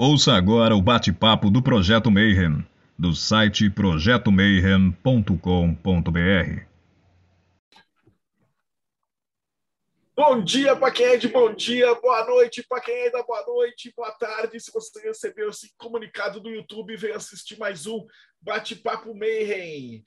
Ouça 0.00 0.34
agora 0.34 0.76
o 0.76 0.80
bate-papo 0.80 1.50
do 1.50 1.60
Projeto 1.60 2.08
Mayhem, 2.08 2.64
do 2.96 3.16
site 3.16 3.68
projetomayhem.com.br. 3.68 6.62
Bom 10.14 10.44
dia 10.44 10.76
para 10.76 10.92
quem 10.92 11.04
é 11.04 11.16
de 11.16 11.26
bom 11.26 11.52
dia, 11.52 11.92
boa 11.96 12.24
noite 12.26 12.64
para 12.68 12.80
quem 12.80 12.94
é 12.94 13.10
da 13.10 13.24
boa 13.24 13.44
noite, 13.44 13.92
boa 13.96 14.12
tarde. 14.12 14.60
Se 14.60 14.72
você 14.72 15.00
recebeu 15.00 15.48
esse 15.48 15.74
comunicado 15.76 16.38
do 16.38 16.48
YouTube, 16.48 16.96
vem 16.96 17.10
assistir 17.10 17.58
mais 17.58 17.84
um 17.84 18.06
Bate-Papo 18.40 19.12
Mayhem. 19.16 20.04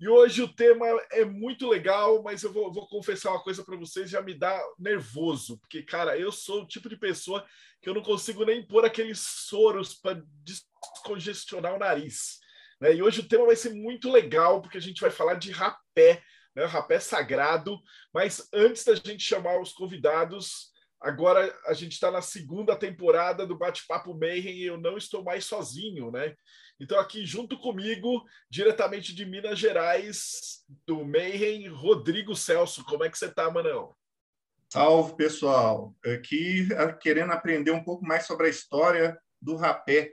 E 0.00 0.08
hoje 0.08 0.42
o 0.42 0.52
tema 0.52 0.86
é 1.12 1.24
muito 1.24 1.68
legal, 1.68 2.22
mas 2.22 2.42
eu 2.42 2.52
vou, 2.52 2.72
vou 2.72 2.86
confessar 2.88 3.30
uma 3.30 3.42
coisa 3.42 3.64
para 3.64 3.76
vocês, 3.76 4.10
já 4.10 4.20
me 4.20 4.34
dá 4.34 4.60
nervoso, 4.78 5.58
porque, 5.58 5.82
cara, 5.82 6.18
eu 6.18 6.32
sou 6.32 6.62
o 6.62 6.66
tipo 6.66 6.88
de 6.88 6.96
pessoa 6.96 7.46
que 7.80 7.88
eu 7.88 7.94
não 7.94 8.02
consigo 8.02 8.44
nem 8.44 8.66
pôr 8.66 8.84
aqueles 8.84 9.20
soros 9.20 9.94
para 9.94 10.20
descongestionar 10.42 11.74
o 11.74 11.78
nariz. 11.78 12.38
Né? 12.80 12.94
E 12.94 13.02
hoje 13.02 13.20
o 13.20 13.28
tema 13.28 13.46
vai 13.46 13.56
ser 13.56 13.72
muito 13.72 14.10
legal, 14.10 14.60
porque 14.60 14.78
a 14.78 14.80
gente 14.80 15.00
vai 15.00 15.10
falar 15.10 15.34
de 15.34 15.52
rapé, 15.52 16.22
né? 16.54 16.64
rapé 16.64 16.98
sagrado. 16.98 17.78
Mas 18.12 18.48
antes 18.52 18.84
da 18.84 18.94
gente 18.94 19.22
chamar 19.22 19.60
os 19.60 19.72
convidados, 19.72 20.73
agora 21.04 21.54
a 21.66 21.74
gente 21.74 21.92
está 21.92 22.10
na 22.10 22.22
segunda 22.22 22.74
temporada 22.74 23.46
do 23.46 23.56
Bate-Papo 23.56 24.14
Mayhem 24.14 24.56
e 24.56 24.64
eu 24.64 24.78
não 24.78 24.96
estou 24.96 25.22
mais 25.22 25.44
sozinho, 25.44 26.10
né? 26.10 26.34
Então, 26.80 26.98
aqui 26.98 27.24
junto 27.24 27.58
comigo, 27.58 28.24
diretamente 28.50 29.14
de 29.14 29.24
Minas 29.24 29.58
Gerais, 29.58 30.64
do 30.86 31.04
Mayhem, 31.04 31.68
Rodrigo 31.68 32.34
Celso. 32.34 32.84
Como 32.84 33.04
é 33.04 33.10
que 33.10 33.18
você 33.18 33.26
está, 33.26 33.50
Manão? 33.50 33.94
Salve, 34.72 35.14
pessoal! 35.14 35.94
Aqui 36.04 36.66
querendo 37.00 37.32
aprender 37.32 37.70
um 37.70 37.84
pouco 37.84 38.04
mais 38.04 38.26
sobre 38.26 38.46
a 38.46 38.50
história 38.50 39.16
do 39.40 39.56
rapé. 39.56 40.10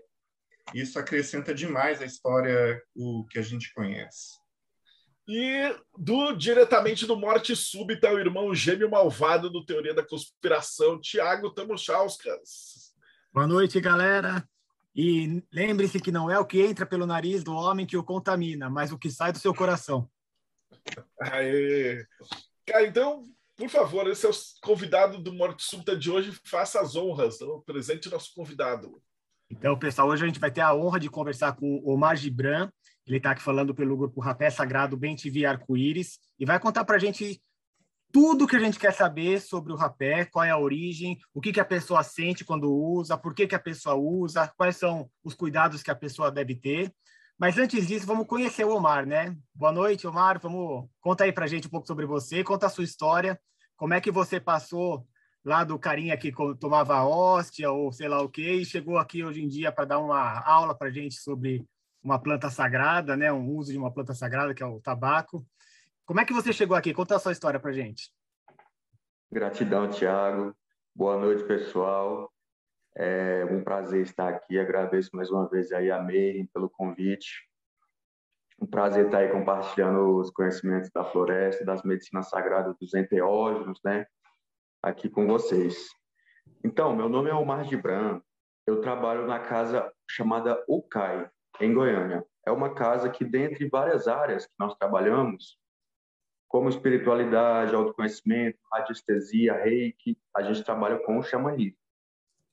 Isso 0.73 0.99
acrescenta 0.99 1.53
demais 1.53 2.01
a 2.01 2.05
história 2.05 2.81
o 2.95 3.25
que 3.27 3.39
a 3.39 3.41
gente 3.41 3.73
conhece. 3.73 4.40
E 5.27 5.75
do 5.97 6.33
diretamente 6.33 7.05
do 7.05 7.15
Morte 7.15 7.55
Súbita, 7.55 8.11
o 8.11 8.19
irmão 8.19 8.53
gêmeo 8.53 8.89
malvado 8.89 9.49
do 9.49 9.65
Teoria 9.65 9.93
da 9.93 10.05
Conspiração, 10.05 10.99
Tiago 10.99 11.51
Tamochauskas. 11.51 12.93
Boa 13.31 13.47
noite, 13.47 13.79
galera. 13.79 14.47
E 14.95 15.41
lembre-se 15.53 15.99
que 16.01 16.11
não 16.11 16.29
é 16.29 16.37
o 16.37 16.45
que 16.45 16.61
entra 16.61 16.85
pelo 16.85 17.05
nariz 17.05 17.43
do 17.43 17.53
homem 17.53 17.85
que 17.85 17.95
o 17.95 18.03
contamina, 18.03 18.69
mas 18.69 18.91
o 18.91 18.97
que 18.97 19.09
sai 19.09 19.31
do 19.31 19.39
seu 19.39 19.53
coração. 19.53 20.09
Aê. 21.21 22.05
Cara, 22.65 22.85
então 22.85 23.23
por 23.61 23.69
favor, 23.69 24.07
esse 24.07 24.25
é 24.25 24.29
o 24.29 24.33
convidado 24.63 25.19
do 25.19 25.31
Morte 25.31 25.63
Súbita 25.63 25.95
de 25.95 26.09
hoje. 26.09 26.31
Faça 26.43 26.81
as 26.81 26.95
honras. 26.95 27.35
Então, 27.35 27.61
presente 27.61 28.09
nosso 28.09 28.33
convidado. 28.33 28.99
Então, 29.51 29.77
pessoal, 29.77 30.07
hoje 30.07 30.23
a 30.23 30.27
gente 30.27 30.39
vai 30.39 30.49
ter 30.49 30.61
a 30.61 30.73
honra 30.73 30.99
de 30.99 31.07
conversar 31.07 31.55
com 31.55 31.75
o 31.77 31.93
Omar 31.93 32.15
Gibran. 32.15 32.71
Ele 33.07 33.17
está 33.17 33.31
aqui 33.31 33.41
falando 33.41 33.73
pelo 33.73 33.97
grupo 33.97 34.21
Rapé 34.21 34.49
Sagrado 34.49 34.95
Bem 34.97 35.15
TV 35.15 35.45
Arco-Íris 35.45 36.19
e 36.39 36.45
vai 36.45 36.59
contar 36.59 36.85
para 36.85 36.95
a 36.95 36.99
gente 36.99 37.41
tudo 38.11 38.47
que 38.47 38.55
a 38.55 38.59
gente 38.59 38.77
quer 38.77 38.93
saber 38.93 39.39
sobre 39.39 39.71
o 39.71 39.75
rapé, 39.75 40.25
qual 40.25 40.43
é 40.43 40.49
a 40.49 40.57
origem, 40.57 41.17
o 41.33 41.39
que, 41.39 41.53
que 41.53 41.59
a 41.59 41.65
pessoa 41.65 42.03
sente 42.03 42.43
quando 42.43 42.71
usa, 42.71 43.17
por 43.17 43.33
que, 43.33 43.47
que 43.47 43.55
a 43.55 43.59
pessoa 43.59 43.95
usa, 43.95 44.51
quais 44.57 44.75
são 44.75 45.09
os 45.23 45.33
cuidados 45.33 45.81
que 45.81 45.89
a 45.89 45.95
pessoa 45.95 46.29
deve 46.29 46.55
ter. 46.55 46.93
Mas 47.39 47.57
antes 47.57 47.87
disso, 47.87 48.05
vamos 48.05 48.27
conhecer 48.27 48.65
o 48.65 48.75
Omar, 48.75 49.05
né? 49.05 49.35
Boa 49.55 49.71
noite, 49.71 50.05
Omar. 50.05 50.39
Vamos 50.41 50.89
conta 50.99 51.23
aí 51.23 51.31
para 51.31 51.45
a 51.45 51.47
gente 51.47 51.67
um 51.67 51.71
pouco 51.71 51.87
sobre 51.87 52.05
você, 52.05 52.43
conta 52.43 52.65
a 52.65 52.69
sua 52.69 52.83
história 52.83 53.39
como 53.81 53.95
é 53.95 53.99
que 53.99 54.11
você 54.11 54.39
passou 54.39 55.07
lá 55.43 55.63
do 55.63 55.79
carinha 55.79 56.15
que 56.15 56.31
tomava 56.59 57.03
hóstia 57.03 57.71
ou 57.71 57.91
sei 57.91 58.07
lá 58.07 58.21
o 58.21 58.29
que 58.29 58.47
e 58.47 58.63
chegou 58.63 58.99
aqui 58.99 59.23
hoje 59.23 59.41
em 59.41 59.47
dia 59.47 59.71
para 59.71 59.85
dar 59.85 59.97
uma 59.97 60.39
aula 60.41 60.77
para 60.77 60.91
gente 60.91 61.15
sobre 61.15 61.65
uma 62.03 62.19
planta 62.19 62.49
sagrada, 62.49 63.15
né? 63.15 63.31
Um 63.31 63.49
uso 63.55 63.71
de 63.71 63.77
uma 63.77 63.91
planta 63.91 64.13
sagrada 64.13 64.53
que 64.53 64.63
é 64.63 64.65
o 64.65 64.81
tabaco. 64.81 65.45
Como 66.05 66.19
é 66.19 66.25
que 66.25 66.33
você 66.33 66.51
chegou 66.51 66.75
aqui? 66.75 66.93
Conta 66.93 67.15
a 67.15 67.19
sua 67.19 67.31
história 67.31 67.59
para 67.59 67.71
gente. 67.71 68.11
Gratidão, 69.31 69.89
Tiago. 69.89 70.55
Boa 70.93 71.17
noite, 71.17 71.43
pessoal. 71.43 72.31
É 72.95 73.45
um 73.45 73.63
prazer 73.63 74.01
estar 74.01 74.27
aqui. 74.27 74.59
Agradeço 74.59 75.09
mais 75.13 75.29
uma 75.31 75.47
vez 75.47 75.71
aí 75.71 75.89
a 75.89 76.01
Meire 76.01 76.49
pelo 76.53 76.69
convite. 76.69 77.47
Um 78.59 78.67
prazer 78.67 79.05
estar 79.05 79.19
aí 79.19 79.31
compartilhando 79.31 80.17
os 80.17 80.29
conhecimentos 80.29 80.89
da 80.93 81.03
floresta, 81.03 81.63
das 81.63 81.81
medicinas 81.83 82.29
sagradas 82.29 82.75
dos 82.77 82.93
enteógenos, 82.93 83.79
né? 83.83 84.05
Aqui 84.83 85.09
com 85.09 85.25
vocês. 85.25 85.87
Então, 86.63 86.95
meu 86.95 87.07
nome 87.07 87.29
é 87.29 87.33
Omar 87.33 87.63
Gibran. 87.63 88.21
Eu 88.67 88.81
trabalho 88.81 89.25
na 89.25 89.39
casa 89.39 89.91
chamada 90.07 90.63
UCAI, 90.67 91.29
em 91.59 91.73
Goiânia. 91.73 92.25
É 92.45 92.51
uma 92.51 92.73
casa 92.73 93.09
que, 93.09 93.23
dentre 93.23 93.67
várias 93.67 94.07
áreas 94.07 94.45
que 94.45 94.53
nós 94.59 94.75
trabalhamos, 94.75 95.59
como 96.47 96.69
espiritualidade, 96.69 97.73
autoconhecimento, 97.73 98.59
radiestesia, 98.71 99.53
reiki, 99.53 100.17
a 100.35 100.41
gente 100.41 100.63
trabalha 100.63 100.99
com 100.99 101.17
o 101.17 101.23
xamanismo. 101.23 101.77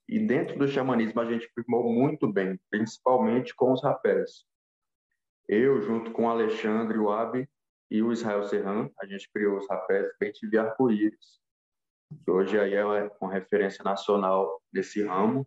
E 0.09 0.19
dentro 0.19 0.59
do 0.59 0.69
xamanismo 0.69 1.21
a 1.21 1.25
gente 1.25 1.51
firmou 1.55 1.93
muito 1.93 2.33
bem, 2.33 2.59
principalmente 2.71 3.55
com 3.55 3.73
os 3.73 3.83
rapés. 3.83 4.45
Eu, 5.49 5.81
junto 5.83 6.13
com 6.13 6.27
o 6.27 6.29
Alexandre 6.29 6.97
Wabi 6.97 7.49
e 7.91 8.03
o 8.03 8.13
Israel 8.13 8.45
Serran, 8.45 8.89
a 9.01 9.07
gente 9.07 9.31
criou 9.33 9.59
os 9.59 9.69
rapés 9.69 10.07
BTV 10.21 10.59
Arco-Íris, 10.59 11.41
que 12.25 12.31
hoje 12.31 12.59
aí 12.59 12.75
é 12.75 12.85
uma 13.21 13.33
referência 13.33 13.83
nacional 13.83 14.63
desse 14.73 15.05
ramo. 15.05 15.47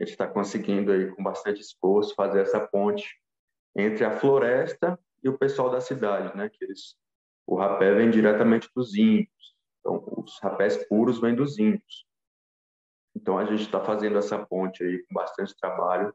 A 0.00 0.04
gente 0.04 0.12
está 0.12 0.26
conseguindo 0.26 0.92
aí, 0.92 1.10
com 1.14 1.22
bastante 1.22 1.60
esforço, 1.60 2.14
fazer 2.14 2.40
essa 2.40 2.60
ponte 2.60 3.06
entre 3.76 4.04
a 4.04 4.18
floresta 4.18 4.98
e 5.22 5.28
o 5.28 5.36
pessoal 5.36 5.70
da 5.70 5.80
cidade, 5.80 6.34
né? 6.36 6.48
Que 6.48 6.64
eles, 6.64 6.96
o 7.46 7.54
rapé 7.54 7.94
vem 7.94 8.10
diretamente 8.10 8.68
dos 8.74 8.96
índios, 8.96 9.54
então 9.78 10.02
os 10.16 10.38
rapés 10.40 10.76
puros 10.88 11.20
vêm 11.20 11.34
dos 11.34 11.58
índios. 11.58 12.06
Então 13.14 13.38
a 13.38 13.44
gente 13.44 13.62
está 13.62 13.80
fazendo 13.80 14.18
essa 14.18 14.38
ponte 14.38 14.82
aí 14.82 15.04
com 15.04 15.14
bastante 15.14 15.54
trabalho, 15.56 16.14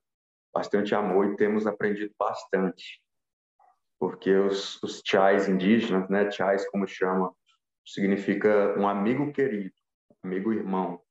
bastante 0.54 0.96
amor 0.96 1.28
e 1.28 1.36
temos 1.36 1.68
aprendido 1.68 2.14
bastante 2.18 3.02
porque 4.00 4.36
os, 4.36 4.82
os 4.84 5.02
chais 5.06 5.48
indígenas, 5.48 6.10
né, 6.10 6.30
chais 6.30 6.70
como 6.70 6.88
chama, 6.88 7.34
significa 7.86 8.78
um 8.78 8.88
amigo 8.88 9.32
querido, 9.32 9.74
amigo 10.24 10.54
irmão, 10.54 11.02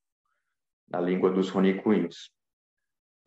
na 0.88 1.00
língua 1.00 1.30
dos 1.30 1.48
ronicuins. 1.50 2.30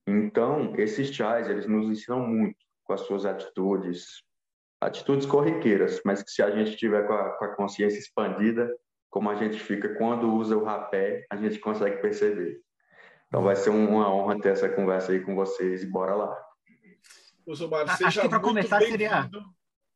Então, 0.08 0.74
esses 0.78 1.14
chais, 1.14 1.50
eles 1.50 1.68
nos 1.68 1.90
ensinam 1.90 2.26
muito 2.26 2.58
com 2.86 2.94
as 2.94 3.02
suas 3.02 3.26
atitudes, 3.26 4.24
atitudes 4.80 5.26
corriqueiras, 5.26 6.00
mas 6.06 6.24
que 6.24 6.32
se 6.32 6.42
a 6.42 6.50
gente 6.50 6.78
tiver 6.78 7.06
com 7.06 7.14
a, 7.14 7.32
com 7.32 7.46
a 7.46 7.56
consciência 7.56 8.00
expandida, 8.00 8.74
como 9.10 9.30
a 9.30 9.36
gente 9.36 9.60
fica 9.60 9.96
quando 9.96 10.34
usa 10.34 10.56
o 10.56 10.64
rapé, 10.64 11.26
a 11.30 11.36
gente 11.36 11.60
consegue 11.60 12.02
perceber. 12.02 12.62
Então 13.28 13.44
vai 13.44 13.58
ser 13.58 13.70
uma 13.72 14.10
honra 14.14 14.40
ter 14.40 14.50
essa 14.50 14.70
conversa 14.70 15.12
aí 15.12 15.20
com 15.20 15.36
vocês 15.36 15.84
e 15.84 15.88
bora 15.88 16.16
lá. 16.16 16.48
Osomar, 17.46 17.88
seja 17.98 18.08
Acho 18.08 18.22
que 18.22 18.30
para 18.30 18.40
começar 18.40 18.80
seria. 18.82 19.30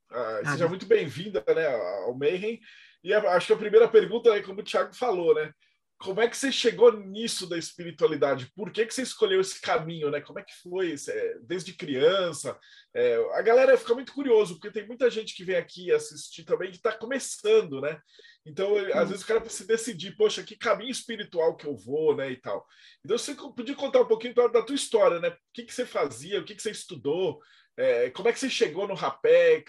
Ah, 0.09 0.41
seja 0.51 0.67
muito 0.67 0.85
bem-vinda 0.85 1.43
né, 1.55 1.67
ao 2.05 2.13
Mayhem. 2.13 2.59
E 3.03 3.13
acho 3.13 3.47
que 3.47 3.53
a 3.53 3.57
primeira 3.57 3.87
pergunta 3.87 4.29
é 4.29 4.41
como 4.41 4.59
o 4.59 4.63
Thiago 4.63 4.93
falou, 4.93 5.33
né? 5.33 5.53
Como 6.01 6.19
é 6.19 6.27
que 6.27 6.35
você 6.35 6.51
chegou 6.51 6.91
nisso 6.91 7.47
da 7.47 7.57
espiritualidade? 7.57 8.51
Por 8.55 8.71
que, 8.71 8.87
que 8.87 8.93
você 8.93 9.03
escolheu 9.03 9.39
esse 9.39 9.61
caminho, 9.61 10.09
né? 10.09 10.19
Como 10.19 10.39
é 10.39 10.43
que 10.43 10.53
foi? 10.63 10.95
Desde 11.43 11.73
criança? 11.73 12.57
É, 12.91 13.15
a 13.33 13.41
galera 13.43 13.77
fica 13.77 13.93
muito 13.93 14.11
curioso, 14.11 14.55
porque 14.55 14.71
tem 14.71 14.87
muita 14.87 15.11
gente 15.11 15.35
que 15.35 15.43
vem 15.43 15.55
aqui 15.55 15.91
assistir 15.91 16.43
também 16.43 16.71
que 16.71 16.77
está 16.77 16.91
começando, 16.91 17.79
né? 17.79 17.99
Então, 18.43 18.75
às 18.95 19.09
vezes 19.09 19.23
o 19.23 19.27
cara 19.27 19.39
precisa 19.39 19.67
decidir, 19.67 20.15
poxa, 20.17 20.41
que 20.41 20.55
caminho 20.55 20.89
espiritual 20.89 21.55
que 21.55 21.67
eu 21.67 21.77
vou, 21.77 22.15
né, 22.15 22.31
e 22.31 22.37
tal. 22.37 22.65
Então, 23.05 23.15
você 23.15 23.35
podia 23.35 23.75
contar 23.75 24.01
um 24.01 24.07
pouquinho 24.07 24.33
da 24.33 24.63
tua 24.63 24.75
história, 24.75 25.19
né? 25.19 25.29
O 25.29 25.35
que, 25.53 25.63
que 25.63 25.73
você 25.73 25.85
fazia, 25.85 26.39
o 26.39 26.43
que, 26.43 26.55
que 26.55 26.63
você 26.63 26.71
estudou, 26.71 27.39
é, 27.77 28.09
como 28.09 28.27
é 28.27 28.33
que 28.33 28.39
você 28.39 28.49
chegou 28.49 28.87
no 28.87 28.95
rapé, 28.95 29.63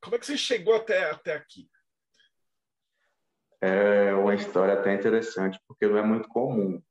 como 0.00 0.16
é 0.16 0.18
que 0.18 0.26
você 0.26 0.36
chegou 0.36 0.74
até, 0.74 1.08
até 1.08 1.34
aqui? 1.34 1.68
É 3.62 4.12
uma 4.14 4.34
história 4.34 4.74
até 4.74 4.92
interessante, 4.92 5.58
porque 5.66 5.86
não 5.86 5.96
é 5.96 6.02
muito 6.02 6.28
comum. 6.28 6.82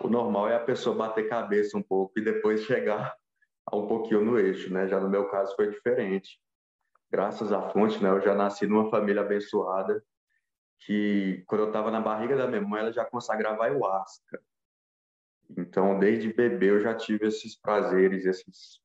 O 0.00 0.08
normal 0.08 0.48
é 0.48 0.54
a 0.54 0.60
pessoa 0.60 0.94
bater 0.94 1.28
cabeça 1.28 1.76
um 1.76 1.82
pouco 1.82 2.18
e 2.18 2.22
depois 2.22 2.62
chegar 2.62 3.16
um 3.72 3.86
pouquinho 3.86 4.24
no 4.24 4.38
eixo, 4.38 4.72
né? 4.72 4.86
Já 4.86 5.00
no 5.00 5.08
meu 5.08 5.28
caso 5.28 5.56
foi 5.56 5.70
diferente 5.70 6.38
graças 7.12 7.52
à 7.52 7.68
fonte, 7.68 8.02
né, 8.02 8.08
eu 8.08 8.22
já 8.22 8.34
nasci 8.34 8.66
numa 8.66 8.88
família 8.88 9.20
abençoada 9.20 10.02
que 10.80 11.44
quando 11.46 11.60
eu 11.60 11.66
estava 11.66 11.90
na 11.90 12.00
barriga 12.00 12.34
da 12.34 12.48
minha 12.48 12.62
mãe, 12.62 12.80
ela 12.80 12.92
já 12.92 13.04
consagrava 13.04 13.64
ayahuasca. 13.64 14.42
Então, 15.56 15.98
desde 15.98 16.32
bebê 16.32 16.70
eu 16.70 16.80
já 16.80 16.94
tive 16.94 17.26
esses 17.26 17.54
prazeres, 17.54 18.24
esses 18.24 18.80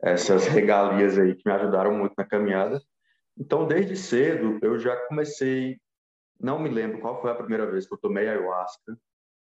essas 0.00 0.46
regalias 0.46 1.18
aí 1.18 1.34
que 1.34 1.42
me 1.44 1.54
ajudaram 1.54 1.92
muito 1.92 2.14
na 2.16 2.24
caminhada. 2.24 2.80
Então, 3.38 3.66
desde 3.66 3.96
cedo 3.96 4.58
eu 4.62 4.78
já 4.78 4.96
comecei, 5.08 5.80
não 6.40 6.58
me 6.58 6.68
lembro 6.68 7.00
qual 7.00 7.20
foi 7.20 7.30
a 7.30 7.34
primeira 7.34 7.70
vez 7.70 7.86
que 7.86 7.94
eu 7.94 7.98
tomei 7.98 8.28
ayahuasca, 8.28 8.96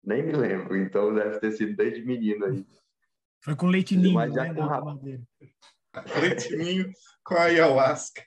Nem 0.04 0.22
me 0.24 0.34
lembro, 0.34 0.76
então 0.78 1.14
deve 1.14 1.40
ter 1.40 1.52
sido 1.52 1.76
desde 1.76 2.04
menino 2.06 2.46
aí. 2.46 2.66
Foi 3.44 3.56
com 3.56 3.68
leitinho, 3.68 4.14
Mas 4.14 4.34
já 4.34 4.44
né, 4.44 4.54
com 4.54 4.68
rap- 4.68 4.86
madeira. 4.86 5.24
Leitinho 6.22 6.92
com 7.24 7.36
a 7.36 7.42
ayahuasca. 7.44 8.24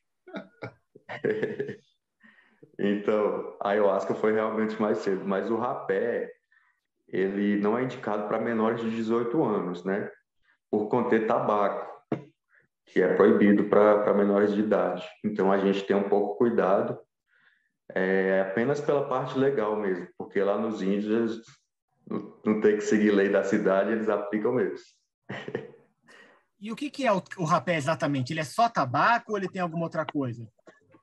Então, 2.81 3.57
a 3.61 3.71
ayahuasca 3.71 4.15
foi 4.15 4.33
realmente 4.33 4.81
mais 4.81 4.99
cedo, 4.99 5.25
mas 5.27 5.51
o 5.51 5.57
rapé, 5.57 6.33
ele 7.09 7.57
não 7.61 7.77
é 7.77 7.83
indicado 7.83 8.29
para 8.29 8.39
menores 8.39 8.81
de 8.81 8.91
18 8.91 9.43
anos, 9.45 9.85
né? 9.85 10.09
Por 10.71 10.89
conter 10.89 11.27
tabaco, 11.27 11.98
que 12.93 13.03
é 13.03 13.15
proibido 13.15 13.65
para 13.65 14.15
menores 14.15 14.53
de 14.55 14.61
idade. 14.61 15.07
Então, 15.25 15.53
a 15.53 15.59
gente 15.59 15.85
tem 15.85 15.97
um 15.97 16.09
pouco 16.09 16.37
cuidado, 16.37 16.99
é, 17.95 18.41
apenas 18.41 18.81
pela 18.81 19.09
parte 19.09 19.39
legal 19.39 19.77
mesmo, 19.77 20.09
porque 20.17 20.43
lá 20.43 20.59
nos 20.59 20.83
índios 20.83 21.43
não, 22.09 22.41
não 22.45 22.61
tem 22.61 22.77
que 22.77 22.83
seguir 22.83 23.11
lei 23.11 23.29
da 23.29 23.45
cidade, 23.45 23.93
eles 23.93 24.09
aplicam 24.09 24.53
mesmo. 24.53 24.79
E 26.61 26.73
o 26.73 26.75
que, 26.75 26.91
que 26.91 27.07
é 27.07 27.13
o, 27.13 27.23
o 27.37 27.45
rapé 27.45 27.77
exatamente? 27.77 28.33
Ele 28.33 28.41
é 28.41 28.45
só 28.45 28.69
tabaco 28.69 29.31
ou 29.31 29.39
ele 29.39 29.49
tem 29.49 29.63
alguma 29.63 29.85
outra 29.85 30.05
coisa? 30.05 30.45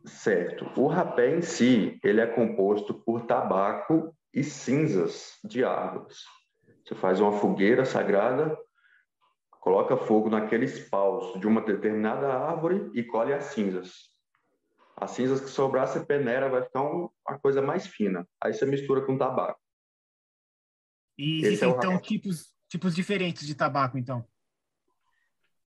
Certo. 0.04 0.70
O 0.76 0.88
rapé 0.88 1.34
em 1.34 1.42
si, 1.42 1.98
ele 2.04 2.20
é 2.20 2.28
composto 2.28 2.94
por 2.94 3.26
tabaco 3.26 4.14
e 4.34 4.44
cinzas 4.44 5.40
de 5.46 5.64
árvores. 5.64 6.18
Você 6.86 6.94
faz 6.94 7.22
uma 7.22 7.32
fogueira 7.40 7.86
sagrada, 7.86 8.58
coloca 9.66 9.98
fogo 9.98 10.30
naqueles 10.30 10.88
paus 10.90 11.40
de 11.40 11.48
uma 11.48 11.60
determinada 11.60 12.32
árvore 12.32 12.92
e 12.94 13.04
colhe 13.04 13.34
as 13.34 13.46
cinzas. 13.46 14.12
As 14.96 15.10
cinzas 15.10 15.42
que 15.42 15.50
sobrar, 15.50 15.88
você 15.88 16.06
peneira, 16.06 16.48
vai 16.48 16.62
ficar 16.62 16.84
um- 16.84 17.10
uma 17.28 17.40
coisa 17.40 17.64
mais 17.64 17.88
fina. 17.88 18.28
Aí 18.40 18.54
você 18.54 18.64
mistura 18.64 19.04
com 19.04 19.18
tabaco. 19.18 19.60
E 21.18 21.40
Esse 21.40 21.48
existem, 21.48 21.70
é 21.70 21.72
então, 21.72 22.00
tipos, 22.00 22.54
tipos 22.70 22.94
diferentes 22.94 23.48
de 23.48 23.56
tabaco, 23.56 23.98
então. 23.98 24.24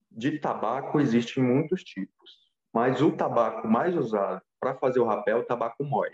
De 0.08 0.38
tabaco 0.38 1.00
existem 1.00 1.42
muitos 1.42 1.82
tipos, 1.82 2.52
mas 2.72 3.02
o 3.02 3.10
tabaco 3.10 3.66
mais 3.66 3.96
usado 3.96 4.40
para 4.60 4.76
fazer 4.76 5.00
o 5.00 5.06
rapé 5.06 5.32
é 5.32 5.36
o 5.36 5.44
tabaco 5.44 5.82
mói, 5.82 6.10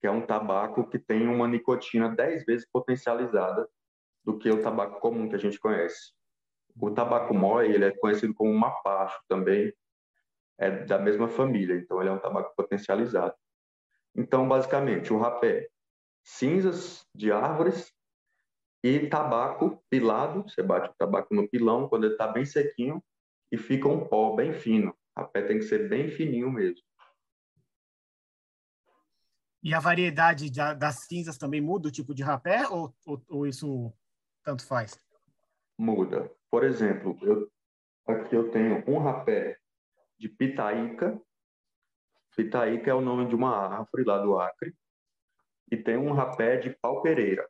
que 0.00 0.06
é 0.06 0.10
um 0.10 0.24
tabaco 0.24 0.88
que 0.88 0.98
tem 0.98 1.28
uma 1.28 1.46
nicotina 1.46 2.08
10 2.08 2.46
vezes 2.46 2.66
potencializada 2.66 3.68
do 4.24 4.38
que 4.38 4.50
o 4.50 4.62
tabaco 4.62 5.00
comum 5.00 5.28
que 5.28 5.34
a 5.34 5.38
gente 5.38 5.60
conhece. 5.60 6.14
O 6.80 6.90
tabaco 6.90 7.32
mói, 7.32 7.70
ele 7.70 7.84
é 7.84 7.96
conhecido 7.96 8.34
como 8.34 8.52
mapacho 8.52 9.20
também, 9.28 9.72
é 10.58 10.70
da 10.84 10.98
mesma 10.98 11.28
família, 11.28 11.76
então 11.76 12.00
ele 12.00 12.10
é 12.10 12.12
um 12.12 12.18
tabaco 12.18 12.54
potencializado. 12.56 13.34
Então, 14.14 14.46
basicamente, 14.48 15.12
o 15.12 15.18
rapé, 15.18 15.68
cinzas 16.22 17.06
de 17.14 17.32
árvores 17.32 17.92
e 18.82 19.06
tabaco 19.08 19.82
pilado, 19.88 20.42
você 20.42 20.62
bate 20.62 20.90
o 20.90 20.94
tabaco 20.98 21.34
no 21.34 21.48
pilão 21.48 21.88
quando 21.88 22.04
ele 22.04 22.14
está 22.14 22.28
bem 22.28 22.44
sequinho 22.44 23.02
e 23.50 23.56
fica 23.56 23.88
um 23.88 24.06
pó 24.06 24.34
bem 24.34 24.52
fino. 24.52 24.94
Rapé 25.16 25.42
tem 25.42 25.58
que 25.58 25.64
ser 25.64 25.88
bem 25.88 26.08
fininho 26.08 26.50
mesmo. 26.50 26.84
E 29.62 29.72
a 29.72 29.80
variedade 29.80 30.50
da- 30.50 30.74
das 30.74 31.06
cinzas 31.06 31.38
também 31.38 31.60
muda 31.60 31.88
o 31.88 31.90
tipo 31.90 32.14
de 32.14 32.22
rapé 32.22 32.68
ou, 32.68 32.94
ou, 33.06 33.22
ou 33.28 33.46
isso 33.46 33.92
tanto 34.44 34.66
faz? 34.66 34.98
Muda. 35.78 36.30
Por 36.54 36.62
exemplo, 36.62 37.18
eu, 37.20 37.50
aqui 38.06 38.36
eu 38.36 38.48
tenho 38.48 38.84
um 38.88 39.00
rapé 39.00 39.58
de 40.16 40.28
pitaíca. 40.28 41.20
Pitaíca 42.36 42.92
é 42.92 42.94
o 42.94 43.00
nome 43.00 43.26
de 43.26 43.34
uma 43.34 43.56
árvore 43.56 44.04
lá 44.04 44.18
do 44.18 44.38
Acre. 44.38 44.72
E 45.68 45.76
tem 45.76 45.96
um 45.96 46.12
rapé 46.12 46.58
de 46.58 46.70
pau-pereira, 46.70 47.44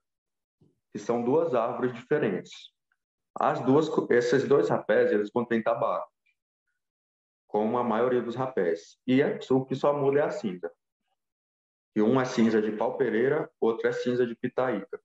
que 0.90 0.98
são 0.98 1.22
duas 1.22 1.54
árvores 1.54 1.92
diferentes. 1.92 2.72
As 3.38 3.60
duas, 3.60 3.90
esses 4.08 4.48
dois 4.48 4.70
rapés, 4.70 5.12
eles 5.12 5.30
contêm 5.30 5.62
tabaco, 5.62 6.10
como 7.46 7.76
a 7.76 7.84
maioria 7.84 8.22
dos 8.22 8.34
rapés. 8.34 8.98
E 9.06 9.20
é, 9.20 9.38
o 9.50 9.66
que 9.66 9.74
só 9.74 9.92
muda 9.92 10.20
é 10.20 10.22
a 10.22 10.30
cinza. 10.30 10.72
E 11.94 12.00
um 12.00 12.18
é 12.18 12.24
cinza 12.24 12.62
de 12.62 12.72
pau-pereira, 12.72 13.52
outro 13.60 13.86
é 13.86 13.92
cinza 13.92 14.26
de 14.26 14.34
pitaíca. 14.34 14.98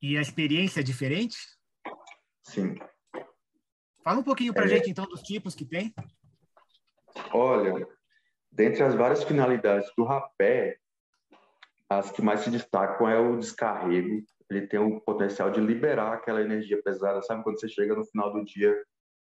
E 0.00 0.16
a 0.16 0.22
experiência 0.22 0.80
é 0.80 0.82
diferente? 0.82 1.53
Sim. 2.44 2.76
Fala 4.02 4.20
um 4.20 4.22
pouquinho 4.22 4.52
para 4.52 4.66
É. 4.66 4.68
gente, 4.68 4.90
então, 4.90 5.06
dos 5.06 5.22
tipos 5.22 5.54
que 5.54 5.64
tem. 5.64 5.94
Olha, 7.32 7.86
dentre 8.52 8.82
as 8.82 8.94
várias 8.94 9.24
finalidades 9.24 9.90
do 9.96 10.04
rapé, 10.04 10.78
as 11.88 12.10
que 12.10 12.22
mais 12.22 12.40
se 12.40 12.50
destacam 12.50 13.08
é 13.08 13.18
o 13.18 13.36
descarrego. 13.38 14.22
Ele 14.50 14.66
tem 14.66 14.78
o 14.78 15.00
potencial 15.00 15.50
de 15.50 15.60
liberar 15.60 16.12
aquela 16.12 16.42
energia 16.42 16.80
pesada. 16.82 17.22
Sabe 17.22 17.42
quando 17.42 17.58
você 17.58 17.68
chega 17.68 17.94
no 17.94 18.04
final 18.04 18.32
do 18.32 18.44
dia, 18.44 18.76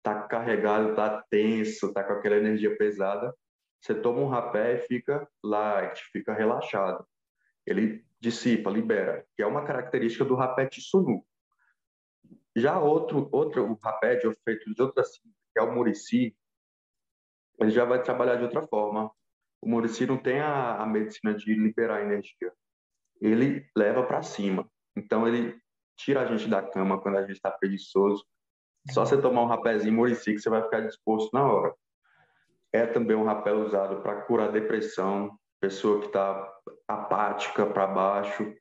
tá 0.04 0.22
carregado, 0.22 0.96
tá 0.96 1.24
tenso, 1.30 1.92
tá 1.92 2.04
com 2.04 2.14
aquela 2.14 2.38
energia 2.38 2.78
pesada? 2.78 3.34
Você 3.82 3.96
toma 3.96 4.20
um 4.20 4.28
rapé 4.28 4.76
e 4.76 4.88
fica 4.88 5.28
light, 5.44 6.02
fica 6.12 6.34
relaxado. 6.34 7.06
Ele 7.66 8.06
dissipa, 8.20 8.70
libera, 8.70 9.26
que 9.36 9.42
é 9.42 9.48
uma 9.48 9.66
característica 9.66 10.26
do 10.26 10.36
rapé 10.36 10.66
Tissunu. 10.68 11.26
Já 12.58 12.80
outro, 12.80 13.30
outro 13.32 13.78
rapé 13.84 14.16
de 14.16 14.32
feito 14.44 14.74
de 14.74 14.82
outra 14.82 15.04
que 15.04 15.60
é 15.60 15.62
o 15.62 15.72
murici, 15.72 16.36
ele 17.60 17.70
já 17.70 17.86
vai 17.86 18.02
trabalhar 18.02 18.36
de 18.36 18.44
outra 18.44 18.66
forma. 18.68 19.12
O 19.62 19.70
Murici 19.70 20.06
não 20.06 20.18
tem 20.18 20.40
a, 20.40 20.82
a 20.82 20.86
medicina 20.86 21.34
de 21.36 21.54
liberar 21.54 22.02
energia. 22.02 22.52
Ele 23.22 23.68
leva 23.76 24.04
para 24.04 24.24
cima. 24.24 24.68
Então, 24.96 25.28
ele 25.28 25.56
tira 25.96 26.22
a 26.22 26.26
gente 26.26 26.50
da 26.50 26.62
cama 26.62 27.00
quando 27.00 27.18
a 27.18 27.22
gente 27.22 27.34
está 27.34 27.52
preguiçoso. 27.52 28.26
Só 28.92 29.06
você 29.06 29.20
tomar 29.20 29.42
um 29.44 29.48
rapézinho 29.48 29.94
Murici 29.94 30.34
que 30.34 30.40
você 30.40 30.50
vai 30.50 30.64
ficar 30.64 30.82
disposto 30.82 31.32
na 31.34 31.46
hora. 31.52 31.76
É 32.72 32.86
também 32.86 33.16
um 33.16 33.26
rapé 33.26 33.54
usado 33.54 34.02
para 34.02 34.22
curar 34.22 34.52
depressão, 34.52 35.38
pessoa 35.60 36.00
que 36.00 36.08
está 36.08 36.54
apática 36.88 37.66
para 37.66 37.88
baixo. 37.88 38.54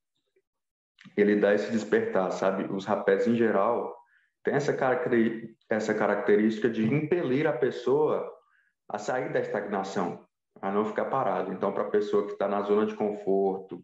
Ele 1.17 1.37
dá 1.37 1.55
esse 1.55 1.71
despertar, 1.71 2.31
sabe? 2.33 2.65
Os 2.73 2.85
rapés, 2.85 3.27
em 3.27 3.37
geral, 3.37 3.97
têm 4.43 4.55
essa, 4.55 4.77
essa 5.69 5.95
característica 5.95 6.69
de 6.69 6.85
impelir 6.85 7.47
a 7.47 7.53
pessoa 7.53 8.33
a 8.89 8.99
sair 8.99 9.33
da 9.33 9.41
estagnação, 9.41 10.25
a 10.63 10.71
não 10.71 10.85
ficar 10.85 11.07
parado. 11.07 11.53
Então, 11.53 11.73
para 11.73 11.83
a 11.83 11.91
pessoa 11.91 12.27
que 12.27 12.33
está 12.33 12.49
na 12.49 12.63
zona 12.63 12.87
de 12.87 12.95
conforto, 12.95 13.83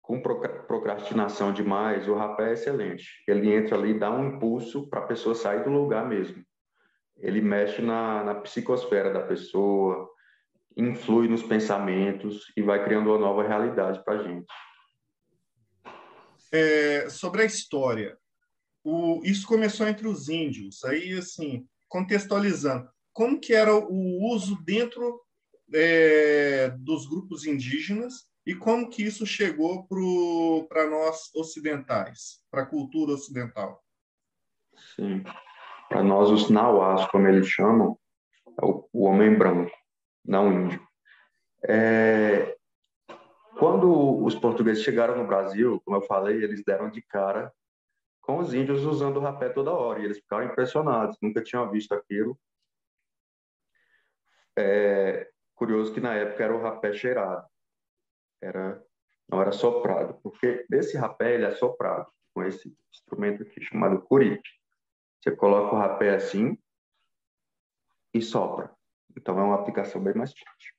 com 0.00 0.22
procrastinação 0.22 1.52
demais, 1.52 2.08
o 2.08 2.14
rapé 2.14 2.48
é 2.48 2.52
excelente. 2.54 3.22
Ele 3.28 3.52
entra 3.52 3.76
ali 3.76 3.90
e 3.90 3.98
dá 3.98 4.10
um 4.10 4.36
impulso 4.36 4.88
para 4.88 5.00
a 5.00 5.06
pessoa 5.06 5.34
sair 5.34 5.62
do 5.62 5.70
lugar 5.70 6.08
mesmo. 6.08 6.42
Ele 7.18 7.42
mexe 7.42 7.82
na, 7.82 8.24
na 8.24 8.34
psicosfera 8.36 9.12
da 9.12 9.20
pessoa, 9.20 10.08
influi 10.74 11.28
nos 11.28 11.42
pensamentos 11.42 12.50
e 12.56 12.62
vai 12.62 12.82
criando 12.84 13.10
uma 13.10 13.18
nova 13.18 13.46
realidade 13.46 14.02
para 14.02 14.14
a 14.14 14.22
gente. 14.22 14.46
É, 16.52 17.08
sobre 17.10 17.42
a 17.42 17.44
história, 17.44 18.16
o, 18.84 19.20
isso 19.24 19.46
começou 19.46 19.86
entre 19.86 20.06
os 20.06 20.28
índios. 20.28 20.84
Aí, 20.84 21.12
assim, 21.12 21.66
contextualizando, 21.88 22.88
como 23.12 23.40
que 23.40 23.52
era 23.52 23.74
o 23.74 24.32
uso 24.32 24.56
dentro 24.64 25.20
é, 25.74 26.70
dos 26.78 27.06
grupos 27.06 27.44
indígenas 27.44 28.28
e 28.46 28.54
como 28.54 28.88
que 28.88 29.02
isso 29.02 29.26
chegou 29.26 29.86
para 30.68 30.88
nós 30.88 31.30
ocidentais, 31.34 32.42
para 32.50 32.62
a 32.62 32.66
cultura 32.66 33.12
ocidental? 33.12 33.82
Sim. 34.94 35.22
Para 35.88 36.02
nós, 36.02 36.30
os 36.30 36.50
nauás, 36.50 37.06
como 37.10 37.26
eles 37.26 37.48
chamam, 37.48 37.98
é 38.60 38.64
o, 38.64 38.88
o 38.92 39.04
homem 39.04 39.36
branco, 39.36 39.70
não 40.24 40.52
índio. 40.52 40.86
É, 41.66 42.56
quando 43.58 44.24
os 44.24 44.36
portugueses 44.36 44.84
chegaram 44.84 45.16
no 45.16 45.26
Brasil, 45.26 45.80
como 45.84 45.96
eu 45.96 46.02
falei, 46.02 46.42
eles 46.44 46.62
deram 46.64 46.88
de 46.88 47.02
cara 47.02 47.52
com 48.20 48.38
os 48.38 48.54
índios 48.54 48.84
usando 48.84 49.16
o 49.16 49.20
rapé 49.20 49.48
toda 49.48 49.72
hora, 49.72 50.00
e 50.00 50.04
eles 50.04 50.18
ficaram 50.18 50.44
impressionados, 50.44 51.18
nunca 51.20 51.42
tinham 51.42 51.68
visto 51.70 51.92
aquilo. 51.92 52.38
É 54.56 55.28
curioso 55.54 55.92
que 55.92 56.00
na 56.00 56.14
época 56.14 56.44
era 56.44 56.54
o 56.54 56.62
rapé 56.62 56.92
cheirado, 56.92 57.48
era, 58.40 58.80
não 59.28 59.40
era 59.40 59.50
soprado, 59.50 60.14
porque 60.22 60.64
esse 60.70 60.96
rapé 60.96 61.34
ele 61.34 61.46
é 61.46 61.52
soprado 61.52 62.12
com 62.32 62.44
esse 62.44 62.72
instrumento 62.92 63.42
aqui 63.42 63.60
chamado 63.60 64.00
curique. 64.02 64.50
Você 65.20 65.34
coloca 65.34 65.74
o 65.74 65.78
rapé 65.78 66.14
assim 66.14 66.56
e 68.14 68.22
sopra. 68.22 68.70
Então 69.16 69.36
é 69.38 69.42
uma 69.42 69.56
aplicação 69.56 70.00
bem 70.00 70.14
mais 70.14 70.32
fácil. 70.32 70.77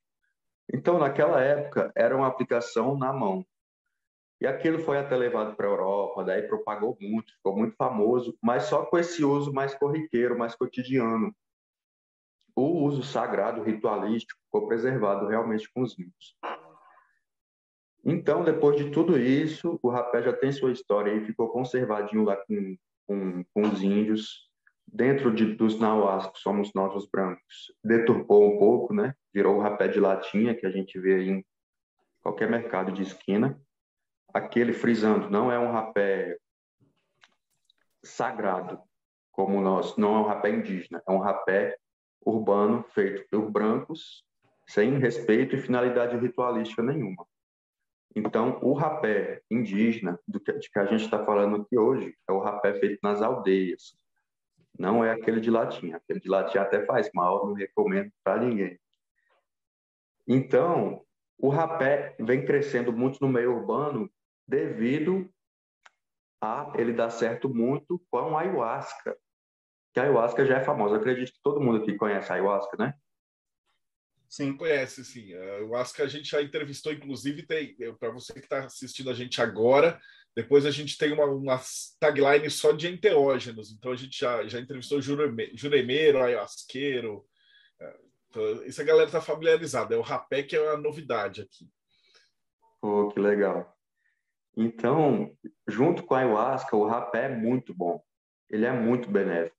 Então 0.74 1.00
naquela 1.00 1.42
época 1.42 1.92
era 1.96 2.16
uma 2.16 2.28
aplicação 2.28 2.98
na 2.98 3.12
mão. 3.12 3.46
E 4.42 4.48
aquilo 4.48 4.80
foi 4.80 4.98
até 4.98 5.18
levado 5.18 5.56
para 5.56 5.68
a 5.68 5.70
Europa, 5.70 6.24
daí 6.24 6.44
propagou 6.44 6.98
muito, 7.02 7.34
ficou 7.34 7.58
muito 7.58 7.76
famoso, 7.76 8.38
mas 8.42 8.64
só 8.64 8.86
com 8.86 8.98
esse 8.98 9.24
uso 9.26 9.52
mais 9.52 9.76
corriqueiro, 9.76 10.38
mais 10.38 10.56
cotidiano. 10.56 11.36
O 12.56 12.86
uso 12.86 13.04
sagrado, 13.04 13.62
ritualístico, 13.64 14.40
ficou 14.46 14.68
preservado 14.68 15.28
realmente 15.28 15.70
com 15.74 15.82
os 15.82 15.98
índios. 15.98 16.38
Então, 18.04 18.44
depois 18.44 18.78
de 18.78 18.90
tudo 18.92 19.20
isso, 19.20 19.78
o 19.84 19.90
rapé 19.90 20.24
já 20.24 20.34
tem 20.34 20.52
sua 20.52 20.72
história 20.72 21.12
e 21.12 21.26
ficou 21.26 21.50
conservadinho 21.50 22.24
lá 22.24 22.38
com, 22.38 22.78
com, 23.06 23.44
com 23.54 23.62
os 23.62 23.82
índios. 23.84 24.49
Dentro 24.92 25.34
de, 25.34 25.56
dos 25.56 25.80
nauás, 25.80 26.28
que 26.28 26.40
somos 26.40 26.74
nós 26.74 26.96
os 26.96 27.08
brancos, 27.08 27.74
deturpou 27.84 28.56
um 28.56 28.58
pouco, 28.58 28.94
né? 28.94 29.14
Virou 29.34 29.58
o 29.58 29.62
rapé 29.62 29.88
de 29.88 30.00
latinha, 30.00 30.56
que 30.56 30.66
a 30.66 30.72
gente 30.72 31.00
vê 31.00 31.24
em 31.24 31.46
qualquer 32.22 32.50
mercado 32.50 32.92
de 32.92 33.04
esquina. 33.04 33.60
Aquele 34.34 34.74
frisando, 34.74 35.30
não 35.30 35.52
é 35.52 35.60
um 35.60 35.72
rapé 35.72 36.38
sagrado, 38.04 38.80
como 39.32 39.62
nós, 39.62 39.96
não 39.98 40.16
é 40.16 40.20
um 40.20 40.26
rapé 40.26 40.50
indígena, 40.50 41.02
é 41.08 41.12
um 41.12 41.20
rapé 41.20 41.78
urbano 42.26 42.84
feito 42.90 43.28
por 43.30 43.50
brancos, 43.50 44.24
sem 44.68 44.98
respeito 45.00 45.56
e 45.56 45.62
finalidade 45.62 46.18
ritualística 46.18 46.84
nenhuma. 46.84 47.26
Então, 48.16 48.60
o 48.62 48.74
rapé 48.74 49.42
indígena, 49.50 50.20
do 50.28 50.40
que, 50.40 50.52
de 50.54 50.70
que 50.70 50.80
a 50.80 50.86
gente 50.86 51.06
está 51.06 51.24
falando 51.24 51.62
aqui 51.62 51.78
hoje, 51.78 52.16
é 52.28 52.32
o 52.32 52.40
rapé 52.40 52.74
feito 52.80 53.00
nas 53.04 53.22
aldeias. 53.22 53.96
Não 54.80 55.04
é 55.04 55.12
aquele 55.12 55.42
de 55.42 55.52
latinha. 55.52 55.98
Aquele 55.98 56.22
de 56.22 56.30
latinha 56.30 56.64
até 56.64 56.86
faz 56.86 57.12
mal, 57.14 57.46
não 57.46 57.54
recomendo 57.54 58.12
para 58.24 58.40
ninguém. 58.42 58.80
Então, 60.26 61.06
o 61.38 61.50
rapé 61.50 62.16
vem 62.18 62.46
crescendo 62.46 62.94
muito 62.94 63.20
no 63.20 63.28
meio 63.28 63.54
urbano 63.54 64.10
devido 64.48 65.30
a 66.42 66.72
ele 66.76 66.94
dar 66.94 67.10
certo 67.10 67.50
muito 67.50 68.02
com 68.10 68.38
a 68.38 68.42
ayahuasca. 68.42 69.18
Que 69.94 70.00
a 70.00 70.04
ayahuasca 70.04 70.46
já 70.46 70.60
é 70.60 70.64
famosa. 70.64 70.96
Eu 70.96 71.00
acredito 71.00 71.34
que 71.34 71.42
todo 71.44 71.60
mundo 71.60 71.82
aqui 71.82 71.96
conhece 71.96 72.32
a 72.32 72.36
ayahuasca, 72.36 72.78
né? 72.78 72.94
Sim. 74.30 74.56
Conhece, 74.56 75.04
sim. 75.04 75.34
Acho 75.76 75.94
que 75.94 76.04
a 76.04 76.08
gente 76.08 76.30
já 76.30 76.42
entrevistou, 76.42 76.94
inclusive, 76.94 77.46
para 78.00 78.12
você 78.12 78.32
que 78.34 78.40
está 78.40 78.60
assistindo 78.60 79.10
a 79.10 79.14
gente 79.14 79.42
agora, 79.42 80.00
depois 80.42 80.66
a 80.66 80.72
gente 80.72 80.98
tem 80.98 81.12
uma, 81.12 81.26
uma 81.26 81.60
tagline 82.00 82.50
só 82.50 82.72
de 82.72 82.88
enteógenos. 82.88 83.74
Então 83.74 83.92
a 83.92 83.96
gente 83.98 84.18
já, 84.18 84.48
já 84.48 84.58
entrevistou 84.58 85.02
juremeiro, 85.02 86.24
ayahuasqueiro. 86.24 87.26
É, 87.78 87.98
então, 88.30 88.64
isso 88.64 88.82
a 88.82 88.86
galera 88.86 89.08
está 89.08 89.20
familiarizada. 89.20 89.94
É 89.94 89.98
o 89.98 90.02
rapé 90.02 90.42
que 90.42 90.56
é 90.56 90.70
a 90.70 90.78
novidade 90.78 91.42
aqui. 91.42 91.70
Pô, 92.80 93.10
que 93.10 93.20
legal. 93.20 93.76
Então, 94.56 95.36
junto 95.68 96.04
com 96.04 96.16
a 96.16 96.20
ayahuasca, 96.20 96.74
o 96.78 96.88
rapé 96.88 97.26
é 97.26 97.36
muito 97.36 97.74
bom. 97.74 98.02
Ele 98.50 98.66
é 98.66 98.72
muito 98.72 99.12
benéfico. 99.12 99.54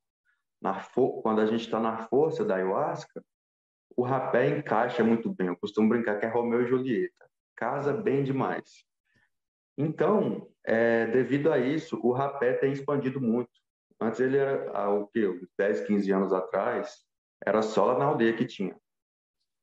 Quando 1.23 1.43
a 1.43 1.47
gente 1.47 1.61
está 1.61 1.79
na 1.79 2.09
força 2.09 2.43
da 2.43 2.55
ayahuasca, 2.55 3.23
o 3.95 4.03
rapé 4.03 4.49
encaixa 4.49 5.05
muito 5.05 5.29
bem. 5.29 5.49
Eu 5.49 5.59
costumo 5.59 5.91
brincar 5.91 6.19
que 6.19 6.25
é 6.25 6.29
Romeu 6.31 6.63
e 6.63 6.67
Julieta. 6.67 7.29
Casa 7.55 7.93
bem 7.93 8.25
demais. 8.25 8.89
Então, 9.77 10.49
é, 10.65 11.07
devido 11.07 11.53
a 11.53 11.59
isso, 11.59 11.99
o 12.03 12.13
rapé 12.13 12.53
tem 12.55 12.73
expandido 12.73 13.21
muito. 13.21 13.51
Antes 14.01 14.21
ele 14.21 14.37
era, 14.37 14.71
há 14.73 14.91
o 14.91 15.07
quê? 15.09 15.29
10, 15.59 15.87
15 15.87 16.13
anos 16.13 16.33
atrás, 16.33 17.05
era 17.45 17.63
só 17.63 17.99
na 17.99 18.07
aldeia 18.07 18.37
que 18.37 18.47
tinha. 18.47 18.77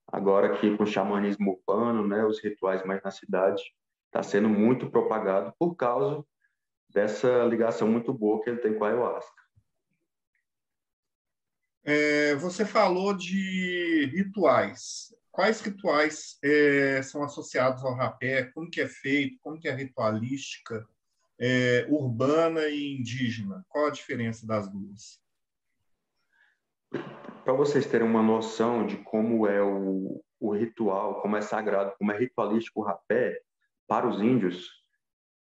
Agora 0.08 0.54
aqui 0.54 0.76
com 0.78 0.84
o 0.84 0.88
xamanismo 0.88 1.52
urbano, 1.52 2.08
né, 2.08 2.26
os 2.26 2.42
rituais 2.42 2.84
mais 2.86 3.02
na 3.04 3.12
cidade, 3.12 3.62
está 4.06 4.24
sendo 4.24 4.48
muito 4.48 4.90
propagado 4.90 5.54
por 5.60 5.76
causa 5.76 6.24
dessa 6.90 7.44
ligação 7.46 7.88
muito 7.88 8.14
boa 8.14 8.42
que 8.42 8.50
ele 8.50 8.60
tem 8.60 8.74
com 8.78 8.86
a 8.86 8.90
ayahuasca. 8.90 9.48
É, 11.84 12.36
você 12.36 12.66
falou 12.66 13.14
de 13.14 14.10
rituais. 14.14 15.14
Quais 15.38 15.62
rituais 15.62 16.40
é, 16.44 17.00
são 17.04 17.22
associados 17.22 17.86
ao 17.86 17.94
rapé? 17.94 18.46
Como 18.56 18.72
que 18.72 18.82
é 18.82 18.88
feito? 18.88 19.38
Como 19.44 19.60
que 19.60 19.68
é 19.68 19.72
a 19.72 19.76
ritualística 19.76 20.84
é, 21.40 21.86
urbana 21.90 22.62
e 22.66 22.98
indígena? 22.98 23.64
Qual 23.70 23.86
a 23.86 23.92
diferença 23.92 24.48
das 24.48 24.68
duas? 24.68 25.22
Para 27.44 27.54
vocês 27.54 27.86
terem 27.86 28.08
uma 28.08 28.24
noção 28.24 28.88
de 28.88 28.98
como 29.04 29.46
é 29.46 29.62
o, 29.62 30.26
o 30.40 30.56
ritual, 30.56 31.22
como 31.22 31.38
é 31.38 31.42
sagrado, 31.42 31.94
como 32.00 32.12
é 32.12 32.18
ritualístico 32.18 32.82
o 32.82 32.84
rapé 32.84 33.40
para 33.88 34.10
os 34.10 34.20
índios, 34.20 34.68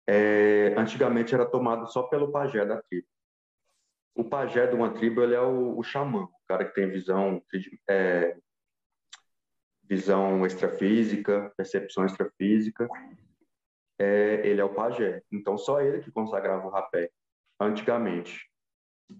é, 0.08 0.74
antigamente 0.76 1.36
era 1.36 1.46
tomado 1.46 1.86
só 1.86 2.02
pelo 2.02 2.32
pajé 2.32 2.66
da 2.66 2.82
tribo 2.82 3.06
o 4.18 4.24
pajé 4.24 4.66
de 4.66 4.74
uma 4.74 4.92
tribo 4.92 5.22
ele 5.22 5.36
é 5.36 5.40
o, 5.40 5.78
o 5.78 5.82
xamã, 5.84 6.24
o 6.24 6.46
cara 6.48 6.64
que 6.64 6.74
tem 6.74 6.90
visão, 6.90 7.40
é, 7.88 8.36
visão 9.88 10.44
extrafísica, 10.44 11.52
percepção 11.56 12.04
extrafísica. 12.04 12.88
É, 13.98 14.46
ele 14.46 14.60
é 14.60 14.64
o 14.64 14.74
pajé. 14.74 15.22
Então, 15.32 15.56
só 15.56 15.80
ele 15.80 16.00
que 16.00 16.10
consagrava 16.12 16.66
o 16.66 16.70
rapé, 16.70 17.10
antigamente, 17.58 18.48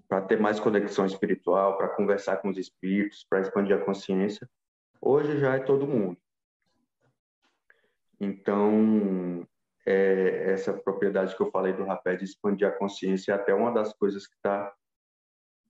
para 0.06 0.20
ter 0.20 0.38
mais 0.38 0.60
conexão 0.60 1.06
espiritual, 1.06 1.76
para 1.76 1.88
conversar 1.88 2.36
com 2.36 2.48
os 2.50 2.58
espíritos, 2.58 3.26
para 3.28 3.40
expandir 3.40 3.76
a 3.76 3.84
consciência. 3.84 4.48
Hoje 5.00 5.38
já 5.38 5.56
é 5.56 5.60
todo 5.60 5.86
mundo. 5.86 6.18
Então, 8.20 9.46
é, 9.86 10.52
essa 10.52 10.72
propriedade 10.72 11.34
que 11.34 11.42
eu 11.42 11.50
falei 11.50 11.72
do 11.72 11.84
rapé 11.84 12.14
de 12.14 12.24
expandir 12.24 12.68
a 12.68 12.72
consciência 12.72 13.32
é 13.32 13.34
até 13.34 13.54
uma 13.54 13.72
das 13.72 13.92
coisas 13.94 14.26
que 14.26 14.34
está 14.34 14.72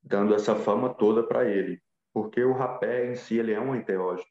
dando 0.03 0.35
essa 0.35 0.57
fama 0.57 0.93
toda 0.93 1.23
para 1.23 1.45
ele, 1.45 1.81
porque 2.13 2.43
o 2.43 2.53
rapé 2.53 3.11
em 3.11 3.15
si 3.15 3.39
ele 3.39 3.53
é 3.53 3.61
um 3.61 3.75
enteógeno. 3.75 4.29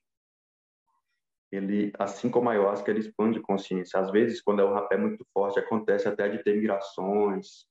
Ele, 1.51 1.93
assim 1.97 2.29
como 2.29 2.49
a 2.49 2.53
ayahuasca, 2.53 2.91
ele 2.91 2.99
expande 2.99 3.39
consciência. 3.39 3.99
Às 3.99 4.11
vezes, 4.11 4.41
quando 4.41 4.61
é 4.61 4.65
um 4.65 4.73
rapé 4.73 4.97
muito 4.97 5.25
forte, 5.33 5.59
acontece 5.59 6.07
até 6.07 6.27
de 6.27 6.43
ter 6.43 6.55
migrações, 6.55 7.65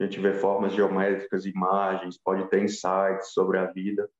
a 0.00 0.04
gente 0.04 0.20
vê 0.20 0.34
formas 0.34 0.74
geométricas, 0.74 1.46
imagens, 1.46 2.18
pode 2.18 2.48
ter 2.50 2.62
insights 2.62 3.32
sobre 3.32 3.58
a 3.58 3.66
vida, 3.66 4.10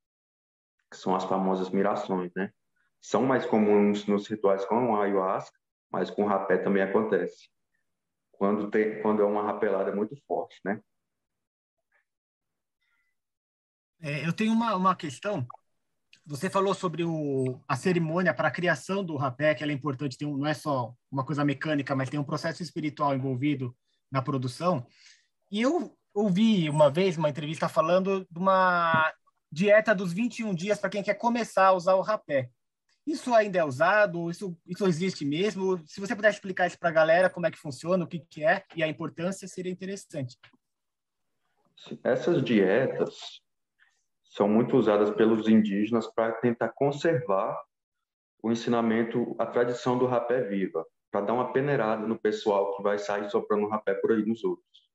que 0.90 0.96
são 0.96 1.14
as 1.14 1.24
famosas 1.24 1.70
mirações, 1.70 2.30
né? 2.34 2.50
São 3.00 3.22
mais 3.22 3.44
comuns 3.44 4.06
nos 4.06 4.26
rituais 4.28 4.64
com 4.64 4.94
a 4.94 5.04
ayahuasca, 5.04 5.58
mas 5.90 6.10
com 6.10 6.24
o 6.24 6.26
rapé 6.26 6.56
também 6.56 6.82
acontece. 6.82 7.48
Quando, 8.30 8.70
tem, 8.70 9.02
quando 9.02 9.22
é 9.22 9.24
uma 9.24 9.42
rapelada 9.42 9.94
muito 9.94 10.16
forte, 10.26 10.58
né? 10.64 10.80
É, 14.00 14.26
eu 14.26 14.32
tenho 14.32 14.52
uma, 14.52 14.74
uma 14.74 14.96
questão. 14.96 15.46
Você 16.24 16.48
falou 16.48 16.72
sobre 16.72 17.02
o, 17.04 17.60
a 17.66 17.76
cerimônia 17.76 18.32
para 18.32 18.48
a 18.48 18.52
criação 18.52 19.02
do 19.04 19.16
rapé, 19.16 19.54
que 19.54 19.62
ela 19.62 19.72
é 19.72 19.74
importante, 19.74 20.16
tem 20.16 20.26
um, 20.26 20.36
não 20.36 20.46
é 20.46 20.54
só 20.54 20.94
uma 21.10 21.24
coisa 21.24 21.44
mecânica, 21.44 21.96
mas 21.96 22.08
tem 22.08 22.20
um 22.20 22.24
processo 22.24 22.62
espiritual 22.62 23.14
envolvido 23.14 23.76
na 24.10 24.22
produção. 24.22 24.86
E 25.50 25.60
eu 25.60 25.96
ouvi 26.14 26.70
uma 26.70 26.90
vez 26.90 27.16
uma 27.16 27.28
entrevista 27.28 27.68
falando 27.68 28.26
de 28.30 28.38
uma 28.38 29.12
dieta 29.50 29.94
dos 29.94 30.12
21 30.12 30.54
dias 30.54 30.78
para 30.78 30.90
quem 30.90 31.02
quer 31.02 31.14
começar 31.14 31.66
a 31.66 31.72
usar 31.72 31.94
o 31.94 32.02
rapé. 32.02 32.50
Isso 33.06 33.34
ainda 33.34 33.58
é 33.58 33.64
usado? 33.64 34.30
Isso, 34.30 34.56
isso 34.66 34.86
existe 34.86 35.24
mesmo? 35.24 35.82
Se 35.86 36.00
você 36.00 36.14
puder 36.14 36.30
explicar 36.30 36.68
isso 36.68 36.78
para 36.78 36.88
a 36.88 36.92
galera, 36.92 37.28
como 37.28 37.46
é 37.46 37.50
que 37.50 37.58
funciona, 37.58 38.04
o 38.04 38.06
que, 38.06 38.20
que 38.20 38.44
é 38.44 38.64
e 38.76 38.82
a 38.82 38.88
importância, 38.88 39.48
seria 39.48 39.72
interessante. 39.72 40.38
Essas 42.04 42.42
dietas, 42.44 43.42
são 44.32 44.48
muito 44.48 44.76
usadas 44.78 45.10
pelos 45.10 45.46
indígenas 45.46 46.06
para 46.06 46.32
tentar 46.32 46.70
conservar 46.70 47.62
o 48.42 48.50
ensinamento, 48.50 49.36
a 49.38 49.44
tradição 49.44 49.98
do 49.98 50.06
rapé 50.06 50.40
viva, 50.42 50.86
para 51.10 51.20
dar 51.20 51.34
uma 51.34 51.52
peneirada 51.52 52.06
no 52.06 52.18
pessoal 52.18 52.74
que 52.74 52.82
vai 52.82 52.98
sair 52.98 53.30
soprando 53.30 53.68
rapé 53.68 53.92
por 53.94 54.10
aí 54.10 54.24
nos 54.24 54.42
outros. 54.42 54.90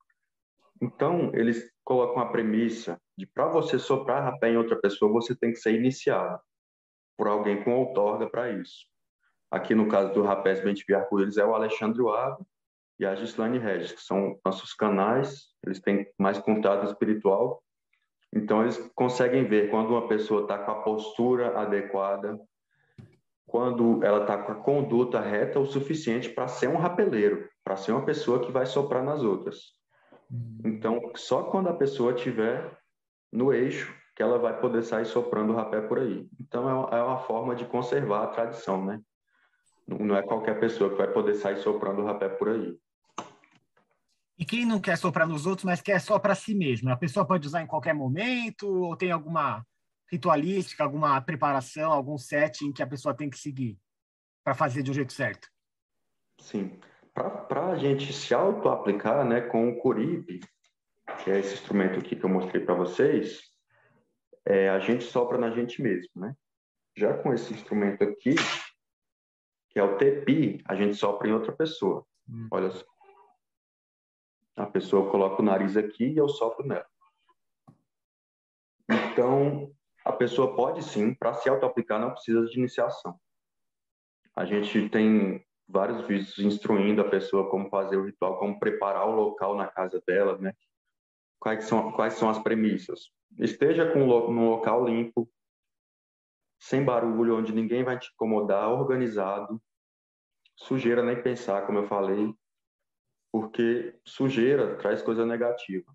Então, 0.82 1.32
eles 1.36 1.72
colocam 1.84 2.22
a 2.22 2.32
premissa 2.32 3.00
de 3.16 3.28
para 3.28 3.48
você 3.48 3.78
soprar 3.78 4.24
rapé 4.24 4.50
em 4.50 4.58
outra 4.58 4.76
pessoa, 4.76 5.12
você 5.12 5.36
tem 5.36 5.52
que 5.52 5.58
ser 5.60 5.76
iniciado 5.76 6.42
por 7.16 7.28
alguém 7.28 7.64
com 7.64 7.76
outorga 7.76 8.28
para 8.28 8.52
isso. 8.52 8.88
Aqui 9.52 9.76
no 9.76 9.88
caso 9.88 10.14
do 10.14 10.24
Rapés 10.24 10.64
Bentivi 10.64 10.96
Arco-Íris 10.96 11.38
é 11.38 11.46
o 11.46 11.54
Alexandre 11.54 12.02
Wab 12.02 12.44
e 13.00 13.06
a 13.06 13.16
Gislaine 13.16 13.60
Regis, 13.60 13.92
que 13.92 14.02
são 14.02 14.40
nossos 14.44 14.74
canais, 14.74 15.54
eles 15.64 15.80
têm 15.80 16.12
mais 16.18 16.40
contato 16.40 16.86
espiritual 16.88 17.64
então, 18.34 18.62
eles 18.62 18.78
conseguem 18.94 19.46
ver 19.46 19.70
quando 19.70 19.92
uma 19.92 20.08
pessoa 20.08 20.42
está 20.42 20.58
com 20.58 20.72
a 20.72 20.82
postura 20.82 21.58
adequada, 21.60 22.40
quando 23.46 24.04
ela 24.04 24.22
está 24.22 24.38
com 24.38 24.52
a 24.52 24.56
conduta 24.56 25.22
reta 25.22 25.60
o 25.60 25.66
suficiente 25.66 26.30
para 26.30 26.48
ser 26.48 26.68
um 26.68 26.78
rapeleiro, 26.78 27.48
para 27.64 27.78
ser 27.78 27.94
uma 27.94 28.06
pessoa 28.06 28.40
que 28.42 28.52
vai 28.52 28.66
soprar 28.66 29.04
nas 29.04 29.24
outras. 29.24 29.78
Uhum. 30.30 30.60
Então, 30.66 31.12
só 31.16 31.44
quando 31.44 31.70
a 31.70 31.74
pessoa 31.74 32.14
estiver 32.14 32.78
no 33.32 33.54
eixo 33.54 33.96
que 34.16 34.22
ela 34.22 34.38
vai 34.38 34.60
poder 34.60 34.84
sair 34.84 35.06
soprando 35.06 35.54
o 35.54 35.56
rapé 35.56 35.80
por 35.80 36.00
aí. 36.00 36.28
Então, 36.42 36.68
é 36.92 37.02
uma 37.02 37.20
é 37.20 37.24
forma 37.24 37.56
de 37.56 37.66
conservar 37.66 38.24
a 38.24 38.28
tradição, 38.28 38.84
né? 38.84 39.00
Não 39.88 40.18
é 40.18 40.22
qualquer 40.22 40.60
pessoa 40.60 40.90
que 40.90 40.98
vai 40.98 41.08
poder 41.08 41.36
sair 41.36 41.58
soprando 41.58 42.02
o 42.02 42.06
rapé 42.06 42.28
por 42.28 42.50
aí. 42.50 42.78
E 44.38 44.46
quem 44.46 44.66
não 44.66 44.80
quer 44.80 44.98
soprar 44.98 45.28
nos 45.28 45.46
outros, 45.46 45.66
mas 45.66 45.82
quer 45.82 46.00
só 46.00 46.20
para 46.20 46.36
si 46.36 46.54
mesmo? 46.54 46.90
A 46.92 46.98
pessoa 46.98 47.26
pode 47.26 47.48
usar 47.48 47.62
em 47.62 47.68
qualquer 47.68 47.94
momento 47.94 48.68
ou 48.68 48.96
tem 48.96 49.12
alguma 49.12 49.66
ritualística, 50.12 50.84
alguma 50.84 51.20
preparação, 51.22 51.92
algum 51.92 52.18
setting 52.18 52.72
que 52.72 52.84
a 52.84 52.88
pessoa 52.88 53.16
tem 53.16 53.30
que 53.30 53.38
seguir 53.38 53.78
para 54.44 54.54
fazer 54.54 54.84
de 54.84 54.92
um 54.92 54.94
jeito 54.94 55.12
certo? 55.12 55.50
Sim. 56.40 56.80
Para 57.14 57.72
a 57.72 57.76
gente 57.78 58.14
se 58.14 58.34
auto-aplicar 58.34 59.26
né, 59.26 59.42
com 59.42 59.70
o 59.70 59.78
Curipe, 59.80 60.40
que 61.24 61.32
é 61.32 61.40
esse 61.40 61.56
instrumento 61.56 62.00
aqui 62.00 62.16
que 62.16 62.24
eu 62.24 62.30
mostrei 62.30 62.64
para 62.64 62.76
vocês, 62.76 63.42
é, 64.46 64.70
a 64.70 64.80
gente 64.80 65.04
sopra 65.04 65.38
na 65.38 65.50
gente 65.50 65.82
mesmo, 65.82 66.12
né? 66.16 66.36
Já 66.96 67.18
com 67.18 67.34
esse 67.34 67.54
instrumento 67.54 68.04
aqui, 68.04 68.36
que 69.70 69.80
é 69.80 69.84
o 69.84 69.98
TEPI, 69.98 70.62
a 70.66 70.76
gente 70.76 70.96
sopra 70.96 71.28
em 71.28 71.34
outra 71.34 71.52
pessoa. 71.52 72.06
Hum. 72.30 72.48
Olha 72.52 72.70
só. 72.70 72.86
A 74.58 74.66
pessoa 74.66 75.12
coloca 75.12 75.42
o 75.42 75.46
nariz 75.46 75.78
aqui 75.78 76.06
e 76.06 76.18
eu 76.18 76.28
sopro 76.28 76.66
nela. 76.66 76.88
Então, 78.90 79.72
a 80.04 80.12
pessoa 80.12 80.56
pode 80.56 80.84
sim, 80.84 81.14
para 81.14 81.36
se 81.36 81.48
auto-aplicar, 81.48 82.00
não 82.00 82.12
precisa 82.12 82.44
de 82.46 82.58
iniciação. 82.58 83.20
A 84.36 84.46
gente 84.46 84.90
tem 84.90 85.46
vários 85.68 86.02
vídeos 86.08 86.40
instruindo 86.40 87.02
a 87.02 87.10
pessoa 87.10 87.50
como 87.52 87.70
fazer 87.70 87.98
o 87.98 88.06
ritual, 88.06 88.40
como 88.40 88.60
preparar 88.60 89.08
o 89.08 89.16
local 89.16 89.56
na 89.56 89.68
casa 89.68 90.02
dela, 90.08 90.38
né? 90.40 90.54
Quais 91.40 91.66
são, 91.66 91.92
quais 91.92 92.14
são 92.14 92.28
as 92.30 92.40
premissas? 92.40 93.12
Esteja 93.38 93.92
com 93.92 94.00
num 94.00 94.50
local 94.50 94.86
limpo, 94.86 95.30
sem 96.60 96.84
barulho, 96.84 97.38
onde 97.38 97.54
ninguém 97.54 97.84
vai 97.84 98.00
te 98.00 98.10
incomodar, 98.12 98.70
organizado. 98.70 99.62
Sujeira 100.56 101.04
nem 101.04 101.22
pensar, 101.22 101.68
como 101.68 101.78
eu 101.80 101.88
falei, 101.88 102.34
porque 103.32 104.00
sujeira 104.06 104.76
traz 104.78 105.02
coisa 105.02 105.26
negativa. 105.26 105.86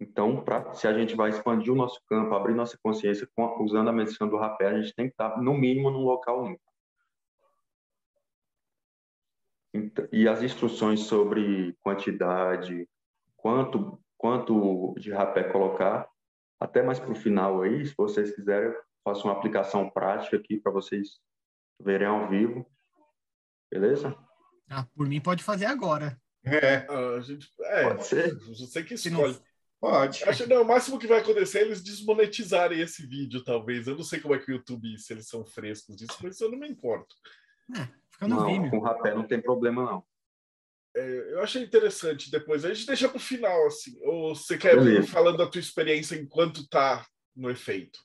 Então, 0.00 0.42
pra, 0.44 0.72
se 0.74 0.86
a 0.86 0.92
gente 0.92 1.16
vai 1.16 1.30
expandir 1.30 1.72
o 1.72 1.76
nosso 1.76 2.00
campo, 2.06 2.34
abrir 2.34 2.54
nossa 2.54 2.78
consciência 2.82 3.28
com, 3.34 3.62
usando 3.64 3.88
a 3.88 3.92
medicina 3.92 4.30
do 4.30 4.36
rapé, 4.36 4.68
a 4.68 4.80
gente 4.80 4.94
tem 4.94 5.06
que 5.06 5.12
estar, 5.12 5.40
no 5.40 5.54
mínimo, 5.54 5.90
num 5.90 6.04
local 6.04 6.46
limpo. 6.46 6.62
E 10.12 10.28
as 10.28 10.42
instruções 10.42 11.00
sobre 11.00 11.76
quantidade, 11.80 12.88
quanto, 13.36 14.00
quanto 14.16 14.94
de 14.98 15.12
rapé 15.12 15.44
colocar, 15.44 16.08
até 16.60 16.82
mais 16.82 16.98
para 16.98 17.12
o 17.12 17.16
final 17.16 17.62
aí, 17.62 17.84
se 17.86 17.94
vocês 17.96 18.34
quiserem, 18.34 18.74
faço 19.04 19.26
uma 19.26 19.34
aplicação 19.34 19.90
prática 19.90 20.36
aqui 20.36 20.58
para 20.58 20.72
vocês 20.72 21.20
verem 21.80 22.06
ao 22.06 22.28
vivo. 22.28 22.66
Beleza? 23.70 24.16
Ah, 24.68 24.86
por 24.94 25.08
mim 25.08 25.20
pode 25.20 25.42
fazer 25.42 25.66
agora. 25.66 26.20
É, 26.44 26.86
a 26.88 27.20
gente, 27.20 27.48
é 27.60 27.82
pode 27.84 28.06
ser. 28.06 28.34
Você 28.38 28.82
que 28.82 28.94
escolhe. 28.94 29.34
Não... 29.34 29.48
Pode. 29.80 30.24
Acho 30.24 30.42
que 30.42 30.48
não, 30.52 30.62
o 30.62 30.66
máximo 30.66 30.98
que 30.98 31.06
vai 31.06 31.20
acontecer 31.20 31.58
é 31.58 31.62
eles 31.62 31.82
desmonetizarem 31.82 32.80
esse 32.80 33.06
vídeo, 33.06 33.44
talvez. 33.44 33.86
Eu 33.86 33.94
não 33.94 34.02
sei 34.02 34.18
como 34.18 34.34
é 34.34 34.38
que 34.38 34.50
o 34.50 34.54
YouTube, 34.54 34.98
se 34.98 35.12
eles 35.12 35.28
são 35.28 35.44
frescos 35.44 35.96
disso, 35.96 36.18
mas 36.20 36.40
eu 36.40 36.50
não 36.50 36.58
me 36.58 36.68
importo. 36.68 37.14
É, 37.76 37.88
fica 38.10 38.26
no 38.26 38.36
não, 38.36 38.70
com 38.70 38.80
rapé 38.80 39.14
não 39.14 39.22
tem 39.22 39.40
problema, 39.40 39.84
não. 39.84 40.04
É, 40.96 41.32
eu 41.32 41.42
achei 41.42 41.62
interessante 41.62 42.28
depois. 42.28 42.64
A 42.64 42.74
gente 42.74 42.86
deixa 42.86 43.08
para 43.08 43.18
o 43.18 43.20
final, 43.20 43.66
assim. 43.68 43.96
Ou 44.02 44.34
você 44.34 44.58
quer 44.58 44.76
ir 44.78 45.06
falando 45.06 45.38
da 45.38 45.46
tua 45.46 45.60
experiência 45.60 46.16
enquanto 46.16 46.68
tá 46.68 47.06
no 47.36 47.48
efeito? 47.48 48.00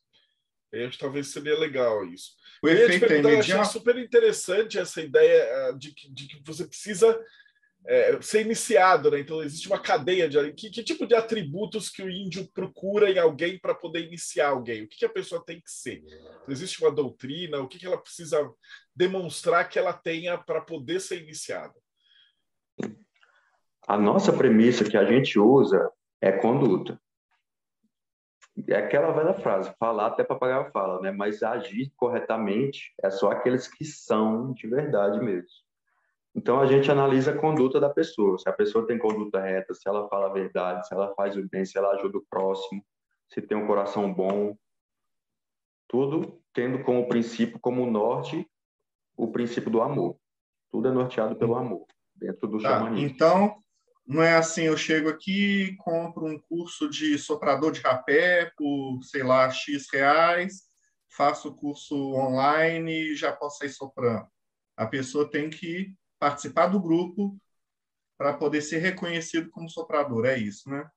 Eu 0.74 0.88
acho 0.88 0.98
que 0.98 1.04
talvez 1.04 1.28
seria 1.28 1.58
legal 1.58 2.04
isso. 2.06 2.32
O 2.64 2.68
eu 2.68 2.76
efeito 2.76 3.06
é 3.06 3.20
imediato. 3.20 3.62
Achei 3.62 3.66
super 3.66 3.98
interessante 3.98 4.80
essa 4.80 5.02
ideia 5.02 5.68
ah, 5.68 5.72
de 5.74 5.94
que, 5.94 6.12
de 6.12 6.28
que 6.28 6.42
você 6.44 6.66
precisa 6.66 7.20
é, 7.86 8.20
ser 8.22 8.42
iniciado, 8.42 9.12
né? 9.12 9.20
Então 9.20 9.44
existe 9.44 9.68
uma 9.68 9.80
cadeia 9.80 10.28
de 10.28 10.54
que, 10.54 10.72
que, 10.72 10.84
tipo 10.84 11.06
de 11.06 11.14
atributos 11.14 11.90
que 11.90 12.02
o 12.02 12.10
índio 12.10 12.50
procura 12.54 13.12
em 13.12 13.20
alguém 13.20 13.60
para 13.60 13.76
poder 13.76 14.06
iniciar 14.06 14.50
alguém? 14.50 14.84
O 14.84 14.88
que, 14.88 14.98
que, 14.98 15.06
a 15.06 15.10
pessoa 15.10 15.44
tem 15.46 15.62
que 15.62 15.70
ser? 15.70 16.02
Então, 16.06 16.50
existe 16.50 16.82
uma 16.82 16.92
doutrina? 16.92 17.60
O 17.60 17.68
que, 17.68 17.78
que 17.78 17.86
ela 17.86 18.02
precisa 18.02 18.50
demonstrar 18.96 19.70
que 19.70 19.78
ela 19.78 19.94
tenha 19.94 20.38
para 20.38 20.62
poder 20.62 21.00
ser 21.00 21.22
iniciada? 21.22 21.74
A 23.88 23.98
nossa 23.98 24.32
premissa 24.32 24.90
que 24.90 24.98
a 24.98 25.06
gente 25.06 25.38
usa 25.38 25.92
é 26.22 26.32
conduta. 26.32 27.00
É 28.68 28.76
aquela 28.76 29.12
velha 29.12 29.34
frase, 29.34 29.74
falar 29.80 30.08
até 30.08 30.24
papagaio 30.24 30.72
fala, 30.72 31.02
né? 31.02 31.12
Mas 31.12 31.42
agir 31.42 31.92
corretamente 31.96 32.94
é 33.04 33.10
só 33.10 33.32
aqueles 33.32 33.68
que 33.68 33.84
são 33.84 34.54
de 34.54 34.68
verdade 34.68 35.20
mesmo. 35.20 35.50
Então 36.36 36.60
a 36.60 36.66
gente 36.66 36.90
analisa 36.92 37.32
a 37.32 37.38
conduta 37.38 37.80
da 37.80 37.90
pessoa, 37.90 38.38
se 38.38 38.48
a 38.48 38.54
pessoa 38.54 38.88
tem 38.88 38.98
conduta 38.98 39.40
reta, 39.40 39.74
se 39.74 39.88
ela 39.88 40.08
fala 40.08 40.28
a 40.28 40.34
verdade, 40.34 40.88
se 40.88 40.94
ela 40.94 41.14
faz 41.16 41.36
o 41.36 41.48
bem, 41.48 41.66
se 41.66 41.78
ela 41.78 41.92
ajuda 41.92 42.18
o 42.18 42.26
próximo, 42.30 42.84
se 43.28 43.42
tem 43.42 43.58
um 43.58 43.68
coração 43.68 44.12
bom, 44.12 44.56
tudo 45.88 46.42
tendo 46.54 46.84
como 46.84 47.08
princípio, 47.08 47.60
como 47.60 47.90
norte, 47.90 48.48
o 49.16 49.32
princípio 49.32 49.70
do 49.70 49.82
amor. 49.82 50.18
Tudo 50.72 50.88
é 50.88 50.92
norteado 50.92 51.36
pelo 51.36 51.56
amor, 51.56 51.86
dentro 52.16 52.48
do 52.48 52.60
tá, 52.62 52.70
xamanismo. 52.70 53.08
Então, 53.08 53.63
não 54.06 54.22
é 54.22 54.36
assim, 54.36 54.64
eu 54.64 54.78
chego 54.78 55.10
aqui, 55.10 55.76
compro 55.78 56.26
um 56.26 56.38
curso 56.38 56.90
de 56.90 57.18
soprador 57.18 57.72
de 57.72 57.80
rapé 57.80 58.52
por, 58.58 59.02
sei 59.04 59.24
lá, 59.24 59.50
X 59.50 59.88
reais, 59.92 60.64
faço 61.10 61.50
o 61.50 61.56
curso 61.56 61.96
online 62.14 62.92
e 62.92 63.16
já 63.16 63.32
posso 63.32 63.60
sair 63.60 63.70
soprando. 63.70 64.28
A 64.76 64.86
pessoa 64.86 65.30
tem 65.30 65.50
que 65.50 65.96
participar 66.20 66.68
do 66.68 66.82
grupo 66.82 67.38
para 68.18 68.34
poder 68.34 68.62
ser 68.62 68.80
reconhecido 68.80 69.50
como 69.52 69.70
soprador. 69.70 70.26
É 70.26 70.38
isso, 70.38 70.70
né? 70.70 70.90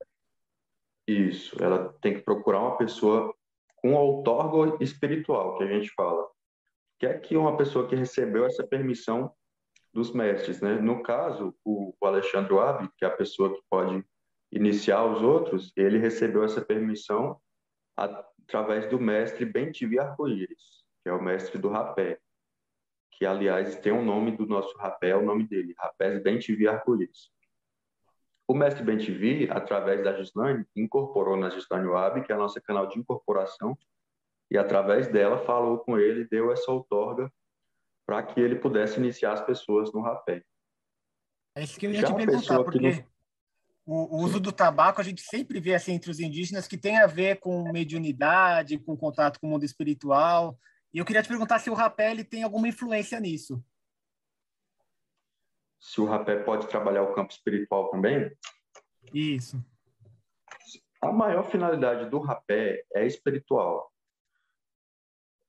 Isso. 1.06 1.62
Ela 1.62 1.92
tem 2.00 2.14
que 2.14 2.22
procurar 2.22 2.60
uma 2.60 2.76
pessoa 2.76 3.34
com 3.76 3.94
outorgo 3.94 4.82
espiritual, 4.82 5.56
que 5.56 5.64
a 5.64 5.68
gente 5.68 5.92
fala. 5.94 6.26
Que 6.98 7.06
é 7.06 7.18
que 7.18 7.36
uma 7.36 7.56
pessoa 7.56 7.86
que 7.88 7.94
recebeu 7.94 8.46
essa 8.46 8.66
permissão 8.66 9.32
dos 9.96 10.12
mestres, 10.12 10.60
né? 10.60 10.74
No 10.74 11.02
caso, 11.02 11.56
o 11.64 11.92
Alexandre 12.02 12.54
Wabi, 12.54 12.88
que 12.96 13.04
é 13.04 13.08
a 13.08 13.16
pessoa 13.16 13.52
que 13.52 13.60
pode 13.68 14.04
iniciar 14.52 15.04
os 15.04 15.22
outros, 15.22 15.72
ele 15.76 15.98
recebeu 15.98 16.44
essa 16.44 16.60
permissão 16.60 17.40
através 17.96 18.88
do 18.88 19.00
mestre 19.00 19.44
Bentivi 19.44 19.98
Arco-Íris, 19.98 20.84
que 21.02 21.08
é 21.08 21.12
o 21.12 21.22
mestre 21.22 21.58
do 21.58 21.68
rapé 21.68 22.20
que 23.18 23.24
aliás 23.24 23.76
tem 23.76 23.92
o 23.92 23.96
um 23.96 24.04
nome 24.04 24.36
do 24.36 24.46
nosso 24.46 24.76
rapé, 24.76 25.10
é 25.10 25.16
o 25.16 25.24
nome 25.24 25.44
dele, 25.44 25.74
Rapés 25.78 26.22
Bentivi 26.22 26.68
Arco-Íris. 26.68 27.30
O 28.46 28.54
mestre 28.54 28.84
Bentivi, 28.84 29.48
através 29.50 30.04
da 30.04 30.12
Gislaine, 30.16 30.66
incorporou 30.76 31.36
na 31.36 31.48
Gislaine 31.48 31.88
Wab, 31.88 32.22
que 32.22 32.30
é 32.30 32.34
a 32.34 32.38
nossa 32.38 32.60
canal 32.60 32.86
de 32.86 32.98
incorporação, 32.98 33.76
e 34.50 34.58
através 34.58 35.08
dela 35.08 35.38
falou 35.38 35.78
com 35.78 35.98
ele, 35.98 36.28
deu 36.28 36.52
essa 36.52 36.70
outorga 36.70 37.32
para 38.06 38.22
que 38.22 38.40
ele 38.40 38.56
pudesse 38.56 38.98
iniciar 38.98 39.32
as 39.32 39.44
pessoas 39.44 39.92
no 39.92 40.00
rapé. 40.00 40.42
É 41.56 41.64
isso 41.64 41.78
que 41.78 41.86
eu 41.86 41.92
ia 41.92 42.02
Já 42.02 42.06
te 42.06 42.14
perguntar, 42.14 42.62
porque 42.62 43.04
o, 43.84 44.18
uso 44.18 44.38
do 44.38 44.52
tabaco 44.52 45.00
a 45.00 45.04
gente 45.04 45.22
sempre 45.22 45.58
vê 45.60 45.74
assim 45.74 45.92
entre 45.92 46.10
os 46.10 46.20
indígenas 46.20 46.68
que 46.68 46.76
tem 46.76 46.98
a 46.98 47.06
ver 47.06 47.40
com 47.40 47.72
mediunidade, 47.72 48.78
com 48.78 48.96
contato 48.96 49.40
com 49.40 49.46
o 49.48 49.50
mundo 49.50 49.64
espiritual. 49.64 50.58
E 50.92 50.98
eu 50.98 51.04
queria 51.04 51.22
te 51.22 51.28
perguntar 51.28 51.58
se 51.58 51.68
o 51.68 51.74
rapé 51.74 52.10
ele 52.10 52.24
tem 52.24 52.42
alguma 52.42 52.68
influência 52.68 53.18
nisso. 53.18 53.62
Se 55.80 56.00
o 56.00 56.04
rapé 56.04 56.42
pode 56.42 56.68
trabalhar 56.68 57.02
o 57.02 57.14
campo 57.14 57.32
espiritual 57.32 57.90
também? 57.90 58.30
Isso. 59.12 59.62
A 61.00 61.12
maior 61.12 61.44
finalidade 61.44 62.10
do 62.10 62.18
rapé 62.18 62.84
é 62.94 63.06
espiritual. 63.06 63.92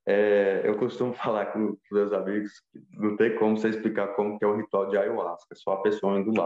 É, 0.09 0.61
eu 0.63 0.77
costumo 0.77 1.13
falar 1.15 1.47
com 1.47 1.71
os 1.71 1.79
meus 1.91 2.13
amigos 2.13 2.61
que 2.71 2.81
não 2.93 3.17
tem 3.17 3.35
como 3.35 3.57
você 3.57 3.69
explicar 3.69 4.15
como 4.15 4.39
que 4.39 4.45
é 4.45 4.47
o 4.47 4.55
ritual 4.55 4.87
de 4.87 4.97
ayahuasca, 4.97 5.53
só 5.53 5.73
a 5.73 5.81
pessoa 5.81 6.17
indo 6.17 6.31
lá. 6.31 6.45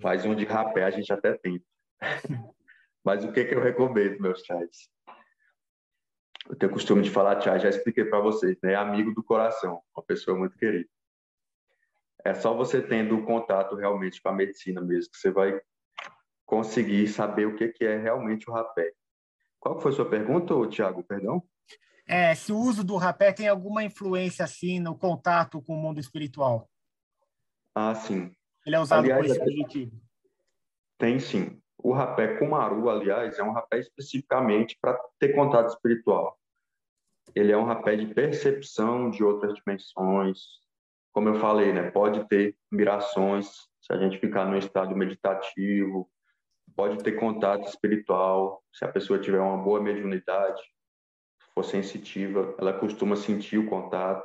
Faz 0.00 0.24
um 0.24 0.34
de 0.34 0.44
rapé, 0.44 0.84
a 0.84 0.90
gente 0.90 1.12
até 1.12 1.36
tenta. 1.36 1.64
Mas 3.04 3.24
o 3.24 3.32
que, 3.32 3.44
que 3.44 3.54
eu 3.54 3.60
recomendo, 3.60 4.20
meus 4.20 4.42
chats? 4.42 4.88
eu 6.48 6.56
tenho 6.56 6.72
costume 6.72 7.02
de 7.02 7.10
falar, 7.10 7.36
Tia, 7.36 7.58
já 7.58 7.68
expliquei 7.68 8.04
para 8.04 8.20
vocês, 8.20 8.58
né? 8.62 8.74
Amigo 8.74 9.14
do 9.14 9.22
coração, 9.22 9.82
uma 9.96 10.04
pessoa 10.04 10.36
muito 10.36 10.56
querida. 10.56 10.88
É 12.22 12.34
só 12.34 12.54
você 12.54 12.82
tendo 12.82 13.22
contato 13.24 13.74
realmente 13.74 14.20
com 14.20 14.28
a 14.28 14.32
medicina 14.32 14.80
mesmo 14.80 15.10
que 15.10 15.18
você 15.18 15.30
vai 15.30 15.60
conseguir 16.46 17.08
saber 17.08 17.46
o 17.46 17.56
que, 17.56 17.68
que 17.68 17.84
é 17.84 17.98
realmente 17.98 18.48
o 18.48 18.52
rapé. 18.52 18.92
Qual 19.58 19.80
foi 19.80 19.92
a 19.92 19.94
sua 19.94 20.08
pergunta, 20.08 20.54
Tiago? 20.68 21.02
Perdão? 21.02 21.42
É, 22.06 22.34
se 22.34 22.52
o 22.52 22.58
uso 22.58 22.84
do 22.84 22.96
rapé 22.96 23.32
tem 23.32 23.48
alguma 23.48 23.82
influência 23.82 24.44
assim 24.44 24.78
no 24.78 24.96
contato 24.96 25.62
com 25.62 25.74
o 25.74 25.80
mundo 25.80 25.98
espiritual? 25.98 26.68
Ah, 27.74 27.94
sim. 27.94 28.30
Ele 28.66 28.76
é 28.76 28.80
usado 28.80 29.04
Aliás, 29.04 29.20
por 29.20 29.30
esse 29.30 29.40
objetivo? 29.40 30.00
Tem 30.98 31.18
sim. 31.18 31.60
O 31.78 31.92
rapé 31.92 32.38
Kumaru, 32.38 32.88
aliás, 32.88 33.38
é 33.38 33.42
um 33.42 33.52
rapé 33.52 33.78
especificamente 33.78 34.78
para 34.80 34.98
ter 35.18 35.34
contato 35.34 35.68
espiritual. 35.68 36.38
Ele 37.34 37.52
é 37.52 37.56
um 37.56 37.64
rapé 37.64 37.96
de 37.96 38.06
percepção 38.06 39.10
de 39.10 39.24
outras 39.24 39.54
dimensões. 39.54 40.40
Como 41.12 41.28
eu 41.28 41.40
falei, 41.40 41.72
né, 41.72 41.90
pode 41.90 42.26
ter 42.28 42.56
mirações 42.70 43.68
se 43.80 43.92
a 43.92 43.98
gente 43.98 44.18
ficar 44.18 44.46
no 44.46 44.56
estado 44.56 44.96
meditativo, 44.96 46.10
pode 46.74 47.02
ter 47.02 47.12
contato 47.12 47.68
espiritual 47.68 48.62
se 48.72 48.84
a 48.84 48.88
pessoa 48.88 49.18
tiver 49.18 49.40
uma 49.40 49.58
boa 49.58 49.80
mediunidade, 49.80 50.62
for 51.54 51.64
sensitiva, 51.64 52.54
ela 52.58 52.72
costuma 52.72 53.16
sentir 53.16 53.58
o 53.58 53.66
contato. 53.66 54.24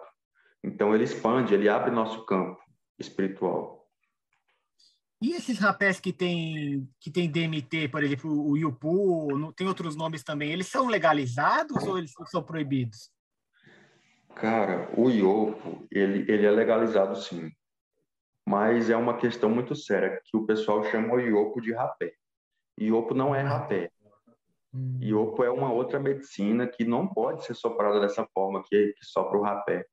Então 0.63 0.94
ele 0.94 1.04
expande, 1.04 1.54
ele 1.54 1.70
abre 1.70 1.92
nosso 1.92 2.26
campo 2.26 2.60
espiritual. 2.98 3.80
E 5.22 5.34
esses 5.34 5.60
rapés 5.60 6.00
que 6.00 6.13
tem, 6.13 6.89
que 7.00 7.12
tem 7.12 7.30
DMT, 7.30 7.89
por 7.89 8.04
exemplo, 8.04 8.32
o 8.32 8.58
Yupu, 8.58 9.54
tem 9.54 9.68
outros 9.68 9.96
nomes 9.96 10.24
também, 10.24 10.52
eles 10.52 10.68
são 10.68 10.88
legalizados 10.88 11.84
ou 11.84 11.98
eles 11.98 12.13
são 12.28 12.42
proibidos? 12.42 13.12
Cara, 14.34 14.89
o 14.98 15.10
iopo, 15.10 15.86
ele, 15.92 16.32
ele 16.32 16.46
é 16.46 16.52
legalizado 16.52 17.18
sim, 17.18 17.52
mas 18.48 18.89
é 18.89 18.96
uma 18.96 19.18
questão 19.18 19.50
muito 19.50 19.76
séria, 19.76 20.22
que 20.24 20.38
o 20.38 20.46
pessoal 20.46 20.86
chama 20.86 21.15
o 21.15 21.20
iopo 21.20 21.60
de 21.60 21.74
rapé. 21.74 22.13
Iopo 22.80 23.13
não 23.13 23.36
é 23.36 23.42
rapé. 23.42 23.92
Hum. 24.74 25.00
Iopo 25.02 25.44
é 25.44 25.50
uma 25.50 25.72
outra 25.72 26.00
medicina 26.00 26.68
que 26.68 26.86
não 26.86 27.08
pode 27.08 27.44
ser 27.44 27.56
soprada 27.56 28.00
dessa 28.00 28.26
forma 28.34 28.64
que, 28.64 28.94
que 28.94 29.06
sopra 29.06 29.38
o 29.38 29.42
rapé, 29.42 29.86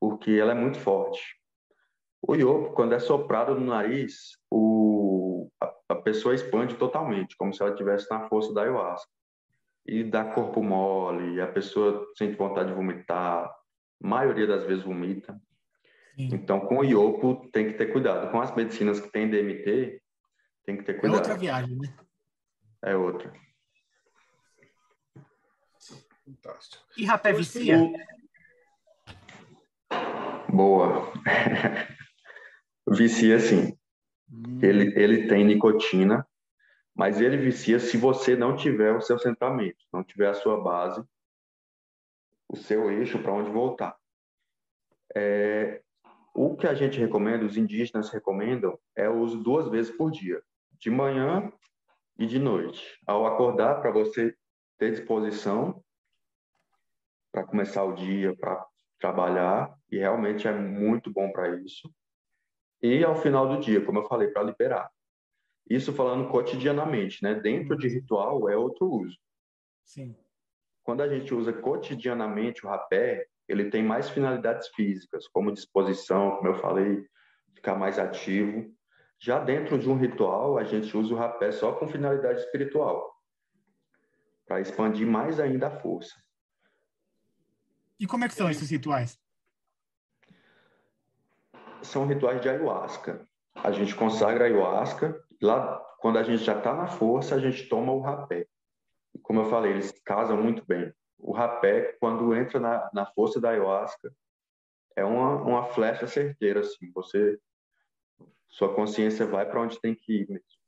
porque 0.00 0.32
ela 0.32 0.52
é 0.52 0.54
muito 0.54 0.78
forte. 0.78 1.38
O 2.22 2.34
iopo, 2.34 2.72
quando 2.74 2.94
é 2.94 2.98
soprado 2.98 3.54
no 3.54 3.66
nariz, 3.66 4.38
o, 4.50 5.50
a, 5.60 5.72
a 5.90 5.94
pessoa 5.94 6.34
expande 6.34 6.76
totalmente, 6.76 7.36
como 7.36 7.52
se 7.52 7.62
ela 7.62 7.72
estivesse 7.72 8.10
na 8.10 8.28
força 8.28 8.52
da 8.52 8.62
ayahuasca. 8.62 9.10
E 9.86 10.04
dá 10.04 10.24
corpo 10.24 10.62
mole, 10.62 11.40
a 11.40 11.46
pessoa 11.46 12.06
sente 12.16 12.36
vontade 12.36 12.68
de 12.68 12.74
vomitar, 12.74 13.44
a 13.44 14.06
maioria 14.06 14.46
das 14.46 14.64
vezes 14.64 14.84
vomita. 14.84 15.40
Sim. 16.14 16.28
Então, 16.32 16.60
com 16.60 16.78
o 16.78 16.84
iopo, 16.84 17.48
tem 17.50 17.68
que 17.68 17.74
ter 17.74 17.86
cuidado. 17.86 18.30
Com 18.30 18.40
as 18.40 18.54
medicinas 18.54 19.00
que 19.00 19.10
tem 19.10 19.30
DMT, 19.30 20.02
tem 20.64 20.76
que 20.76 20.84
ter 20.84 21.00
cuidado. 21.00 21.16
É 21.16 21.20
outra 21.20 21.38
viagem, 21.38 21.76
né? 21.76 21.94
É 22.82 22.96
outra. 22.96 23.32
Fantástico. 26.30 26.84
E 26.96 27.04
rapé 27.04 27.32
vicia? 27.32 27.76
Boa. 30.48 31.12
vicia 32.86 33.40
sim. 33.40 33.76
Hum. 34.30 34.60
Ele, 34.62 34.92
ele 34.96 35.26
tem 35.26 35.44
nicotina, 35.44 36.26
mas 36.94 37.20
ele 37.20 37.36
vicia 37.36 37.80
se 37.80 37.96
você 37.96 38.36
não 38.36 38.54
tiver 38.54 38.94
o 38.94 39.00
seu 39.00 39.18
centramento, 39.18 39.84
não 39.92 40.04
tiver 40.04 40.28
a 40.28 40.34
sua 40.34 40.62
base, 40.62 41.02
o 42.48 42.56
seu 42.56 42.90
eixo 42.90 43.18
para 43.20 43.32
onde 43.32 43.50
voltar. 43.50 43.96
É, 45.14 45.82
o 46.32 46.56
que 46.56 46.68
a 46.68 46.74
gente 46.74 46.98
recomenda, 46.98 47.44
os 47.44 47.56
indígenas 47.56 48.10
recomendam, 48.10 48.78
é 48.94 49.08
o 49.08 49.18
uso 49.18 49.42
duas 49.42 49.68
vezes 49.68 49.96
por 49.96 50.12
dia, 50.12 50.40
de 50.78 50.90
manhã 50.90 51.52
e 52.16 52.24
de 52.24 52.38
noite. 52.38 53.00
Ao 53.04 53.26
acordar, 53.26 53.80
para 53.80 53.90
você 53.90 54.36
ter 54.78 54.92
disposição 54.92 55.82
para 57.32 57.44
começar 57.44 57.84
o 57.84 57.94
dia, 57.94 58.36
para 58.36 58.64
trabalhar, 58.98 59.74
e 59.90 59.98
realmente 59.98 60.46
é 60.46 60.52
muito 60.52 61.12
bom 61.12 61.30
para 61.32 61.56
isso 61.60 61.90
e 62.82 63.04
ao 63.04 63.14
final 63.14 63.46
do 63.46 63.60
dia, 63.60 63.84
como 63.84 63.98
eu 63.98 64.06
falei, 64.06 64.28
para 64.28 64.42
liberar. 64.42 64.90
Isso 65.68 65.92
falando 65.92 66.28
cotidianamente, 66.28 67.22
né? 67.22 67.34
Dentro 67.34 67.76
de 67.76 67.88
ritual 67.88 68.48
é 68.48 68.56
outro 68.56 68.86
uso. 68.86 69.16
Sim. 69.84 70.16
Quando 70.82 71.02
a 71.02 71.08
gente 71.08 71.32
usa 71.34 71.52
cotidianamente 71.52 72.64
o 72.64 72.68
rapé, 72.68 73.26
ele 73.46 73.70
tem 73.70 73.82
mais 73.82 74.08
finalidades 74.08 74.68
físicas, 74.68 75.28
como 75.28 75.52
disposição, 75.52 76.36
como 76.36 76.48
eu 76.48 76.54
falei, 76.54 77.04
ficar 77.54 77.74
mais 77.74 77.98
ativo. 77.98 78.74
Já 79.18 79.38
dentro 79.38 79.78
de 79.78 79.88
um 79.88 79.98
ritual, 79.98 80.56
a 80.56 80.64
gente 80.64 80.96
usa 80.96 81.12
o 81.12 81.16
rapé 81.16 81.52
só 81.52 81.72
com 81.72 81.86
finalidade 81.86 82.40
espiritual, 82.40 83.14
para 84.46 84.60
expandir 84.60 85.06
mais 85.06 85.38
ainda 85.38 85.66
a 85.66 85.80
força. 85.80 86.14
E 88.00 88.06
como 88.06 88.24
é 88.24 88.28
que 88.28 88.34
são 88.34 88.50
esses 88.50 88.70
rituais? 88.70 89.20
são 91.82 92.06
rituais 92.06 92.40
de 92.40 92.48
ayahuasca. 92.48 93.26
A 93.54 93.72
gente 93.72 93.94
consagra 93.94 94.44
a 94.44 94.46
ayahuasca, 94.46 95.22
lá 95.40 95.78
quando 95.98 96.18
a 96.18 96.22
gente 96.22 96.42
já 96.42 96.56
está 96.56 96.74
na 96.74 96.86
força, 96.86 97.34
a 97.34 97.38
gente 97.38 97.68
toma 97.68 97.92
o 97.92 98.00
rapé. 98.00 98.46
Como 99.22 99.40
eu 99.40 99.50
falei, 99.50 99.72
eles 99.72 99.92
casam 100.04 100.40
muito 100.40 100.64
bem. 100.66 100.92
O 101.18 101.32
rapé, 101.32 101.96
quando 102.00 102.34
entra 102.34 102.58
na, 102.58 102.90
na 102.92 103.06
força 103.06 103.40
da 103.40 103.50
ayahuasca, 103.50 104.12
é 104.96 105.04
uma, 105.04 105.42
uma 105.42 105.64
flecha 105.64 106.06
certeira, 106.06 106.60
assim. 106.60 106.90
Você, 106.92 107.38
sua 108.48 108.74
consciência 108.74 109.26
vai 109.26 109.48
para 109.48 109.60
onde 109.60 109.80
tem 109.80 109.94
que 109.94 110.22
ir 110.22 110.28
mesmo. 110.28 110.60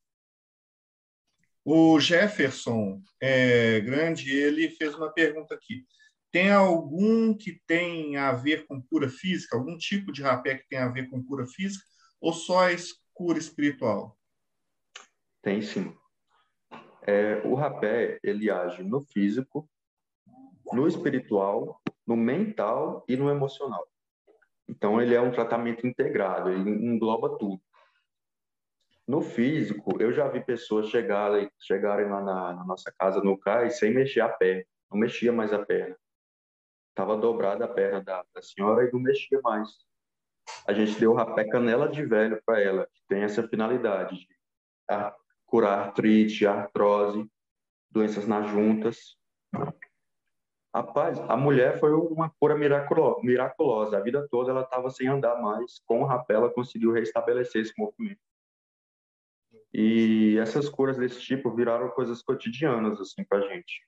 O 1.64 1.99
Jefferson 2.01 3.01
é, 3.21 3.81
Grande, 3.81 4.37
ele 4.37 4.68
fez 4.68 4.95
uma 4.95 5.11
pergunta 5.11 5.55
aqui. 5.55 5.87
Tem 6.33 6.51
algum 6.51 7.37
que 7.37 7.61
tem 7.66 8.16
a 8.16 8.33
ver 8.33 8.66
com 8.66 8.81
cura 8.81 9.11
física? 9.11 9.55
Algum 9.55 9.77
tipo 9.77 10.11
de 10.11 10.23
rapé 10.23 10.57
que 10.57 10.66
tem 10.66 10.79
a 10.79 10.88
ver 10.88 11.11
com 11.11 11.23
cura 11.23 11.47
física? 11.47 11.85
Ou 12.18 12.33
só 12.33 12.66
é 12.66 12.75
cura 13.12 13.38
espiritual? 13.38 14.18
Tem 15.42 15.61
sim. 15.61 15.95
É, 17.03 17.42
o 17.45 17.55
rapé, 17.55 18.18
ele 18.23 18.51
age 18.51 18.83
no 18.83 19.03
físico, 19.03 19.68
no 20.73 20.88
espiritual, 20.88 21.83
no 22.07 22.16
mental 22.16 23.05
e 23.07 23.14
no 23.14 23.29
emocional. 23.29 23.87
Então, 24.66 25.03
ele 25.03 25.14
é 25.14 25.21
um 25.21 25.33
tratamento 25.33 25.87
integrado, 25.87 26.49
ele 26.49 26.71
engloba 26.71 27.37
tudo. 27.37 27.61
No 29.07 29.21
físico, 29.21 30.01
eu 30.01 30.12
já 30.12 30.29
vi 30.29 30.42
pessoas 30.42 30.88
chegarem, 30.88 31.51
chegarem 31.59 32.09
lá 32.09 32.23
na, 32.23 32.53
na 32.55 32.64
nossa 32.64 32.90
casa, 32.99 33.21
no 33.21 33.37
CAI, 33.37 33.71
sem 33.71 33.92
mexer 33.92 34.21
a 34.21 34.29
perna. 34.31 34.64
Não 34.90 34.99
mexia 34.99 35.33
mais 35.33 35.53
a 35.53 35.62
perna. 35.64 35.97
Estava 36.92 37.16
dobrada 37.16 37.64
a 37.64 37.68
perna 37.68 38.02
da, 38.02 38.22
da, 38.35 38.42
senhora 38.42 38.87
e 38.87 38.92
não 38.92 39.00
mexia 39.00 39.40
mais. 39.42 39.70
A 40.66 40.74
gente 40.74 41.00
deu 41.00 41.14
rapé 41.14 41.48
canela 41.48 41.88
de 41.88 42.05
velho 42.05 42.40
para 42.44 42.61
ela, 42.61 42.87
que 42.92 43.00
tem 43.09 43.22
essa 43.22 43.48
finalidade 43.48 44.18
de 44.18 44.28
curar 45.46 45.87
artrite, 45.87 46.46
artrose, 46.46 47.26
doenças 47.90 48.26
nas 48.26 48.46
juntas. 48.50 49.16
Rapaz, 50.74 51.18
a 51.18 51.37
mulher 51.37 51.81
foi 51.81 51.94
uma 51.94 52.28
cura 52.38 52.57
miraculosa. 52.57 53.96
A 53.96 54.00
vida 54.00 54.28
toda 54.31 54.50
ela 54.50 54.62
estava 54.62 54.90
sem 54.90 55.09
andar 55.09 55.40
mais. 55.40 55.81
Com 55.87 56.02
o 56.02 56.05
rapé, 56.05 56.35
ela 56.35 56.52
conseguiu 56.52 56.92
restabelecer 56.92 57.62
esse 57.62 57.72
movimento. 57.78 58.20
E 59.72 60.37
essas 60.38 60.68
curas 60.68 60.98
desse 60.98 61.22
tipo 61.22 61.55
viraram 61.55 61.88
coisas 61.88 62.22
cotidianas 62.22 63.00
assim 63.00 63.24
para 63.24 63.48
gente 63.48 63.83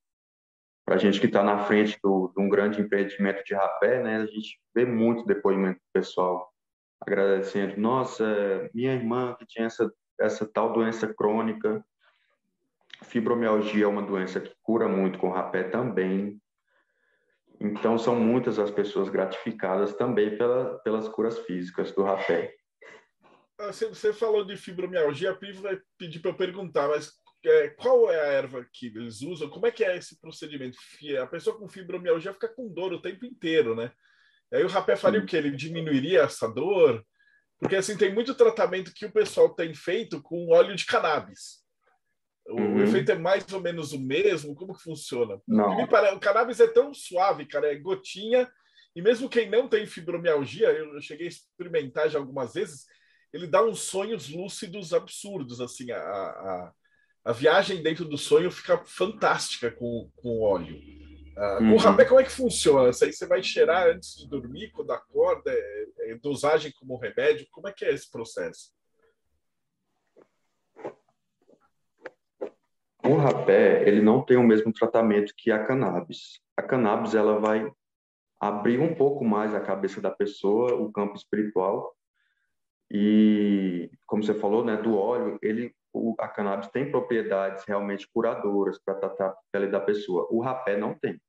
para 0.84 0.96
a 0.96 0.98
gente 0.98 1.18
que 1.18 1.26
está 1.26 1.42
na 1.42 1.64
frente 1.64 1.98
do, 2.02 2.32
de 2.34 2.42
um 2.42 2.48
grande 2.48 2.80
empreendimento 2.80 3.42
de 3.44 3.54
rapé, 3.54 4.02
né, 4.02 4.16
a 4.16 4.26
gente 4.26 4.60
vê 4.74 4.84
muito 4.84 5.24
depoimento 5.24 5.78
do 5.78 5.92
pessoal 5.92 6.52
agradecendo. 7.00 7.80
Nossa, 7.80 8.68
minha 8.74 8.92
irmã 8.92 9.34
que 9.38 9.46
tinha 9.46 9.66
essa, 9.66 9.90
essa 10.20 10.46
tal 10.46 10.72
doença 10.72 11.12
crônica, 11.12 11.84
fibromialgia 13.04 13.84
é 13.84 13.88
uma 13.88 14.02
doença 14.02 14.40
que 14.40 14.54
cura 14.62 14.88
muito 14.88 15.18
com 15.18 15.30
rapé 15.30 15.64
também. 15.64 16.40
Então, 17.60 17.96
são 17.96 18.16
muitas 18.16 18.58
as 18.58 18.70
pessoas 18.70 19.08
gratificadas 19.08 19.94
também 19.94 20.36
pela, 20.36 20.78
pelas 20.80 21.08
curas 21.08 21.38
físicas 21.40 21.92
do 21.92 22.02
rapé. 22.02 22.54
Ah, 23.58 23.72
você 23.72 24.12
falou 24.12 24.44
de 24.44 24.56
fibromialgia, 24.56 25.30
a 25.30 25.34
Pri 25.34 25.52
vai 25.52 25.80
pedir 25.96 26.18
para 26.20 26.32
eu 26.32 26.36
perguntar, 26.36 26.88
mas 26.88 27.12
é, 27.48 27.68
qual 27.70 28.10
é 28.10 28.20
a 28.20 28.32
erva 28.32 28.66
que 28.72 28.86
eles 28.86 29.20
usam? 29.22 29.48
Como 29.48 29.66
é 29.66 29.70
que 29.70 29.84
é 29.84 29.96
esse 29.96 30.20
procedimento? 30.20 30.78
A 31.22 31.26
pessoa 31.26 31.58
com 31.58 31.68
fibromialgia 31.68 32.32
fica 32.32 32.48
com 32.48 32.72
dor 32.72 32.92
o 32.92 33.02
tempo 33.02 33.24
inteiro, 33.26 33.74
né? 33.74 33.92
Aí 34.52 34.64
o 34.64 34.68
rapé 34.68 34.96
faria 34.96 35.20
o 35.20 35.26
que? 35.26 35.36
Ele 35.36 35.50
diminuiria 35.50 36.22
essa 36.22 36.48
dor? 36.48 37.04
Porque 37.58 37.76
assim, 37.76 37.96
tem 37.96 38.12
muito 38.12 38.34
tratamento 38.34 38.92
que 38.94 39.06
o 39.06 39.12
pessoal 39.12 39.54
tem 39.54 39.74
feito 39.74 40.22
com 40.22 40.52
óleo 40.52 40.74
de 40.74 40.86
cannabis. 40.86 41.64
O 42.46 42.60
uhum. 42.60 42.82
efeito 42.82 43.12
é 43.12 43.14
mais 43.14 43.50
ou 43.52 43.60
menos 43.60 43.92
o 43.92 44.00
mesmo? 44.00 44.54
Como 44.54 44.74
que 44.74 44.82
funciona? 44.82 45.40
Não. 45.46 45.86
Parece, 45.86 46.14
o 46.14 46.20
cannabis 46.20 46.60
é 46.60 46.66
tão 46.66 46.92
suave, 46.92 47.46
cara, 47.46 47.72
é 47.72 47.76
gotinha. 47.76 48.50
E 48.94 49.02
mesmo 49.02 49.28
quem 49.28 49.50
não 49.50 49.66
tem 49.66 49.86
fibromialgia, 49.86 50.70
eu 50.70 51.00
cheguei 51.00 51.26
a 51.26 51.30
experimentar 51.30 52.08
já 52.08 52.18
algumas 52.18 52.54
vezes, 52.54 52.86
ele 53.32 53.46
dá 53.46 53.64
uns 53.64 53.80
sonhos 53.80 54.28
lúcidos 54.28 54.94
absurdos, 54.94 55.60
assim, 55.60 55.90
a, 55.90 55.98
a 55.98 56.72
a 57.24 57.32
viagem 57.32 57.82
dentro 57.82 58.04
do 58.04 58.18
sonho 58.18 58.50
fica 58.50 58.76
fantástica 58.84 59.70
com, 59.70 60.10
com 60.16 60.28
o 60.28 60.42
óleo. 60.42 60.76
Uh, 61.36 61.62
uhum. 61.62 61.74
O 61.74 61.76
rapé, 61.78 62.04
como 62.04 62.20
é 62.20 62.24
que 62.24 62.30
funciona? 62.30 62.90
Isso 62.90 63.04
aí 63.04 63.12
você 63.12 63.26
vai 63.26 63.42
cheirar 63.42 63.88
antes 63.88 64.16
de 64.16 64.28
dormir, 64.28 64.70
quando 64.72 64.90
acorda? 64.92 65.50
É, 65.50 66.12
é 66.12 66.14
dosagem 66.16 66.72
como 66.78 66.98
remédio? 66.98 67.46
Como 67.50 67.66
é 67.66 67.72
que 67.72 67.84
é 67.84 67.92
esse 67.92 68.10
processo? 68.10 68.72
O 73.02 73.16
rapé, 73.16 73.86
ele 73.88 74.00
não 74.00 74.22
tem 74.22 74.36
o 74.36 74.42
mesmo 74.42 74.72
tratamento 74.72 75.34
que 75.36 75.50
a 75.50 75.64
cannabis. 75.64 76.40
A 76.56 76.62
cannabis, 76.62 77.14
ela 77.14 77.38
vai 77.38 77.70
abrir 78.38 78.78
um 78.78 78.94
pouco 78.94 79.24
mais 79.24 79.54
a 79.54 79.60
cabeça 79.60 80.00
da 80.00 80.10
pessoa, 80.10 80.74
o 80.74 80.92
campo 80.92 81.16
espiritual. 81.16 81.94
E, 82.90 83.90
como 84.06 84.22
você 84.22 84.34
falou, 84.34 84.64
né, 84.64 84.76
do 84.76 84.96
óleo, 84.96 85.38
ele 85.42 85.74
a 86.18 86.28
cannabis 86.28 86.68
tem 86.68 86.90
propriedades 86.90 87.64
realmente 87.64 88.08
curadoras 88.08 88.78
para 88.78 88.94
tratar 88.94 89.26
a 89.28 89.36
pele 89.52 89.68
da 89.68 89.80
pessoa. 89.80 90.26
O 90.30 90.40
rapé 90.40 90.76
não 90.76 90.94
tem. 90.94 91.20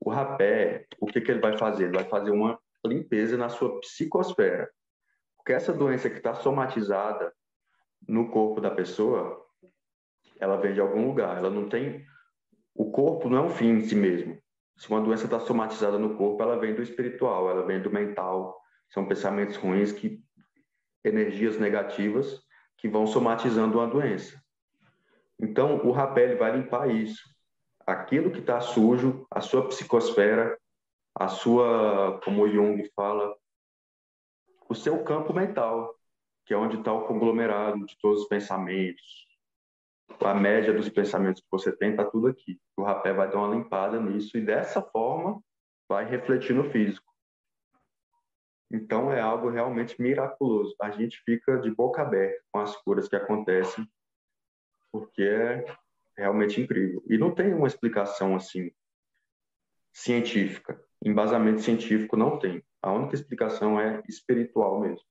O 0.00 0.10
rapé, 0.10 0.86
o 0.98 1.06
que, 1.06 1.20
que 1.20 1.30
ele 1.30 1.40
vai 1.40 1.56
fazer? 1.56 1.84
Ele 1.84 1.96
vai 1.96 2.04
fazer 2.04 2.30
uma 2.30 2.58
limpeza 2.84 3.36
na 3.36 3.48
sua 3.48 3.78
psicosfera. 3.80 4.70
Porque 5.36 5.52
essa 5.52 5.72
doença 5.72 6.10
que 6.10 6.16
está 6.16 6.34
somatizada 6.34 7.32
no 8.08 8.30
corpo 8.30 8.60
da 8.60 8.70
pessoa, 8.70 9.46
ela 10.38 10.56
vem 10.56 10.72
de 10.72 10.80
algum 10.80 11.06
lugar. 11.06 11.36
Ela 11.36 11.50
não 11.50 11.68
tem. 11.68 12.04
O 12.74 12.90
corpo 12.90 13.28
não 13.28 13.38
é 13.38 13.42
um 13.42 13.50
fim 13.50 13.70
em 13.70 13.80
si 13.82 13.94
mesmo. 13.94 14.38
Se 14.76 14.88
uma 14.88 15.00
doença 15.00 15.26
está 15.26 15.38
somatizada 15.38 15.98
no 15.98 16.16
corpo, 16.16 16.42
ela 16.42 16.58
vem 16.58 16.74
do 16.74 16.82
espiritual, 16.82 17.50
ela 17.50 17.66
vem 17.66 17.80
do 17.80 17.90
mental. 17.90 18.58
São 18.88 19.06
pensamentos 19.06 19.56
ruins 19.56 19.92
que 19.92 20.24
energias 21.04 21.58
negativas 21.58 22.42
que 22.80 22.88
vão 22.88 23.06
somatizando 23.06 23.78
uma 23.78 23.86
doença. 23.86 24.42
Então, 25.38 25.76
o 25.86 25.92
rapé 25.92 26.34
vai 26.34 26.56
limpar 26.56 26.90
isso. 26.90 27.22
Aquilo 27.86 28.30
que 28.30 28.40
está 28.40 28.60
sujo, 28.60 29.26
a 29.30 29.40
sua 29.40 29.68
psicosfera, 29.68 30.58
a 31.14 31.28
sua, 31.28 32.20
como 32.24 32.42
o 32.42 32.48
Jung 32.48 32.82
fala, 32.96 33.36
o 34.68 34.74
seu 34.74 35.02
campo 35.04 35.34
mental, 35.34 35.94
que 36.46 36.54
é 36.54 36.56
onde 36.56 36.78
está 36.78 36.92
o 36.92 37.06
conglomerado 37.06 37.84
de 37.84 37.96
todos 37.98 38.22
os 38.22 38.28
pensamentos. 38.28 39.28
A 40.20 40.34
média 40.34 40.72
dos 40.72 40.88
pensamentos 40.88 41.42
que 41.42 41.48
você 41.50 41.74
tem 41.76 41.90
está 41.90 42.04
tudo 42.04 42.28
aqui. 42.28 42.58
O 42.76 42.82
rapé 42.82 43.12
vai 43.12 43.30
dar 43.30 43.38
uma 43.38 43.54
limpada 43.54 44.00
nisso 44.00 44.36
e 44.36 44.44
dessa 44.44 44.80
forma 44.80 45.40
vai 45.88 46.04
refletir 46.04 46.54
no 46.54 46.70
físico. 46.70 47.09
Então 48.70 49.12
é 49.12 49.20
algo 49.20 49.50
realmente 49.50 50.00
miraculoso. 50.00 50.76
A 50.80 50.90
gente 50.90 51.20
fica 51.24 51.58
de 51.58 51.70
boca 51.70 52.02
aberta 52.02 52.40
com 52.52 52.60
as 52.60 52.76
curas 52.76 53.08
que 53.08 53.16
acontecem, 53.16 53.84
porque 54.92 55.22
é 55.22 55.64
realmente 56.16 56.60
incrível. 56.60 57.02
E 57.08 57.18
não 57.18 57.34
tem 57.34 57.52
uma 57.52 57.66
explicação 57.66 58.36
assim 58.36 58.70
científica. 59.92 60.80
Embasamento 61.04 61.62
científico 61.62 62.16
não 62.16 62.38
tem. 62.38 62.62
A 62.80 62.92
única 62.92 63.16
explicação 63.16 63.80
é 63.80 64.02
espiritual 64.08 64.80
mesmo. 64.80 65.04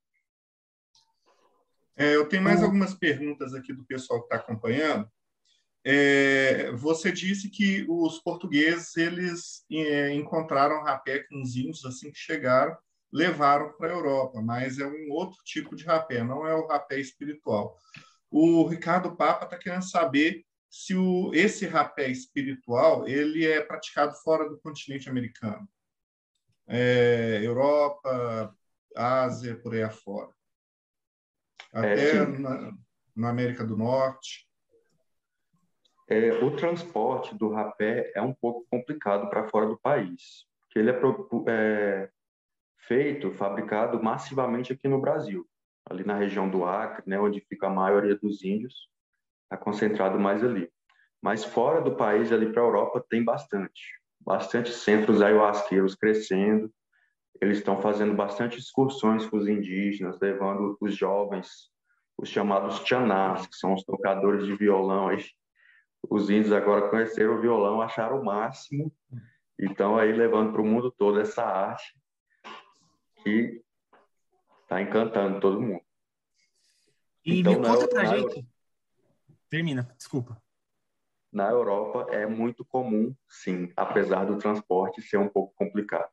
É, 1.98 2.16
eu 2.16 2.30
tenho 2.30 2.42
mais 2.42 2.64
algumas 2.64 2.94
perguntas 2.94 3.54
aqui 3.54 3.74
do 3.74 3.84
pessoal 3.84 4.22
que 4.22 4.28
está 4.28 4.38
acompanhando. 4.38 5.10
É, 5.84 6.72
você 6.72 7.12
disse 7.12 7.50
que 7.50 7.86
os 7.90 8.20
portugueses 8.20 8.96
eles 8.96 9.66
é, 9.70 10.14
encontraram 10.14 10.84
rapé 10.84 11.24
com 11.24 11.42
os 11.42 11.58
índios 11.58 11.86
assim 11.86 12.12
que 12.12 12.18
chegaram 12.18 12.78
levaram 13.12 13.74
para 13.74 13.90
a 13.90 13.94
Europa, 13.94 14.42
mas 14.42 14.80
é 14.80 14.86
um 14.86 15.12
outro 15.12 15.42
tipo 15.44 15.76
de 15.76 15.84
rapé, 15.84 16.24
não 16.24 16.46
é 16.46 16.54
o 16.54 16.68
rapé 16.68 17.00
espiritual. 17.00 17.78
O 18.30 18.66
Ricardo 18.68 19.16
Papa 19.16 19.46
está 19.46 19.58
querendo 19.58 19.90
saber 19.90 20.46
se 20.70 20.96
o, 20.96 21.32
esse 21.34 21.66
rapé 21.66 22.10
espiritual 22.10 23.08
ele 23.08 23.46
é 23.46 23.60
praticado 23.62 24.14
fora 24.22 24.48
do 24.48 24.60
continente 24.60 25.10
americano, 25.10 25.68
é, 26.68 27.40
Europa, 27.42 28.56
Ásia, 28.96 29.56
por 29.56 29.74
aí 29.74 29.82
afora, 29.82 30.32
até 31.74 32.18
é, 32.18 32.26
na, 32.26 32.74
na, 33.16 33.30
América 33.30 33.64
do 33.64 33.76
Norte. 33.76 34.48
É, 36.08 36.34
o 36.44 36.56
transporte 36.56 37.36
do 37.36 37.50
rapé 37.50 38.12
é 38.16 38.22
um 38.22 38.34
pouco 38.34 38.66
complicado 38.70 39.30
para 39.30 39.48
fora 39.48 39.68
do 39.68 39.80
país, 39.80 40.46
porque 40.62 40.80
ele 40.80 40.92
é, 40.92 40.94
é 41.48 42.10
feito, 42.88 43.32
fabricado 43.32 44.02
massivamente 44.02 44.74
aqui 44.74 44.88
no 44.88 45.02
Brasil, 45.02 45.46
ali 45.90 46.04
na 46.04 46.16
região 46.16 46.50
do 46.50 46.66
Acre, 46.66 47.04
né, 47.06 47.20
onde 47.20 47.40
fica 47.42 47.68
a 47.68 47.70
maioria 47.70 48.16
dos 48.16 48.44
índios, 48.44 48.90
está 49.44 49.58
concentrado 49.58 50.20
mais 50.20 50.44
ali. 50.44 50.72
Mas 51.22 51.44
fora 51.44 51.82
do 51.82 51.96
país, 51.96 52.32
ali 52.32 52.52
para 52.52 52.62
a 52.62 52.66
Europa, 52.66 53.06
tem 53.10 53.24
bastante. 53.24 54.00
Bastante 54.22 54.72
centros 54.72 55.22
ayahuasqueiros 55.22 55.96
crescendo. 55.96 56.72
Eles 57.42 57.58
estão 57.58 57.82
fazendo 57.82 58.14
bastante 58.14 58.58
excursões 58.58 59.26
com 59.26 59.38
os 59.38 59.48
indígenas, 59.48 60.18
levando 60.20 60.78
os 60.80 60.96
jovens, 60.96 61.70
os 62.18 62.30
chamados 62.30 62.80
tchanás, 62.82 63.48
que 63.48 63.56
são 63.56 63.74
os 63.74 63.84
tocadores 63.84 64.46
de 64.46 64.56
violão. 64.56 65.10
Os 66.10 66.30
índios 66.30 66.54
agora 66.54 66.90
conheceram 66.90 67.36
o 67.36 67.42
violão, 67.42 67.82
acharam 67.82 68.22
o 68.22 68.26
máximo. 68.26 68.94
Então, 69.60 69.98
aí 69.98 70.14
levando 70.14 70.54
para 70.54 70.62
o 70.62 70.66
mundo 70.66 70.92
todo 70.92 71.20
essa 71.20 71.44
arte 71.44 71.99
que 73.24 73.64
está 74.64 74.82
encantando 74.82 75.40
todo 75.40 75.62
mundo. 75.62 75.82
E 77.26 77.40
então, 77.40 77.54
me 77.54 77.68
conta 77.68 77.88
para 77.88 78.06
gente. 78.06 78.22
Europa, 78.22 78.48
Termina, 79.50 79.96
desculpa. 79.98 80.42
Na 81.32 81.50
Europa 81.50 82.08
é 82.12 82.26
muito 82.26 82.64
comum, 82.66 83.16
sim, 83.28 83.72
apesar 83.76 84.26
do 84.26 84.38
transporte 84.38 85.02
ser 85.02 85.18
um 85.18 85.28
pouco 85.28 85.54
complicado. 85.56 86.10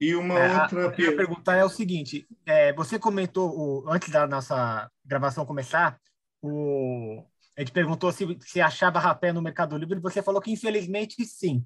E 0.00 0.14
uma 0.14 0.38
é, 0.38 0.62
outra 0.62 0.88
a, 0.88 0.90
pergunta 0.92 1.54
é 1.54 1.64
o 1.64 1.68
seguinte: 1.68 2.26
é, 2.44 2.72
você 2.72 2.98
comentou 2.98 3.50
o, 3.56 3.88
antes 3.88 4.10
da 4.10 4.26
nossa 4.26 4.90
gravação 5.04 5.46
começar, 5.46 5.98
o, 6.42 7.24
a 7.56 7.60
gente 7.60 7.72
perguntou 7.72 8.12
se, 8.12 8.26
se 8.40 8.60
achava 8.60 8.98
rapé 8.98 9.32
no 9.32 9.40
Mercado 9.40 9.78
Livre 9.78 9.98
e 9.98 10.02
você 10.02 10.22
falou 10.22 10.42
que 10.42 10.50
infelizmente 10.50 11.24
sim. 11.24 11.64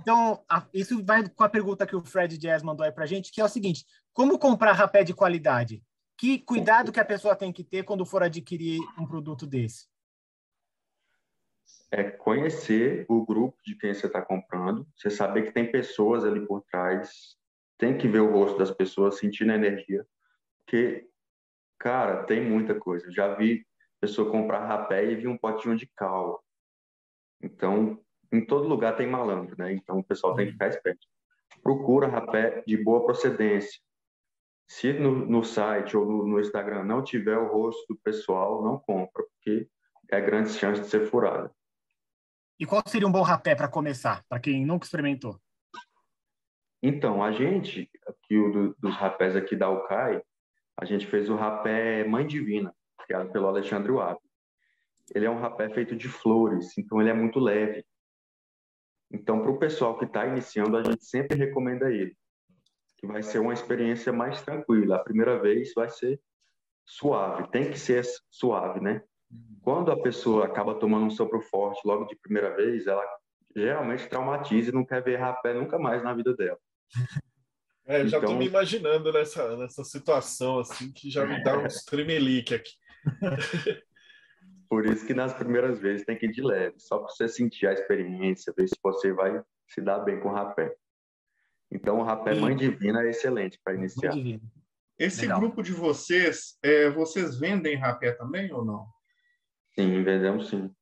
Então, 0.00 0.44
a, 0.48 0.66
isso 0.72 1.04
vai 1.04 1.28
com 1.28 1.44
a 1.44 1.48
pergunta 1.48 1.86
que 1.86 1.96
o 1.96 2.04
Fred 2.04 2.38
Jazz 2.38 2.62
mandou 2.62 2.84
aí 2.84 2.92
para 2.92 3.04
a 3.04 3.06
gente, 3.06 3.32
que 3.32 3.40
é 3.40 3.44
o 3.44 3.48
seguinte: 3.48 3.84
como 4.12 4.38
comprar 4.38 4.72
rapé 4.72 5.02
de 5.02 5.14
qualidade? 5.14 5.82
Que 6.16 6.38
cuidado 6.38 6.90
que 6.90 7.00
a 7.00 7.04
pessoa 7.04 7.36
tem 7.36 7.52
que 7.52 7.62
ter 7.62 7.84
quando 7.84 8.04
for 8.04 8.22
adquirir 8.22 8.80
um 8.98 9.06
produto 9.06 9.46
desse? 9.46 9.86
É 11.90 12.02
conhecer 12.02 13.06
o 13.08 13.24
grupo 13.24 13.56
de 13.64 13.76
quem 13.76 13.94
você 13.94 14.06
está 14.06 14.20
comprando, 14.20 14.86
você 14.96 15.10
saber 15.10 15.42
que 15.42 15.52
tem 15.52 15.70
pessoas 15.70 16.24
ali 16.24 16.44
por 16.46 16.62
trás, 16.62 17.36
tem 17.78 17.96
que 17.96 18.08
ver 18.08 18.20
o 18.20 18.32
rosto 18.32 18.58
das 18.58 18.70
pessoas, 18.70 19.18
sentir 19.18 19.48
a 19.48 19.54
energia, 19.54 20.06
porque, 20.66 21.08
cara, 21.78 22.24
tem 22.24 22.44
muita 22.44 22.74
coisa. 22.74 23.06
Eu 23.06 23.12
já 23.12 23.34
vi 23.34 23.64
pessoa 24.00 24.30
comprar 24.30 24.66
rapé 24.66 25.04
e 25.04 25.14
vi 25.14 25.28
um 25.28 25.38
potinho 25.38 25.76
de 25.76 25.86
cal. 25.86 26.44
Então, 27.40 28.04
em 28.32 28.44
todo 28.44 28.68
lugar 28.68 28.96
tem 28.96 29.06
malandro, 29.06 29.56
né? 29.58 29.72
Então 29.72 29.98
o 29.98 30.04
pessoal 30.04 30.34
tem 30.34 30.46
que 30.46 30.52
ficar 30.52 30.68
esperto. 30.68 31.06
Procura 31.62 32.06
rapé 32.06 32.62
de 32.66 32.76
boa 32.82 33.04
procedência. 33.04 33.80
Se 34.68 34.92
no, 34.92 35.12
no 35.26 35.42
site 35.42 35.96
ou 35.96 36.04
no, 36.04 36.26
no, 36.26 36.40
Instagram 36.40 36.84
não 36.84 37.02
tiver 37.02 37.36
o 37.38 37.50
rosto 37.50 37.86
do 37.88 37.98
pessoal, 38.00 38.62
não 38.62 38.78
compra, 38.78 39.24
porque 39.24 39.66
é 40.10 40.20
grande 40.20 40.50
chance 40.50 40.82
de 40.82 40.88
ser 40.88 41.06
furada. 41.06 41.50
E 42.60 42.66
qual 42.66 42.82
seria 42.86 43.08
um 43.08 43.12
bom 43.12 43.22
rapé 43.22 43.54
para 43.54 43.68
começar, 43.68 44.24
para 44.28 44.38
quem 44.38 44.66
nunca 44.66 44.84
experimentou? 44.84 45.40
Então, 46.82 47.22
a 47.22 47.32
gente, 47.32 47.90
aqui 48.06 48.36
o 48.36 48.52
do, 48.52 48.76
dos 48.78 48.94
rapés 48.94 49.34
aqui 49.34 49.56
da 49.56 49.70
UCAI, 49.70 50.22
a 50.76 50.84
gente 50.84 51.06
fez 51.06 51.28
o 51.28 51.34
rapé 51.34 52.04
Mãe 52.04 52.26
Divina, 52.26 52.74
criado 53.04 53.32
pelo 53.32 53.48
Alexandre 53.48 53.90
Wab. 53.90 54.18
Ele 55.14 55.24
é 55.24 55.30
um 55.30 55.40
rapé 55.40 55.70
feito 55.70 55.96
de 55.96 56.08
flores, 56.08 56.76
então 56.76 57.00
ele 57.00 57.10
é 57.10 57.14
muito 57.14 57.40
leve. 57.40 57.84
Então, 59.10 59.40
para 59.40 59.50
o 59.50 59.58
pessoal 59.58 59.98
que 59.98 60.04
está 60.04 60.26
iniciando, 60.26 60.76
a 60.76 60.82
gente 60.82 61.04
sempre 61.04 61.36
recomenda 61.36 61.90
ele, 61.90 62.16
que 62.98 63.06
vai 63.06 63.22
ser 63.22 63.38
uma 63.38 63.54
experiência 63.54 64.12
mais 64.12 64.42
tranquila. 64.42 64.96
A 64.96 65.04
primeira 65.04 65.40
vez 65.40 65.72
vai 65.74 65.88
ser 65.88 66.20
suave, 66.84 67.50
tem 67.50 67.70
que 67.70 67.78
ser 67.78 68.04
suave, 68.30 68.80
né? 68.80 69.02
Quando 69.62 69.90
a 69.90 70.00
pessoa 70.00 70.46
acaba 70.46 70.74
tomando 70.74 71.06
um 71.06 71.10
sopro 71.10 71.40
forte 71.40 71.80
logo 71.86 72.06
de 72.06 72.16
primeira 72.16 72.54
vez, 72.56 72.86
ela 72.86 73.04
geralmente 73.54 74.08
traumatiza 74.08 74.70
e 74.70 74.74
não 74.74 74.84
quer 74.84 75.02
ver 75.02 75.16
rapé 75.16 75.54
nunca 75.54 75.78
mais 75.78 76.02
na 76.02 76.14
vida 76.14 76.34
dela. 76.34 76.58
É, 77.90 78.00
já 78.00 78.18
estou 78.18 78.24
então... 78.24 78.36
me 78.36 78.46
imaginando 78.46 79.10
nessa, 79.10 79.56
nessa 79.56 79.82
situação, 79.82 80.58
assim, 80.58 80.92
que 80.92 81.08
já 81.10 81.24
me 81.24 81.42
dá 81.42 81.56
uns 81.56 81.84
tremelique 81.88 82.54
aqui. 82.54 82.72
Por 84.68 84.86
isso 84.86 85.06
que 85.06 85.14
nas 85.14 85.32
primeiras 85.32 85.78
vezes 85.78 86.04
tem 86.04 86.16
que 86.16 86.26
ir 86.26 86.32
de 86.32 86.42
leve, 86.42 86.74
só 86.78 86.98
para 86.98 87.08
você 87.08 87.26
sentir 87.26 87.66
a 87.66 87.72
experiência, 87.72 88.52
ver 88.56 88.68
se 88.68 88.76
você 88.82 89.12
vai 89.12 89.42
se 89.66 89.80
dar 89.80 90.00
bem 90.00 90.20
com 90.20 90.28
o 90.28 90.32
rapé. 90.32 90.74
Então, 91.70 92.00
o 92.00 92.02
rapé 92.02 92.34
Mãe 92.34 92.56
Divina 92.56 93.02
é 93.02 93.10
excelente 93.10 93.58
para 93.62 93.74
iniciar. 93.74 94.12
Esse 94.98 95.22
Legal. 95.22 95.40
grupo 95.40 95.62
de 95.62 95.72
vocês, 95.72 96.58
é, 96.62 96.90
vocês 96.90 97.38
vendem 97.38 97.76
rapé 97.76 98.12
também 98.12 98.52
ou 98.52 98.64
não? 98.64 98.86
Sim, 99.74 100.02
vendemos 100.02 100.48
sim. 100.48 100.74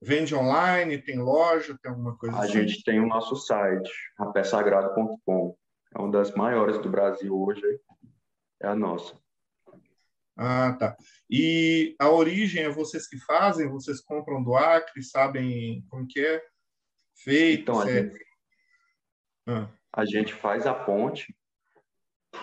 Vende 0.00 0.34
online, 0.34 1.02
tem 1.02 1.18
loja, 1.18 1.76
tem 1.82 1.90
alguma 1.90 2.16
coisa 2.16 2.36
A 2.36 2.40
assim? 2.44 2.52
gente 2.52 2.84
tem 2.84 3.00
o 3.00 3.08
nosso 3.08 3.34
site, 3.34 3.90
rapésagrado.com. 4.18 5.56
É 5.94 5.98
uma 5.98 6.10
das 6.12 6.32
maiores 6.34 6.78
do 6.78 6.88
Brasil 6.88 7.36
hoje, 7.36 7.62
é 8.62 8.68
a 8.68 8.74
nossa. 8.76 9.18
Ah, 10.40 10.72
tá. 10.78 10.96
E 11.28 11.96
a 11.98 12.08
origem 12.08 12.62
é 12.62 12.68
vocês 12.68 13.08
que 13.08 13.18
fazem? 13.18 13.68
Vocês 13.68 14.00
compram 14.00 14.40
do 14.40 14.54
Acre? 14.54 15.02
Sabem 15.02 15.84
como 15.90 16.06
que 16.06 16.24
é 16.24 16.40
feito? 17.16 17.62
Então, 17.62 17.80
a, 17.80 17.90
gente, 17.90 18.26
ah. 19.48 19.68
a 19.92 20.04
gente 20.06 20.32
faz 20.32 20.64
a 20.64 20.72
ponte 20.72 21.36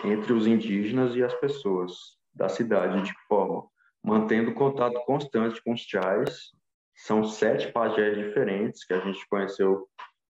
entre 0.04 0.34
os 0.34 0.46
indígenas 0.46 1.16
e 1.16 1.22
as 1.22 1.32
pessoas 1.40 1.94
da 2.34 2.50
cidade. 2.50 3.02
De 3.02 3.14
forma? 3.26 3.66
Mantendo 4.04 4.52
contato 4.52 5.02
constante 5.06 5.62
com 5.64 5.72
os 5.72 5.80
chais. 5.80 6.54
São 6.94 7.24
sete 7.24 7.72
pajés 7.72 8.16
diferentes 8.18 8.84
que 8.84 8.92
a 8.92 9.00
gente 9.00 9.26
conheceu 9.28 9.88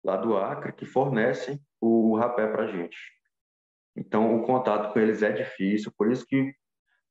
lá 0.04 0.16
do 0.16 0.38
Acre, 0.38 0.74
que 0.74 0.86
fornecem 0.86 1.60
o 1.82 2.16
rapé 2.18 2.46
para 2.48 2.66
a 2.66 2.72
gente. 2.72 2.98
Então, 3.96 4.36
o 4.36 4.46
contato 4.46 4.94
com 4.94 5.00
eles 5.00 5.24
é 5.24 5.32
difícil, 5.32 5.92
por 5.98 6.12
isso 6.12 6.26
que 6.26 6.54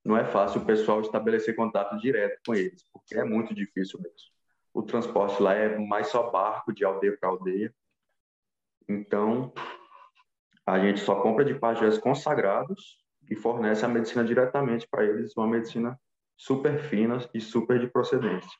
não 0.06 0.16
é 0.16 0.24
fácil 0.24 0.62
o 0.62 0.64
pessoal 0.64 1.00
estabelecer 1.00 1.56
contato 1.56 1.98
direto 1.98 2.40
com 2.46 2.54
eles, 2.54 2.84
porque 2.92 3.16
é 3.18 3.24
muito 3.24 3.52
difícil 3.52 4.00
mesmo. 4.00 4.30
O 4.72 4.82
transporte 4.82 5.42
lá 5.42 5.52
é 5.52 5.76
mais 5.78 6.06
só 6.06 6.30
barco 6.30 6.72
de 6.72 6.84
aldeia 6.84 7.16
para 7.18 7.28
aldeia. 7.28 7.74
Então, 8.88 9.52
a 10.64 10.78
gente 10.78 11.00
só 11.00 11.20
compra 11.20 11.44
de 11.44 11.54
pajés 11.54 11.98
consagrados 11.98 12.98
e 13.28 13.34
fornece 13.34 13.84
a 13.84 13.88
medicina 13.88 14.24
diretamente 14.24 14.86
para 14.88 15.04
eles, 15.04 15.36
uma 15.36 15.48
medicina 15.48 15.98
super 16.36 16.78
fina 16.78 17.18
e 17.34 17.40
super 17.40 17.80
de 17.80 17.88
procedência. 17.88 18.58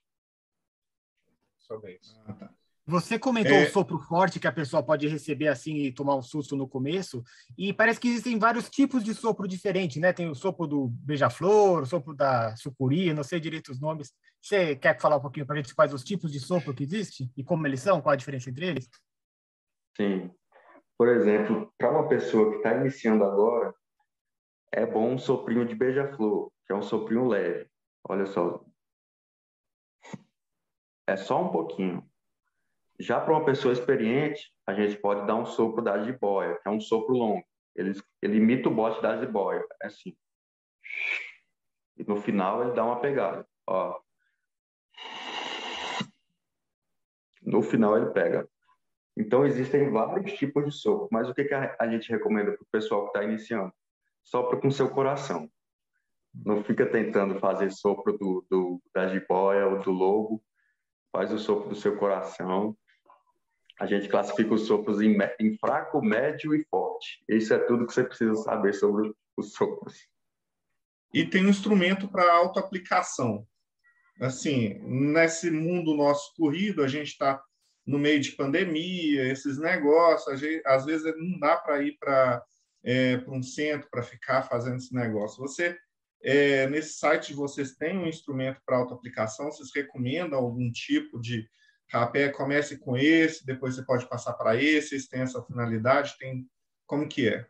Somente. 1.59 2.09
Ah, 2.27 2.33
tá. 2.33 2.55
Você 2.88 3.18
comentou 3.18 3.53
é... 3.53 3.64
o 3.64 3.70
sopro 3.70 3.99
forte 3.99 4.38
que 4.38 4.46
a 4.46 4.53
pessoa 4.53 4.81
pode 4.81 5.09
receber 5.09 5.49
assim 5.49 5.79
e 5.79 5.92
tomar 5.92 6.14
um 6.14 6.22
susto 6.22 6.55
no 6.55 6.68
começo, 6.68 7.20
e 7.59 7.72
parece 7.72 7.99
que 7.99 8.07
existem 8.07 8.38
vários 8.38 8.70
tipos 8.70 9.03
de 9.03 9.12
sopro 9.12 9.49
diferentes, 9.49 10.01
né? 10.01 10.12
Tem 10.12 10.29
o 10.29 10.37
sopro 10.37 10.68
do 10.68 10.88
beija-flor, 10.88 11.83
o 11.83 11.87
sopro 11.87 12.14
da 12.14 12.55
sucuri, 12.55 13.12
não 13.12 13.25
sei 13.25 13.40
direito 13.40 13.72
os 13.72 13.81
nomes. 13.81 14.12
Você 14.40 14.77
quer 14.77 15.01
falar 15.01 15.16
um 15.16 15.20
pouquinho 15.20 15.44
para 15.44 15.59
a 15.59 15.61
gente 15.61 15.75
quais 15.75 15.92
os 15.92 16.05
tipos 16.05 16.31
de 16.31 16.38
sopro 16.38 16.72
que 16.72 16.85
existem 16.85 17.29
e 17.37 17.42
como 17.42 17.66
eles 17.66 17.81
são, 17.81 18.01
qual 18.01 18.12
a 18.12 18.16
diferença 18.16 18.49
entre 18.49 18.66
eles? 18.66 18.88
Sim. 19.96 20.31
Por 20.96 21.09
exemplo, 21.09 21.72
para 21.77 21.90
uma 21.90 22.09
pessoa 22.09 22.51
que 22.51 22.59
está 22.59 22.72
iniciando 22.77 23.25
agora, 23.25 23.75
é 24.70 24.87
bom 24.87 25.14
um 25.14 25.18
soprinho 25.18 25.66
de 25.66 25.75
beija-flor, 25.75 26.53
que 26.64 26.72
é 26.72 26.77
um 26.77 26.83
soprinho 26.83 27.27
leve. 27.27 27.68
Olha 28.09 28.27
só. 28.27 28.64
É 31.09 31.16
só 31.16 31.42
um 31.42 31.51
pouquinho 31.51 32.09
já 32.99 33.21
para 33.21 33.33
uma 33.33 33.45
pessoa 33.45 33.73
experiente, 33.73 34.53
a 34.67 34.75
gente 34.75 34.97
pode 34.97 35.27
dar 35.27 35.37
um 35.37 35.47
sopro 35.47 35.83
da 35.83 36.03
jiboia, 36.03 36.59
que 36.61 36.69
é 36.69 36.71
um 36.71 36.81
sopro 36.81 37.15
longo. 37.15 37.45
Ele, 37.75 37.93
ele 38.23 38.39
imita 38.39 38.69
o 38.69 38.75
bote 38.75 39.03
da 39.03 39.19
jiboia, 39.19 39.65
é 39.83 39.87
assim. 39.87 40.17
E 41.97 42.05
no 42.05 42.17
final 42.17 42.63
ele 42.63 42.73
dá 42.73 42.85
uma 42.85 43.01
pegada, 43.01 43.47
ó. 43.67 44.01
No 47.43 47.63
final 47.63 47.97
ele 47.97 48.11
pega. 48.11 48.49
Então 49.17 49.47
existem 49.47 49.91
vários 49.91 50.33
tipos 50.33 50.65
de 50.65 50.73
sopro, 50.73 51.09
mas 51.11 51.29
o 51.29 51.35
que, 51.35 51.45
que 51.45 51.55
a, 51.55 51.89
gente 51.89 52.11
recomenda 52.11 52.53
para 52.53 52.63
o 52.63 52.69
pessoal 52.71 53.03
que 53.03 53.09
está 53.09 53.25
iniciando? 53.25 53.73
Sopra 54.23 54.61
com 54.61 54.71
seu 54.71 54.91
coração. 54.91 55.51
Não 56.35 56.63
fica 56.65 56.85
tentando 56.85 57.39
fazer 57.39 57.71
sopro 57.71 58.17
do, 58.19 58.47
do, 58.51 58.83
da 58.95 59.09
jiboia 59.09 59.67
ou 59.67 59.79
do 59.81 59.91
lobo. 59.91 60.43
Faz 61.13 61.33
o 61.33 61.39
sopro 61.39 61.71
do 61.71 61.75
seu 61.75 61.97
coração 61.97 62.77
a 63.79 63.87
gente 63.87 64.09
classifica 64.09 64.55
os 64.55 64.67
sopros 64.67 65.01
em, 65.01 65.17
em, 65.39 65.57
fraco, 65.59 66.03
médio 66.03 66.55
e 66.55 66.65
forte. 66.65 67.23
Isso 67.29 67.53
é 67.53 67.59
tudo 67.59 67.87
que 67.87 67.93
você 67.93 68.05
precisa 68.05 68.35
saber 68.37 68.73
sobre 68.73 69.12
os 69.37 69.53
sopros. 69.53 70.09
E 71.12 71.25
tem 71.25 71.45
um 71.47 71.51
instrumento 71.51 72.09
para 72.09 72.33
autoaplicação. 72.33 73.47
Assim, 74.21 74.79
nesse 74.83 75.51
mundo 75.51 75.95
nosso 75.95 76.35
corrido, 76.37 76.83
a 76.83 76.89
gente 76.89 77.09
está 77.09 77.43
no 77.87 77.99
meio 77.99 78.19
de 78.19 78.33
pandemia, 78.33 79.31
esses 79.31 79.59
negócios, 79.59 80.41
gente, 80.41 80.62
às 80.67 80.85
vezes 80.85 81.15
não 81.17 81.39
dá 81.39 81.57
para 81.57 81.83
ir 81.83 81.97
para 81.99 82.43
é, 82.83 83.23
um 83.29 83.43
centro 83.43 83.89
para 83.91 84.03
ficar 84.03 84.43
fazendo 84.43 84.77
esse 84.77 84.95
negócio. 84.95 85.39
Você, 85.41 85.79
é, 86.23 86.67
nesse 86.69 86.99
site 86.99 87.35
vocês, 87.35 87.77
tem 87.77 87.97
um 87.97 88.07
instrumento 88.07 88.61
para 88.65 88.79
autoaplicação? 88.79 89.53
Vocês 89.53 89.71
recomendam 89.75 90.39
algum 90.39 90.71
tipo 90.73 91.21
de 91.21 91.47
rapé 91.90 92.29
comece 92.29 92.79
com 92.79 92.96
esse, 92.96 93.46
depois 93.46 93.75
você 93.75 93.85
pode 93.85 94.09
passar 94.09 94.35
para 94.35 94.57
esse, 94.57 95.09
tem 95.09 95.20
essa 95.20 95.42
finalidade, 95.42 96.16
tem 96.18 96.49
como 96.87 97.09
que 97.09 97.29
é? 97.29 97.46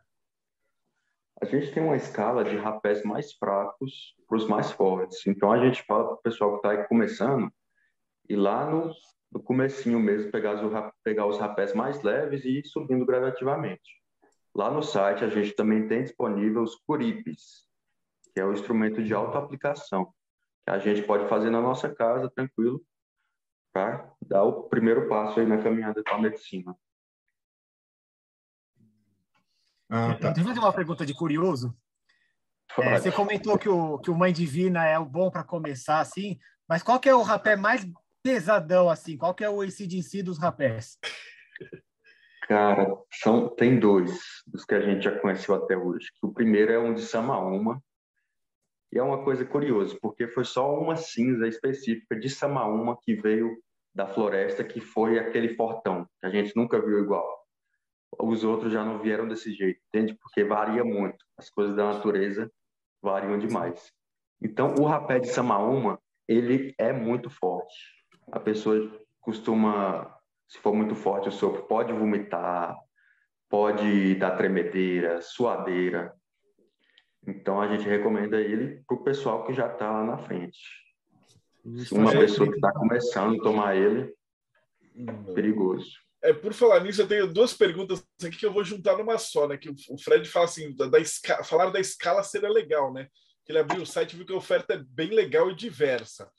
A 1.40 1.44
gente 1.44 1.72
tem 1.72 1.82
uma 1.82 1.96
escala 1.96 2.42
de 2.42 2.56
rapés 2.56 3.02
mais 3.02 3.32
fracos 3.34 4.14
para 4.26 4.36
os 4.38 4.48
mais 4.48 4.70
fortes. 4.72 5.26
Então 5.26 5.52
a 5.52 5.58
gente 5.58 5.82
fala 5.82 6.04
para 6.04 6.14
o 6.14 6.22
pessoal 6.22 6.58
que 6.58 6.66
está 6.66 6.84
começando 6.84 7.52
e 8.28 8.34
lá 8.34 8.68
no, 8.68 8.90
no 9.30 9.42
comecinho 9.42 10.00
mesmo 10.00 10.30
pegar 10.32 10.54
os, 10.54 10.92
pegar 11.04 11.26
os 11.26 11.38
rapés 11.38 11.74
mais 11.74 12.02
leves 12.02 12.44
e 12.44 12.60
ir 12.60 12.66
subindo 12.66 13.04
gradativamente. 13.04 14.02
Lá 14.54 14.70
no 14.70 14.82
site 14.82 15.24
a 15.24 15.28
gente 15.28 15.52
também 15.52 15.86
tem 15.86 16.02
disponível 16.02 16.62
os 16.62 16.74
curipes, 16.74 17.66
que 18.32 18.40
é 18.40 18.44
o 18.44 18.54
instrumento 18.54 19.02
de 19.02 19.12
autoaplicação, 19.12 20.06
que 20.64 20.70
a 20.70 20.78
gente 20.78 21.02
pode 21.02 21.28
fazer 21.28 21.50
na 21.50 21.60
nossa 21.60 21.94
casa 21.94 22.30
tranquilo, 22.30 22.82
para 23.76 24.10
dar 24.22 24.42
o 24.42 24.62
primeiro 24.62 25.06
passo 25.06 25.38
aí 25.38 25.46
na 25.46 25.62
caminhada 25.62 26.02
para 26.02 26.14
a 26.14 26.20
medicina. 26.20 26.74
Ah, 29.90 30.14
tá. 30.14 30.30
Deixa 30.30 30.40
eu 30.40 30.54
fazer 30.54 30.60
uma 30.60 30.72
pergunta 30.72 31.04
de 31.04 31.12
curioso. 31.12 31.76
É, 32.78 32.98
você 32.98 33.12
comentou 33.12 33.58
que 33.58 33.68
o, 33.68 33.98
que 33.98 34.10
o 34.10 34.14
Mãe 34.14 34.32
Divina 34.32 34.86
é 34.86 34.98
o 34.98 35.04
bom 35.04 35.30
para 35.30 35.44
começar, 35.44 36.00
assim, 36.00 36.38
mas 36.66 36.82
qual 36.82 36.98
que 36.98 37.08
é 37.08 37.14
o 37.14 37.22
rapé 37.22 37.54
mais 37.54 37.86
pesadão, 38.22 38.88
assim? 38.88 39.16
Qual 39.16 39.34
que 39.34 39.44
é 39.44 39.50
o 39.50 39.60
ACDC 39.60 40.22
dos 40.22 40.38
rapés? 40.38 40.98
Cara, 42.48 42.88
são, 43.12 43.54
tem 43.54 43.78
dois 43.78 44.18
dos 44.46 44.64
que 44.64 44.74
a 44.74 44.80
gente 44.80 45.04
já 45.04 45.18
conheceu 45.18 45.54
até 45.54 45.76
hoje. 45.76 46.10
O 46.22 46.32
primeiro 46.32 46.72
é 46.72 46.78
um 46.78 46.94
de 46.94 47.02
Samaúma, 47.02 47.82
e 48.92 48.98
é 48.98 49.02
uma 49.02 49.22
coisa 49.22 49.44
curiosa, 49.44 49.98
porque 50.00 50.26
foi 50.28 50.44
só 50.44 50.78
uma 50.78 50.96
cinza 50.96 51.46
específica 51.46 52.18
de 52.18 52.30
Samaúma 52.30 52.98
que 53.02 53.14
veio 53.14 53.62
da 53.96 54.06
floresta 54.06 54.62
que 54.62 54.78
foi 54.78 55.18
aquele 55.18 55.54
fortão, 55.54 56.06
que 56.20 56.26
a 56.26 56.30
gente 56.30 56.54
nunca 56.54 56.78
viu 56.78 57.02
igual. 57.02 57.26
Os 58.20 58.44
outros 58.44 58.70
já 58.70 58.84
não 58.84 58.98
vieram 58.98 59.26
desse 59.26 59.54
jeito, 59.54 59.80
entende? 59.88 60.14
Porque 60.14 60.44
varia 60.44 60.84
muito. 60.84 61.16
As 61.36 61.48
coisas 61.48 61.74
da 61.74 61.94
natureza 61.94 62.52
variam 63.02 63.38
demais. 63.38 63.90
Então, 64.40 64.74
o 64.78 64.84
rapé 64.84 65.18
de 65.18 65.28
Samaúma, 65.28 65.98
ele 66.28 66.74
é 66.78 66.92
muito 66.92 67.30
forte. 67.30 67.74
A 68.30 68.38
pessoa 68.38 68.76
costuma, 69.18 70.14
se 70.46 70.58
for 70.58 70.74
muito 70.74 70.94
forte 70.94 71.30
o 71.30 71.32
sopro, 71.32 71.62
pode 71.62 71.90
vomitar, 71.94 72.76
pode 73.48 74.14
dar 74.16 74.36
tremedeira, 74.36 75.22
suadeira. 75.22 76.14
Então, 77.26 77.62
a 77.62 77.66
gente 77.66 77.88
recomenda 77.88 78.38
ele 78.38 78.84
para 78.86 78.96
o 78.96 79.02
pessoal 79.02 79.46
que 79.46 79.54
já 79.54 79.72
está 79.72 79.90
lá 79.90 80.04
na 80.04 80.18
frente. 80.18 80.85
Se 81.84 81.94
uma 81.94 82.10
pessoa 82.12 82.48
que 82.48 82.56
está 82.56 82.72
começando 82.72 83.40
a 83.40 83.42
tomar 83.42 83.76
ele, 83.76 84.14
hum. 84.94 85.34
perigoso. 85.34 85.90
É, 86.22 86.32
por 86.32 86.52
falar 86.52 86.80
nisso, 86.80 87.02
eu 87.02 87.08
tenho 87.08 87.32
duas 87.32 87.52
perguntas 87.52 88.04
aqui 88.24 88.38
que 88.38 88.46
eu 88.46 88.52
vou 88.52 88.64
juntar 88.64 88.96
numa 88.96 89.18
só, 89.18 89.46
né? 89.46 89.56
Que 89.56 89.70
o 89.70 89.98
Fred 89.98 90.28
fala 90.28 90.46
assim, 90.46 90.74
da, 90.74 90.86
da 90.86 90.98
escala, 90.98 91.44
falar 91.44 91.70
da 91.70 91.80
escala 91.80 92.22
seria 92.22 92.48
legal, 92.48 92.92
né? 92.92 93.08
Que 93.44 93.52
ele 93.52 93.58
abriu 93.58 93.82
o 93.82 93.86
site 93.86 94.12
e 94.12 94.16
viu 94.16 94.26
que 94.26 94.32
a 94.32 94.36
oferta 94.36 94.74
é 94.74 94.84
bem 94.88 95.10
legal 95.10 95.50
e 95.50 95.54
diversa. 95.54 96.30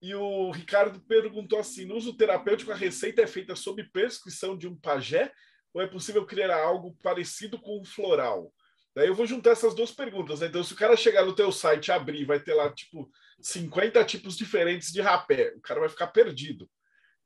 E 0.00 0.14
o 0.14 0.50
Ricardo 0.50 1.00
perguntou 1.00 1.58
assim: 1.58 1.86
no 1.86 1.96
uso 1.96 2.16
terapêutico, 2.16 2.70
a 2.70 2.76
receita 2.76 3.22
é 3.22 3.26
feita 3.26 3.56
sob 3.56 3.82
prescrição 3.90 4.56
de 4.56 4.68
um 4.68 4.76
pajé 4.76 5.32
ou 5.72 5.82
é 5.82 5.86
possível 5.86 6.24
criar 6.24 6.56
algo 6.56 6.96
parecido 7.02 7.60
com 7.60 7.80
o 7.80 7.84
floral? 7.84 8.52
Daí 8.96 9.08
eu 9.08 9.14
vou 9.14 9.26
juntar 9.26 9.50
essas 9.50 9.74
duas 9.74 9.90
perguntas. 9.92 10.40
Né? 10.40 10.46
Então, 10.46 10.64
se 10.64 10.72
o 10.72 10.76
cara 10.76 10.96
chegar 10.96 11.26
no 11.26 11.34
teu 11.34 11.52
site 11.52 11.92
abrir, 11.92 12.24
vai 12.24 12.40
ter 12.40 12.54
lá, 12.54 12.72
tipo, 12.72 13.10
50 13.42 14.02
tipos 14.06 14.38
diferentes 14.38 14.90
de 14.90 15.02
rapé. 15.02 15.52
O 15.54 15.60
cara 15.60 15.80
vai 15.80 15.90
ficar 15.90 16.06
perdido. 16.06 16.66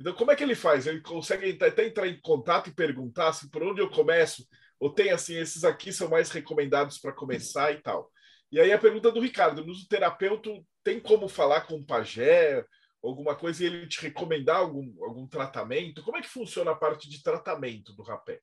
Então, 0.01 0.13
como 0.13 0.33
é 0.33 0.37
que 0.37 0.43
ele 0.43 0.57
faz? 0.57 0.89
Ele 0.89 1.01
consegue 1.01 1.57
até 1.65 1.87
entrar 1.87 2.09
em 2.09 2.21
contato 2.21 2.69
e 2.69 2.75
perguntar 2.75 3.29
assim, 3.29 3.49
por 3.49 3.63
onde 3.63 3.81
eu 3.81 3.89
começo? 3.89 4.45
Ou 4.81 4.93
tem 4.93 5.13
assim, 5.13 5.37
esses 5.37 5.63
aqui 5.63 5.93
são 5.93 6.09
mais 6.09 6.31
recomendados 6.33 6.99
para 6.99 7.13
começar 7.13 7.71
e 7.71 7.81
tal. 7.81 8.11
E 8.51 8.59
aí 8.59 8.73
a 8.73 8.79
pergunta 8.79 9.13
do 9.13 9.21
Ricardo: 9.21 9.65
no 9.65 9.73
terapeuta 9.87 10.51
tem 10.83 10.99
como 10.99 11.29
falar 11.29 11.61
com 11.63 11.77
o 11.77 11.87
pajé, 11.87 12.65
alguma 13.01 13.37
coisa, 13.37 13.63
e 13.63 13.67
ele 13.67 13.87
te 13.87 14.01
recomendar 14.01 14.57
algum, 14.57 14.93
algum 15.05 15.29
tratamento? 15.29 16.03
Como 16.03 16.17
é 16.17 16.21
que 16.21 16.29
funciona 16.29 16.73
a 16.73 16.77
parte 16.77 17.09
de 17.09 17.23
tratamento 17.23 17.93
do 17.93 18.03
rapé? 18.03 18.41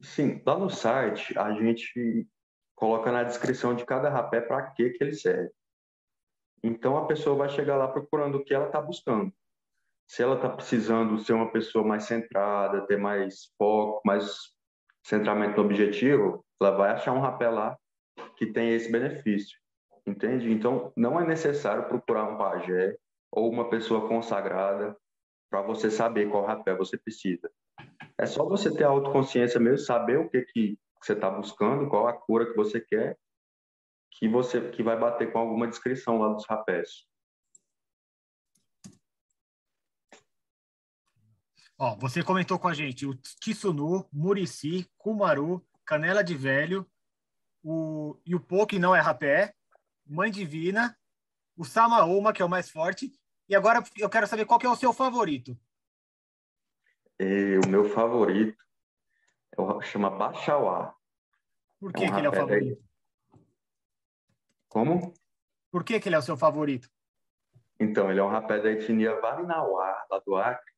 Sim, 0.00 0.42
lá 0.44 0.58
no 0.58 0.68
site 0.68 1.38
a 1.38 1.52
gente 1.52 2.26
coloca 2.74 3.10
na 3.10 3.22
descrição 3.22 3.74
de 3.74 3.84
cada 3.84 4.10
rapé 4.10 4.40
para 4.40 4.70
que 4.70 4.90
que 4.90 5.02
ele 5.02 5.14
serve. 5.14 5.50
Então 6.62 6.96
a 6.96 7.06
pessoa 7.06 7.36
vai 7.36 7.48
chegar 7.48 7.76
lá 7.76 7.88
procurando 7.88 8.36
o 8.36 8.44
que 8.44 8.54
ela 8.54 8.66
está 8.66 8.80
buscando. 8.80 9.32
Se 10.06 10.22
ela 10.22 10.36
está 10.36 10.48
precisando 10.48 11.18
ser 11.18 11.32
uma 11.32 11.50
pessoa 11.50 11.84
mais 11.84 12.04
centrada, 12.04 12.86
ter 12.86 12.96
mais 12.96 13.52
foco, 13.56 14.02
mais 14.04 14.54
centramento 15.02 15.56
no 15.56 15.64
objetivo, 15.64 16.44
ela 16.60 16.70
vai 16.72 16.90
achar 16.90 17.12
um 17.12 17.20
rapé 17.20 17.48
lá 17.48 17.76
que 18.36 18.46
tem 18.46 18.74
esse 18.74 18.90
benefício, 18.90 19.58
entende? 20.06 20.50
Então 20.50 20.92
não 20.96 21.20
é 21.20 21.26
necessário 21.26 21.88
procurar 21.88 22.24
um 22.24 22.36
pajé 22.36 22.96
ou 23.30 23.50
uma 23.50 23.68
pessoa 23.68 24.08
consagrada 24.08 24.96
para 25.50 25.62
você 25.62 25.90
saber 25.90 26.30
qual 26.30 26.44
rapé 26.44 26.74
você 26.74 26.96
precisa. 26.96 27.50
É 28.18 28.26
só 28.26 28.44
você 28.44 28.72
ter 28.72 28.84
a 28.84 28.88
autoconsciência 28.88 29.58
mesmo, 29.60 29.78
saber 29.78 30.18
o 30.18 30.28
que 30.28 30.42
que 30.42 30.78
você 31.02 31.12
está 31.12 31.30
buscando, 31.30 31.88
qual 31.88 32.06
a 32.06 32.12
cura 32.12 32.46
que 32.46 32.56
você 32.56 32.80
quer 32.80 33.18
que 34.14 34.28
você 34.28 34.70
que 34.70 34.82
vai 34.82 34.98
bater 34.98 35.32
com 35.32 35.38
alguma 35.38 35.66
descrição 35.66 36.18
lá 36.18 36.32
dos 36.32 36.46
rapés. 36.46 37.04
Ó, 41.76 41.96
você 41.96 42.22
comentou 42.22 42.58
com 42.58 42.68
a 42.68 42.74
gente 42.74 43.04
o 43.04 43.14
Tsunu, 43.14 44.08
Murici, 44.12 44.88
Kumaru, 44.96 45.66
Canela 45.84 46.22
de 46.22 46.36
Velho, 46.36 46.88
o 47.62 48.16
Yupo, 48.26 48.66
que 48.66 48.78
não 48.78 48.94
é 48.94 49.00
rapé, 49.00 49.52
Mãe 50.06 50.30
Divina, 50.30 50.96
o 51.56 51.64
Samaoma, 51.64 52.32
que 52.32 52.40
é 52.40 52.44
o 52.44 52.48
mais 52.48 52.70
forte. 52.70 53.12
E 53.48 53.56
agora 53.56 53.82
eu 53.98 54.08
quero 54.08 54.26
saber 54.28 54.44
qual 54.44 54.60
que 54.60 54.66
é 54.66 54.70
o 54.70 54.76
seu 54.76 54.92
favorito. 54.92 55.58
E 57.20 57.58
o 57.64 57.68
meu 57.68 57.84
favorito 57.84 58.62
é 59.56 59.60
o, 59.60 59.80
chama 59.80 60.10
Bachauá. 60.10 60.94
Por 61.78 61.92
que, 61.92 62.04
é 62.04 62.08
um 62.08 62.12
que 62.12 62.18
ele 62.18 62.26
é 62.26 62.30
o 62.30 62.34
favorito? 62.34 62.84
Como? 64.68 65.14
Por 65.70 65.84
que, 65.84 66.00
que 66.00 66.08
ele 66.08 66.16
é 66.16 66.18
o 66.18 66.22
seu 66.22 66.36
favorito? 66.36 66.88
Então, 67.78 68.10
ele 68.10 68.20
é 68.20 68.22
um 68.22 68.28
rapé 68.28 68.60
da 68.60 68.70
etnia 68.70 69.20
Varinauá, 69.20 70.06
lá 70.10 70.18
do 70.24 70.36
Acre, 70.36 70.72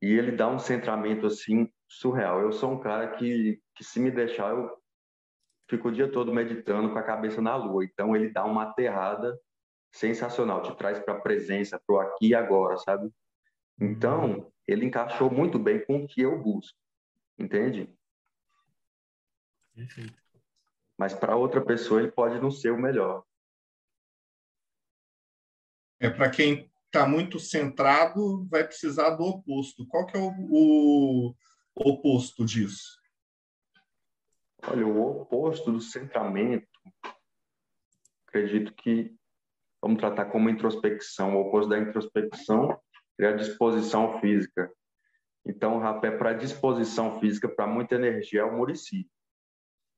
e 0.00 0.12
ele 0.12 0.32
dá 0.32 0.48
um 0.48 0.58
centramento 0.58 1.26
assim 1.26 1.70
surreal. 1.86 2.40
Eu 2.40 2.52
sou 2.52 2.72
um 2.72 2.80
cara 2.80 3.16
que, 3.16 3.62
que 3.74 3.84
se 3.84 4.00
me 4.00 4.10
deixar, 4.10 4.50
eu 4.50 4.70
fico 5.68 5.88
o 5.88 5.92
dia 5.92 6.10
todo 6.10 6.32
meditando 6.32 6.92
com 6.92 6.98
a 6.98 7.02
cabeça 7.02 7.40
na 7.40 7.56
lua. 7.56 7.84
Então, 7.84 8.14
ele 8.14 8.30
dá 8.30 8.44
uma 8.44 8.64
aterrada 8.64 9.38
sensacional, 9.90 10.62
te 10.62 10.74
traz 10.76 10.98
para 10.98 11.14
a 11.14 11.20
presença, 11.20 11.80
para 11.86 11.94
o 11.94 12.00
aqui 12.00 12.28
e 12.28 12.34
agora, 12.34 12.76
sabe? 12.76 13.10
Então, 13.80 14.50
ele 14.68 14.84
encaixou 14.84 15.30
muito 15.30 15.58
bem 15.58 15.82
com 15.86 16.04
o 16.04 16.06
que 16.06 16.20
eu 16.20 16.38
busco, 16.38 16.78
entende? 17.38 17.90
Perfeito. 19.74 20.22
Mas 20.98 21.14
para 21.14 21.36
outra 21.36 21.64
pessoa, 21.64 22.02
ele 22.02 22.12
pode 22.12 22.38
não 22.38 22.50
ser 22.50 22.70
o 22.70 22.80
melhor. 22.80 23.24
É 25.98 26.10
para 26.10 26.30
quem 26.30 26.70
está 26.86 27.06
muito 27.06 27.40
centrado, 27.40 28.46
vai 28.48 28.62
precisar 28.64 29.10
do 29.10 29.24
oposto. 29.24 29.86
Qual 29.86 30.06
que 30.06 30.16
é 30.16 30.20
o, 30.20 30.30
o 30.30 31.34
oposto 31.76 32.44
disso? 32.44 32.98
Olha, 34.66 34.86
o 34.86 35.22
oposto 35.22 35.72
do 35.72 35.80
centramento, 35.80 36.68
acredito 38.26 38.74
que 38.74 39.16
vamos 39.80 39.98
tratar 39.98 40.26
como 40.26 40.50
introspecção. 40.50 41.36
O 41.36 41.48
oposto 41.48 41.70
da 41.70 41.78
introspecção 41.78 42.78
a 43.26 43.32
disposição 43.32 44.20
física. 44.20 44.70
Então, 45.44 45.76
o 45.76 45.80
rapé 45.80 46.10
para 46.10 46.34
disposição 46.34 47.18
física, 47.20 47.48
para 47.48 47.66
muita 47.66 47.94
energia, 47.94 48.42
é 48.42 48.44
o 48.44 48.56
murici. 48.56 49.10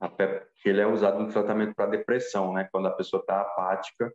Rapé, 0.01 0.49
ele 0.65 0.81
é 0.81 0.87
usado 0.87 1.19
no 1.19 1.31
tratamento 1.31 1.75
para 1.75 1.91
depressão, 1.91 2.53
né? 2.53 2.69
Quando 2.73 2.89
a 2.89 2.95
pessoa 2.95 3.21
está 3.21 3.41
apática, 3.41 4.13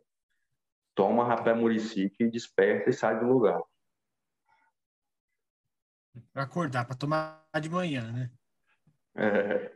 toma 0.94 1.26
rapé 1.26 1.54
murici 1.54 2.10
que 2.10 2.26
desperta 2.26 2.90
e 2.90 2.92
sai 2.92 3.20
do 3.20 3.26
lugar. 3.26 3.60
Para 6.32 6.42
acordar, 6.42 6.86
para 6.86 6.96
tomar 6.96 7.46
de 7.60 7.68
manhã, 7.68 8.10
né? 8.10 8.30
É. 9.14 9.72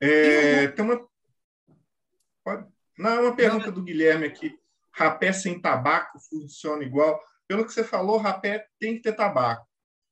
É, 0.00 0.68
tem 0.68 0.84
uma. 0.84 1.08
Não, 2.98 3.10
é 3.10 3.20
uma 3.20 3.36
pergunta 3.36 3.70
do 3.72 3.82
Guilherme 3.82 4.26
aqui. 4.26 4.58
Rapé 4.92 5.32
sem 5.32 5.60
tabaco 5.60 6.18
funciona 6.20 6.84
igual? 6.84 7.22
Pelo 7.50 7.64
que 7.64 7.72
você 7.72 7.82
falou, 7.82 8.16
rapé 8.16 8.64
tem 8.78 8.94
que 8.94 9.02
ter 9.02 9.12
tabaco. 9.12 9.66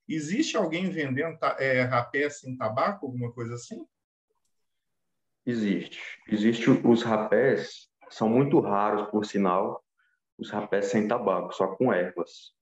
Existe 0.08 0.56
alguém 0.56 0.90
vendendo 0.90 1.38
é, 1.60 1.82
rapé 1.82 2.28
sem 2.28 2.56
tabaco, 2.56 3.06
alguma 3.06 3.30
coisa 3.32 3.54
assim? 3.54 3.86
Existe. 5.46 6.00
Existe 6.26 6.68
os 6.68 7.02
rapés 7.04 7.88
são 8.10 8.28
muito 8.28 8.58
raros, 8.58 9.08
por 9.12 9.24
sinal, 9.24 9.84
os 10.36 10.50
rapés 10.50 10.86
sem 10.86 11.06
tabaco, 11.06 11.54
só 11.54 11.68
com 11.76 11.92
ervas. 11.92 12.52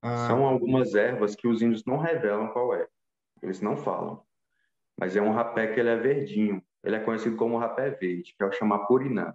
Ah. 0.00 0.28
São 0.28 0.46
algumas 0.46 0.94
ervas 0.94 1.34
que 1.34 1.48
os 1.48 1.60
índios 1.60 1.84
não 1.84 1.98
revelam 1.98 2.52
qual 2.52 2.76
é. 2.76 2.86
Eles 3.42 3.60
não 3.60 3.76
falam. 3.76 4.24
Mas 4.96 5.16
é 5.16 5.20
um 5.20 5.32
rapé 5.32 5.74
que 5.74 5.80
ele 5.80 5.88
é 5.88 5.96
verdinho. 5.96 6.64
Ele 6.84 6.94
é 6.94 7.00
conhecido 7.00 7.36
como 7.36 7.58
rapé 7.58 7.90
verde, 7.90 8.36
que 8.36 8.44
é 8.44 8.46
o 8.46 8.52
chamar 8.52 8.86
purinã. 8.86 9.34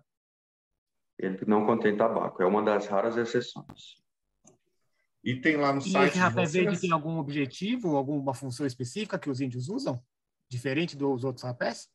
Ele 1.20 1.38
não 1.46 1.66
contém 1.66 1.98
tabaco. 1.98 2.42
É 2.42 2.46
uma 2.46 2.64
das 2.64 2.88
raras 2.88 3.18
exceções. 3.18 4.00
E 5.24 5.36
tem 5.36 5.56
lá 5.56 5.72
no 5.72 5.80
e 5.80 5.90
site. 5.90 6.12
Esse 6.12 6.20
rapé 6.20 6.46
verde 6.46 6.82
tem 6.82 6.92
algum 6.92 7.18
objetivo, 7.18 7.96
alguma 7.96 8.34
função 8.34 8.66
específica 8.66 9.20
que 9.20 9.30
os 9.30 9.40
índios 9.40 9.70
usam? 9.70 10.02
Diferente 10.50 10.98
dos 10.98 11.24
outros 11.24 11.44
rapés? 11.44 11.90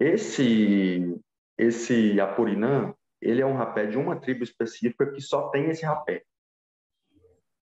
Esse 0.00 1.20
esse 1.58 2.20
Apurinã, 2.20 2.94
ele 3.20 3.42
é 3.42 3.46
um 3.46 3.56
rapé 3.56 3.86
de 3.86 3.98
uma 3.98 4.18
tribo 4.18 4.44
específica 4.44 5.10
que 5.10 5.20
só 5.20 5.48
tem 5.48 5.68
esse 5.70 5.84
rapé. 5.84 6.22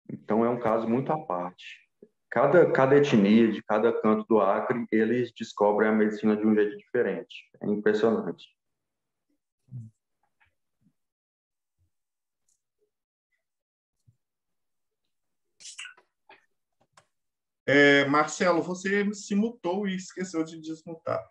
Então 0.08 0.44
é 0.44 0.48
um 0.48 0.60
caso 0.60 0.88
muito 0.88 1.12
à 1.12 1.18
parte. 1.18 1.80
Cada, 2.30 2.70
cada 2.70 2.96
etnia, 2.96 3.50
de 3.50 3.60
cada 3.64 3.92
canto 4.00 4.24
do 4.28 4.40
Acre, 4.40 4.86
eles 4.92 5.32
descobrem 5.32 5.88
a 5.88 5.92
medicina 5.92 6.36
de 6.36 6.46
um 6.46 6.54
jeito 6.54 6.76
diferente. 6.76 7.50
É 7.60 7.66
impressionante. 7.66 8.46
É, 17.70 18.04
Marcelo, 18.06 18.62
você 18.62 19.12
se 19.14 19.34
mutou 19.34 19.86
e 19.86 19.94
esqueceu 19.94 20.42
de 20.42 20.60
desmutar. 20.60 21.24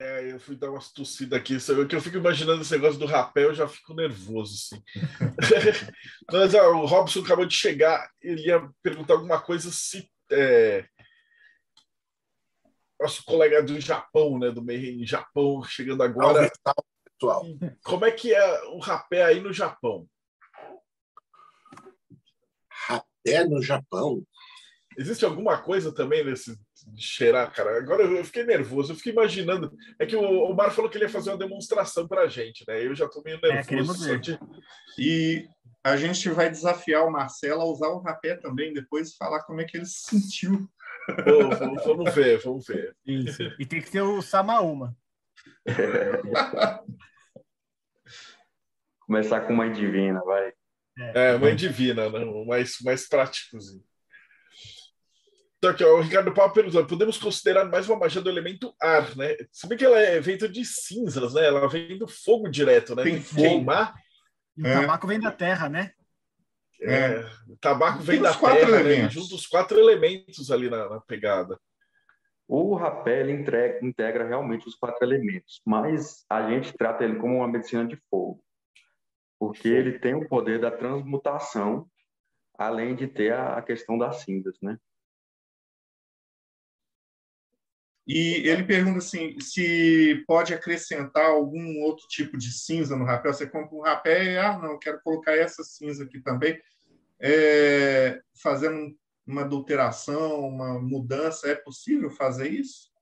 É, 0.00 0.32
eu 0.32 0.40
fui 0.40 0.56
dar 0.56 0.70
umas 0.70 0.90
tossidas 0.90 1.38
aqui, 1.38 1.60
sabe? 1.60 1.86
que 1.86 1.94
eu 1.94 2.00
fico 2.00 2.16
imaginando 2.16 2.62
esse 2.62 2.72
negócio 2.72 2.98
do 2.98 3.06
rapé, 3.06 3.44
eu 3.44 3.54
já 3.54 3.68
fico 3.68 3.94
nervoso, 3.94 4.54
assim. 4.54 4.82
Mas 6.32 6.52
ó, 6.52 6.72
o 6.72 6.84
Robson 6.84 7.20
acabou 7.20 7.46
de 7.46 7.54
chegar, 7.54 8.10
ele 8.20 8.48
ia 8.48 8.68
perguntar 8.82 9.14
alguma 9.14 9.40
coisa 9.40 9.70
se. 9.70 10.10
É... 10.32 10.84
Nosso 13.00 13.24
colega 13.24 13.62
do 13.62 13.80
Japão, 13.80 14.38
né? 14.38 14.50
Do 14.50 14.62
meio 14.62 15.06
Japão, 15.06 15.62
chegando 15.62 16.02
agora. 16.02 16.50
pessoal. 17.04 17.44
Como 17.84 18.04
é 18.04 18.10
que 18.10 18.34
é 18.34 18.64
o 18.70 18.78
rapé 18.78 19.22
aí 19.22 19.40
no 19.40 19.52
Japão? 19.52 20.08
Rapé 22.68 23.44
no 23.46 23.62
Japão? 23.62 24.26
Existe 24.98 25.24
alguma 25.24 25.58
coisa 25.62 25.92
também 25.92 26.24
nesse 26.24 26.56
cheirar, 26.96 27.52
cara? 27.52 27.78
Agora 27.78 28.02
eu 28.04 28.24
fiquei 28.24 28.44
nervoso, 28.44 28.92
eu 28.92 28.96
fiquei 28.96 29.12
imaginando. 29.12 29.72
É 29.98 30.06
que 30.06 30.14
o, 30.16 30.20
o 30.22 30.54
Mar 30.54 30.70
falou 30.70 30.90
que 30.90 30.96
ele 30.96 31.04
ia 31.04 31.10
fazer 31.10 31.30
uma 31.30 31.38
demonstração 31.38 32.06
pra 32.06 32.26
gente, 32.28 32.64
né? 32.68 32.84
Eu 32.84 32.94
já 32.94 33.08
tô 33.08 33.22
meio 33.22 33.38
É, 33.44 33.62
nervoso. 33.64 34.06
ver. 34.08 34.20
de- 34.20 34.38
E 34.98 35.48
a 35.82 35.96
gente 35.96 36.28
vai 36.30 36.48
desafiar 36.50 37.04
o 37.04 37.10
Marcelo 37.10 37.60
a 37.60 37.64
usar 37.66 37.88
o 37.88 38.00
rapé 38.00 38.36
também, 38.36 38.72
depois 38.72 39.10
e 39.10 39.16
falar 39.16 39.42
como 39.42 39.60
é 39.60 39.64
que 39.64 39.76
ele 39.76 39.86
se 39.86 40.02
sentiu. 40.18 40.68
Vou- 41.26 41.76
vamos 41.84 42.14
ver, 42.14 42.38
vamos 42.42 42.66
ver. 42.66 42.96
Isso. 43.06 43.42
E 43.58 43.66
tem 43.66 43.82
que 43.82 43.90
ter 43.90 44.00
o 44.02 44.22
Samaúma. 44.22 44.96
Começar 49.00 49.42
com 49.42 49.52
mãe 49.54 49.70
divina, 49.72 50.20
vai. 50.24 50.52
É, 50.96 51.36
mãe 51.36 51.54
divina, 51.54 52.08
né? 52.08 52.20
O 52.24 52.46
mais, 52.46 52.76
mais 52.82 53.08
práticozinho. 53.08 53.82
Então, 55.64 55.70
aqui, 55.72 55.84
ó, 55.84 55.96
o 55.96 56.00
Ricardo 56.02 56.32
Paulo 56.34 56.52
perguntou: 56.52 56.84
podemos 56.86 57.16
considerar 57.16 57.64
mais 57.64 57.88
uma 57.88 57.98
magia 57.98 58.20
do 58.20 58.28
elemento 58.28 58.74
ar, 58.80 59.16
né? 59.16 59.34
Se 59.50 59.66
bem 59.66 59.78
que 59.78 59.84
ela 59.84 59.98
é 59.98 60.22
feita 60.22 60.46
de 60.46 60.62
cinzas, 60.62 61.32
né? 61.32 61.46
Ela 61.46 61.66
vem 61.68 61.96
do 61.96 62.06
fogo 62.06 62.50
direto, 62.50 62.94
né? 62.94 63.02
Tem 63.02 63.14
que 63.18 63.24
fogo. 63.24 63.40
queimar. 63.40 63.94
E 64.58 64.62
o 64.62 64.66
É. 64.66 64.80
tabaco 64.82 65.06
vem 65.06 65.18
da 65.18 65.32
terra, 65.32 65.68
né? 65.70 65.92
É, 66.82 67.20
o 67.48 67.56
tabaco 67.56 68.00
vem 68.00 68.16
Tem 68.16 68.22
da 68.22 68.34
terra, 68.34 68.70
né? 68.70 68.80
elementos. 68.80 69.14
Junta 69.14 69.34
os 69.34 69.46
quatro 69.46 69.78
elementos 69.78 70.50
ali 70.50 70.68
na, 70.68 70.86
na 70.86 71.00
pegada. 71.00 71.58
O 72.46 72.74
rapé 72.74 73.20
ele 73.20 73.32
entrega- 73.32 73.78
integra 73.82 74.28
realmente 74.28 74.68
os 74.68 74.74
quatro 74.74 75.02
elementos, 75.02 75.62
mas 75.64 76.26
a 76.28 76.46
gente 76.50 76.74
trata 76.76 77.04
ele 77.04 77.16
como 77.16 77.36
uma 77.38 77.48
medicina 77.48 77.86
de 77.86 77.96
fogo, 78.10 78.44
porque 79.38 79.66
ele 79.66 79.98
tem 79.98 80.14
o 80.14 80.28
poder 80.28 80.60
da 80.60 80.70
transmutação, 80.70 81.88
além 82.58 82.94
de 82.94 83.06
ter 83.06 83.32
a, 83.32 83.56
a 83.56 83.62
questão 83.62 83.96
das 83.96 84.16
cinzas, 84.20 84.58
né? 84.60 84.76
E 88.06 88.46
ele 88.46 88.64
pergunta 88.64 88.98
assim, 88.98 89.38
se 89.40 90.22
pode 90.26 90.52
acrescentar 90.52 91.24
algum 91.24 91.80
outro 91.82 92.06
tipo 92.06 92.36
de 92.36 92.52
cinza 92.52 92.96
no 92.96 93.04
rapé. 93.04 93.32
Você 93.32 93.48
compra 93.48 93.74
um 93.74 93.80
rapé 93.80 94.24
e, 94.24 94.38
ah, 94.38 94.58
não, 94.58 94.72
eu 94.72 94.78
quero 94.78 95.00
colocar 95.02 95.34
essa 95.34 95.64
cinza 95.64 96.04
aqui 96.04 96.20
também. 96.20 96.60
É, 97.18 98.20
fazendo 98.42 98.94
uma 99.26 99.42
adulteração, 99.42 100.40
uma 100.46 100.78
mudança, 100.78 101.48
é 101.48 101.54
possível 101.54 102.10
fazer 102.10 102.48
isso? 102.48 102.92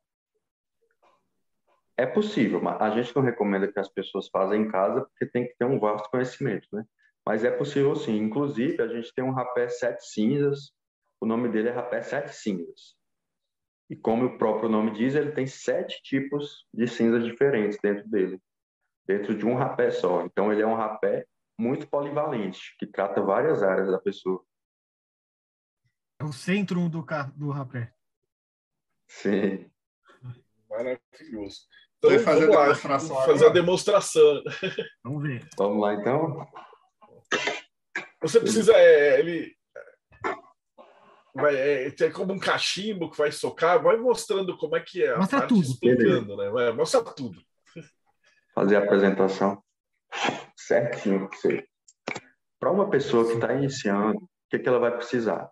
É 1.97 2.07
possível, 2.07 2.61
mas 2.63 2.81
a 2.81 2.91
gente 2.91 3.15
não 3.15 3.23
recomenda 3.23 3.71
que 3.71 3.79
as 3.79 3.89
pessoas 3.89 4.29
façam 4.29 4.55
em 4.55 4.71
casa, 4.71 5.03
porque 5.03 5.27
tem 5.27 5.47
que 5.47 5.57
ter 5.59 5.65
um 5.65 5.81
vasto 5.81 6.09
conhecimento, 6.11 6.67
né? 6.73 6.85
Mas 7.27 7.45
é 7.45 7.51
possível 7.51 7.95
sim. 7.97 8.17
Inclusive, 8.19 8.81
a 8.81 8.89
gente 8.89 9.13
tem 9.15 9.25
um 9.25 9.33
rapé 9.33 9.69
sete 9.69 10.05
cinzas, 10.07 10.73
o 11.21 11.27
nome 11.27 11.49
dele 11.49 11.69
é 11.69 11.73
rapé 11.73 12.03
sete 12.03 12.35
cinzas. 12.35 12.97
E 13.93 13.97
como 13.97 14.25
o 14.25 14.39
próprio 14.39 14.71
nome 14.71 14.91
diz, 14.93 15.15
ele 15.15 15.33
tem 15.33 15.47
sete 15.47 16.03
tipos 16.03 16.67
de 16.73 16.89
cinzas 16.89 17.23
diferentes 17.27 17.79
dentro 17.79 18.09
dele, 18.09 18.41
dentro 19.07 19.37
de 19.37 19.45
um 19.45 19.55
rapé 19.55 19.91
só. 19.91 20.23
Então, 20.25 20.51
ele 20.51 20.63
é 20.63 20.67
um 20.67 20.75
rapé 20.75 21.27
muito 21.59 21.87
polivalente, 21.87 22.75
que 22.79 22.87
trata 22.87 23.21
várias 23.21 23.63
áreas 23.63 23.91
da 23.91 23.99
pessoa. 23.99 24.43
É 26.19 26.25
o 26.25 26.33
centro 26.33 26.89
do, 26.89 27.05
do 27.37 27.51
rapé. 27.51 27.93
Sim. 29.09 29.71
Maravilhoso. 30.71 31.67
Então, 31.99 32.11
Vai 32.13 32.19
fazer 32.19 32.51
a 32.51 32.75
fazer 33.27 33.53
demonstração. 33.53 34.43
Vamos 35.05 35.23
ver. 35.23 35.47
Vamos 35.59 35.83
lá, 35.83 35.93
então? 35.93 36.49
Você 38.23 38.41
precisa. 38.41 38.73
é, 38.73 39.21
ele. 39.21 39.55
Vai, 41.35 41.57
é, 41.57 41.91
tem 41.91 42.13
como 42.13 42.33
um 42.33 42.39
cachimbo 42.39 43.11
que 43.11 43.17
vai 43.17 43.33
socar, 43.33 43.83
vai 43.83 43.97
mostrando 43.97 44.57
como 44.59 44.77
é 44.77 44.81
que 44.81 45.03
é. 45.03 45.17
Mostra 45.17 45.47
tudo. 45.47 45.63
Explicando, 45.63 46.37
né? 46.37 46.51
Vai, 46.51 46.73
mostra 46.73 47.03
tudo. 47.03 47.43
Fazer 48.55 48.77
a 48.77 48.81
apresentação 48.81 49.63
certinho 50.57 51.29
para 51.29 51.39
você. 51.39 51.69
Para 52.61 52.71
uma 52.71 52.89
pessoa 52.91 53.27
que 53.27 53.33
está 53.33 53.53
iniciando, 53.53 54.19
o 54.19 54.29
que, 54.51 54.59
que 54.59 54.69
ela 54.69 54.79
vai 54.79 54.95
precisar? 54.95 55.51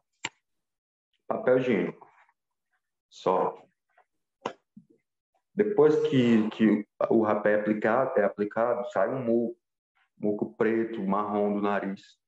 Papel 1.27 1.59
higiênico. 1.59 2.09
Só. 3.09 3.61
Depois 5.55 5.95
que, 6.09 6.49
que 6.51 6.87
o 7.09 7.23
rapé 7.23 7.53
é 7.53 7.61
aplicado, 7.61 8.19
é 8.19 8.25
aplicado, 8.25 8.89
sai 8.91 9.09
um 9.09 9.23
muco, 9.23 9.59
muco 10.17 10.55
preto, 10.57 11.03
marrom 11.03 11.55
do 11.55 11.61
nariz, 11.61 12.19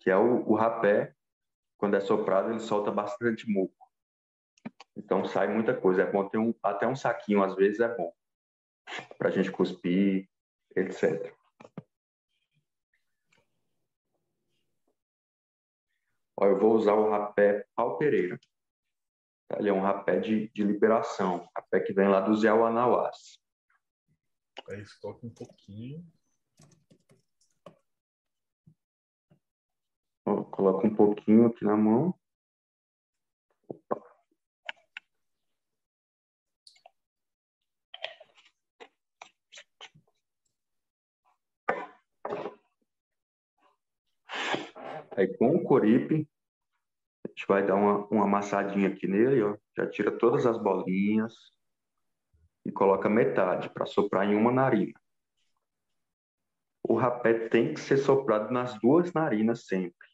que 0.00 0.10
é 0.10 0.16
o, 0.16 0.48
o 0.48 0.54
rapé. 0.54 1.14
Quando 1.76 1.96
é 1.96 2.00
soprado, 2.00 2.50
ele 2.50 2.60
solta 2.60 2.90
bastante 2.90 3.48
muco. 3.48 3.84
Então 4.96 5.24
sai 5.24 5.48
muita 5.48 5.74
coisa. 5.78 6.02
É 6.02 6.10
bom 6.10 6.28
ter 6.28 6.38
um, 6.38 6.54
até 6.62 6.86
um 6.86 6.96
saquinho, 6.96 7.42
às 7.42 7.54
vezes 7.54 7.80
é 7.80 7.94
bom. 7.94 8.12
Para 9.18 9.28
a 9.28 9.32
gente 9.32 9.50
cuspir, 9.50 10.28
etc. 10.76 11.34
Ó, 16.36 16.46
eu 16.46 16.58
vou 16.58 16.74
usar 16.74 16.94
o 16.94 17.10
rapé 17.10 17.66
Pau 17.74 17.96
Pereira. 17.98 18.38
Ele 19.56 19.68
é 19.68 19.72
um 19.72 19.80
rapé 19.80 20.18
de, 20.18 20.48
de 20.50 20.64
liberação, 20.64 21.48
rapé 21.56 21.80
que 21.80 21.92
vem 21.92 22.08
lá 22.08 22.20
dos 22.20 22.42
Yawanawás. 22.42 23.38
Aí 24.68 24.84
coloca 25.00 25.26
um 25.26 25.30
pouquinho. 25.30 26.04
Coloca 30.24 30.86
um 30.86 30.94
pouquinho 30.94 31.46
aqui 31.46 31.64
na 31.64 31.76
mão. 31.76 32.14
Opa. 33.68 34.02
Aí 45.16 45.36
com 45.36 45.54
o 45.54 45.62
coripe, 45.62 46.28
a 47.24 47.28
gente 47.28 47.46
vai 47.46 47.64
dar 47.64 47.74
uma, 47.74 48.06
uma 48.06 48.24
amassadinha 48.24 48.88
aqui 48.88 49.06
nele, 49.06 49.42
ó. 49.42 49.56
Já 49.76 49.88
tira 49.88 50.10
todas 50.10 50.46
as 50.46 50.58
bolinhas 50.58 51.34
e 52.64 52.72
coloca 52.72 53.08
metade 53.08 53.68
para 53.68 53.86
soprar 53.86 54.26
em 54.26 54.34
uma 54.34 54.50
narina. 54.50 54.98
O 56.82 56.94
rapé 56.94 57.48
tem 57.48 57.74
que 57.74 57.80
ser 57.80 57.98
soprado 57.98 58.50
nas 58.50 58.78
duas 58.80 59.12
narinas 59.12 59.66
sempre. 59.66 60.13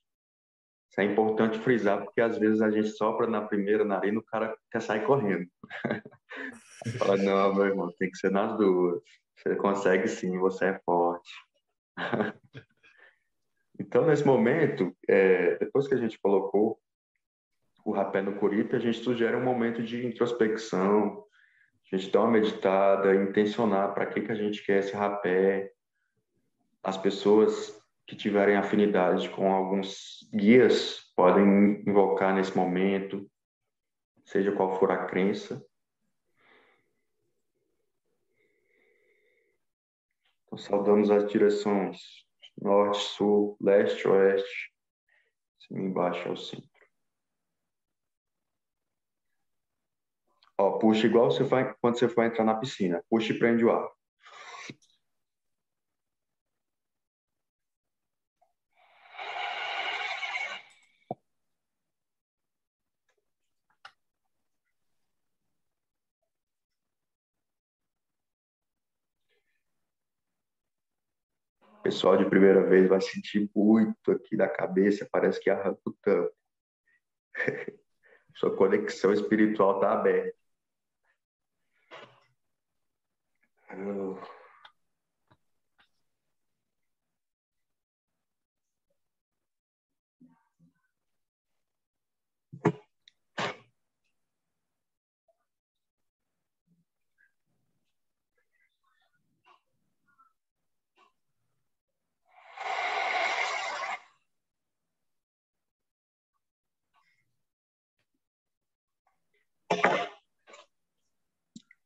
Isso 0.90 1.00
é 1.00 1.04
importante 1.04 1.58
frisar, 1.60 2.02
porque 2.02 2.20
às 2.20 2.36
vezes 2.36 2.60
a 2.60 2.68
gente 2.68 2.88
sopra 2.88 3.26
na 3.26 3.42
primeira 3.42 3.84
narina 3.84 4.18
o 4.18 4.24
cara 4.24 4.56
quer 4.72 4.82
sair 4.82 5.04
correndo. 5.06 5.48
Fala, 6.98 7.16
não, 7.16 7.54
meu 7.54 7.66
irmão, 7.66 7.94
tem 7.96 8.10
que 8.10 8.18
ser 8.18 8.30
nas 8.32 8.56
duas. 8.56 9.00
Você 9.36 9.54
consegue 9.54 10.08
sim, 10.08 10.36
você 10.38 10.66
é 10.66 10.80
forte. 10.84 11.32
então, 13.78 14.04
nesse 14.04 14.26
momento, 14.26 14.92
é, 15.08 15.56
depois 15.58 15.86
que 15.86 15.94
a 15.94 15.98
gente 15.98 16.18
colocou 16.18 16.80
o 17.84 17.92
rapé 17.92 18.20
no 18.20 18.34
curipe, 18.34 18.74
a 18.74 18.80
gente 18.80 18.98
sugere 18.98 19.36
um 19.36 19.44
momento 19.44 19.82
de 19.82 20.04
introspecção, 20.04 21.24
a 21.92 21.96
gente 21.96 22.10
dá 22.10 22.20
uma 22.20 22.32
meditada, 22.32 23.14
intencionar 23.14 23.94
para 23.94 24.06
que, 24.06 24.20
que 24.20 24.32
a 24.32 24.34
gente 24.34 24.64
quer 24.64 24.80
esse 24.80 24.92
rapé. 24.92 25.72
As 26.82 26.96
pessoas 26.96 27.79
que 28.10 28.16
tiverem 28.16 28.56
afinidade 28.56 29.30
com 29.30 29.52
alguns 29.52 30.28
guias 30.34 30.98
podem 31.14 31.80
invocar 31.86 32.34
nesse 32.34 32.56
momento, 32.56 33.30
seja 34.24 34.50
qual 34.50 34.76
for 34.80 34.90
a 34.90 35.06
crença. 35.06 35.64
Então, 40.44 40.58
saudamos 40.58 41.08
as 41.08 41.30
direções 41.30 42.00
norte, 42.60 42.98
sul, 42.98 43.56
leste, 43.60 44.08
oeste, 44.08 44.74
cima 45.60 45.78
embaixo 45.78 46.28
ao 46.28 46.36
centro. 46.36 46.68
Ó, 50.58 50.78
puxa 50.78 51.06
igual 51.06 51.30
você 51.30 51.44
vai, 51.44 51.72
quando 51.80 51.96
você 51.96 52.08
for 52.08 52.24
entrar 52.24 52.44
na 52.44 52.58
piscina. 52.58 53.04
Puxa 53.08 53.32
e 53.32 53.38
prende 53.38 53.64
o 53.64 53.70
ar. 53.70 53.88
Pessoal 71.82 72.16
de 72.18 72.28
primeira 72.28 72.62
vez 72.66 72.88
vai 72.88 73.00
sentir 73.00 73.50
muito 73.54 74.12
aqui 74.12 74.36
da 74.36 74.48
cabeça, 74.48 75.08
parece 75.10 75.40
que 75.40 75.48
arranca 75.48 75.80
o 75.86 75.92
tampo. 76.02 76.34
Sua 78.34 78.54
conexão 78.54 79.12
espiritual 79.12 79.76
está 79.76 79.92
aberta. 79.92 80.38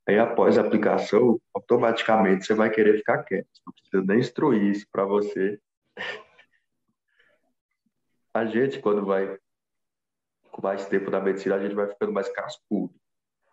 Aí, 0.07 0.18
após 0.18 0.59
a 0.59 0.61
aplicação, 0.61 1.40
automaticamente 1.55 2.44
você 2.44 2.55
vai 2.55 2.70
querer 2.70 2.98
ficar 2.98 3.22
quieto. 3.22 3.48
Não 3.66 3.72
precisa 3.72 4.02
nem 4.02 4.18
instruir 4.18 4.70
isso 4.70 4.86
para 4.92 5.05
você. 5.05 5.59
A 8.34 8.44
gente, 8.44 8.80
quando 8.80 9.05
vai 9.07 9.38
com 10.50 10.62
mais 10.62 10.86
tempo 10.86 11.11
na 11.11 11.20
medicina, 11.20 11.57
a 11.57 11.62
gente 11.62 11.74
vai 11.74 11.88
ficando 11.88 12.12
mais 12.12 12.28
cascudo. 12.28 12.94